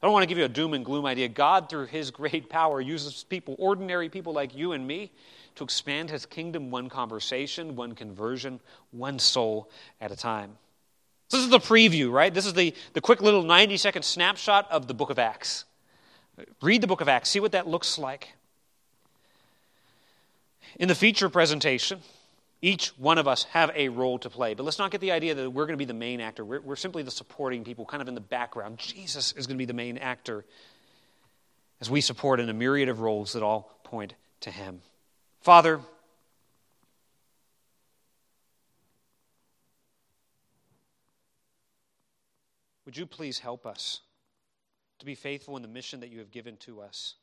I 0.00 0.07
don't 0.07 0.12
want 0.12 0.22
to 0.22 0.28
give 0.28 0.38
you 0.38 0.44
a 0.44 0.48
doom 0.48 0.74
and 0.74 0.84
gloom 0.84 1.07
idea. 1.07 1.28
God, 1.28 1.70
through 1.70 1.86
His 1.86 2.11
great 2.11 2.48
power, 2.48 2.80
uses 2.80 3.24
people, 3.24 3.57
ordinary 3.59 4.09
people 4.09 4.32
like 4.32 4.55
you 4.55 4.72
and 4.72 4.86
me, 4.86 5.11
to 5.57 5.64
expand 5.64 6.11
His 6.11 6.26
kingdom 6.26 6.70
one 6.70 6.88
conversation, 6.88 7.76
one 7.76 7.94
conversion, 7.94 8.61
one 8.90 9.18
soul 9.18 9.70
at 10.00 10.11
a 10.11 10.16
time. 10.16 10.57
So 11.28 11.38
this 11.38 11.44
is 11.44 11.50
the 11.50 11.59
preview, 11.59 12.12
right? 12.12 12.32
This 12.32 12.46
is 12.46 12.55
the, 12.55 12.74
the 12.92 13.00
quick 13.00 13.20
little 13.22 13.42
90 13.42 13.76
second 13.76 14.02
snapshot 14.05 14.70
of 14.70 14.86
the 14.86 14.94
book 14.94 15.11
of 15.11 15.18
Acts. 15.18 15.64
Read 16.61 16.80
the 16.80 16.86
book 16.86 17.00
of 17.00 17.09
Acts, 17.09 17.30
see 17.30 17.40
what 17.40 17.52
that 17.52 17.66
looks 17.66 17.98
like. 17.98 18.34
In 20.78 20.88
the 20.88 20.94
feature 20.94 21.28
presentation, 21.28 22.00
each 22.61 22.88
one 22.98 23.18
of 23.18 23.28
us 23.28 23.44
have 23.44 23.70
a 23.74 23.88
role 23.90 24.18
to 24.18 24.30
play. 24.30 24.55
But 24.55 24.64
let's 24.64 24.78
not 24.78 24.90
get 24.90 25.00
the 25.00 25.12
idea 25.12 25.34
that 25.34 25.50
we're 25.50 25.66
going 25.66 25.74
to 25.74 25.82
be 25.82 25.84
the 25.84 25.94
main 25.94 26.20
actor. 26.20 26.44
We're, 26.44 26.61
we're, 26.61 26.76
simply 26.76 27.02
the 27.02 27.11
supporting 27.11 27.62
people, 27.62 27.84
kind 27.84 28.00
of 28.00 28.09
in 28.09 28.14
the 28.14 28.20
background. 28.20 28.78
Jesus 28.78 29.32
is 29.32 29.46
going 29.46 29.57
to 29.57 29.59
be 29.59 29.66
the 29.66 29.74
main 29.74 29.98
actor 29.98 30.44
as 31.80 31.90
we 31.90 32.00
support 32.00 32.40
in 32.40 32.48
a 32.48 32.55
myriad 32.55 32.88
of 32.88 33.00
roles 33.00 33.34
that 33.34 33.42
all 33.42 33.78
point 33.84 34.14
to 34.40 34.50
Him. 34.50 34.80
Father, 35.45 35.78
would 42.86 42.97
you 42.97 43.05
please 43.05 43.38
help 43.40 43.66
us 43.66 44.01
to 45.01 45.05
be 45.05 45.14
faithful 45.14 45.57
in 45.57 45.61
the 45.61 45.68
mission 45.68 46.01
that 46.01 46.09
you 46.09 46.18
have 46.20 46.30
given 46.30 46.57
to 46.57 46.80
us? 46.80 47.16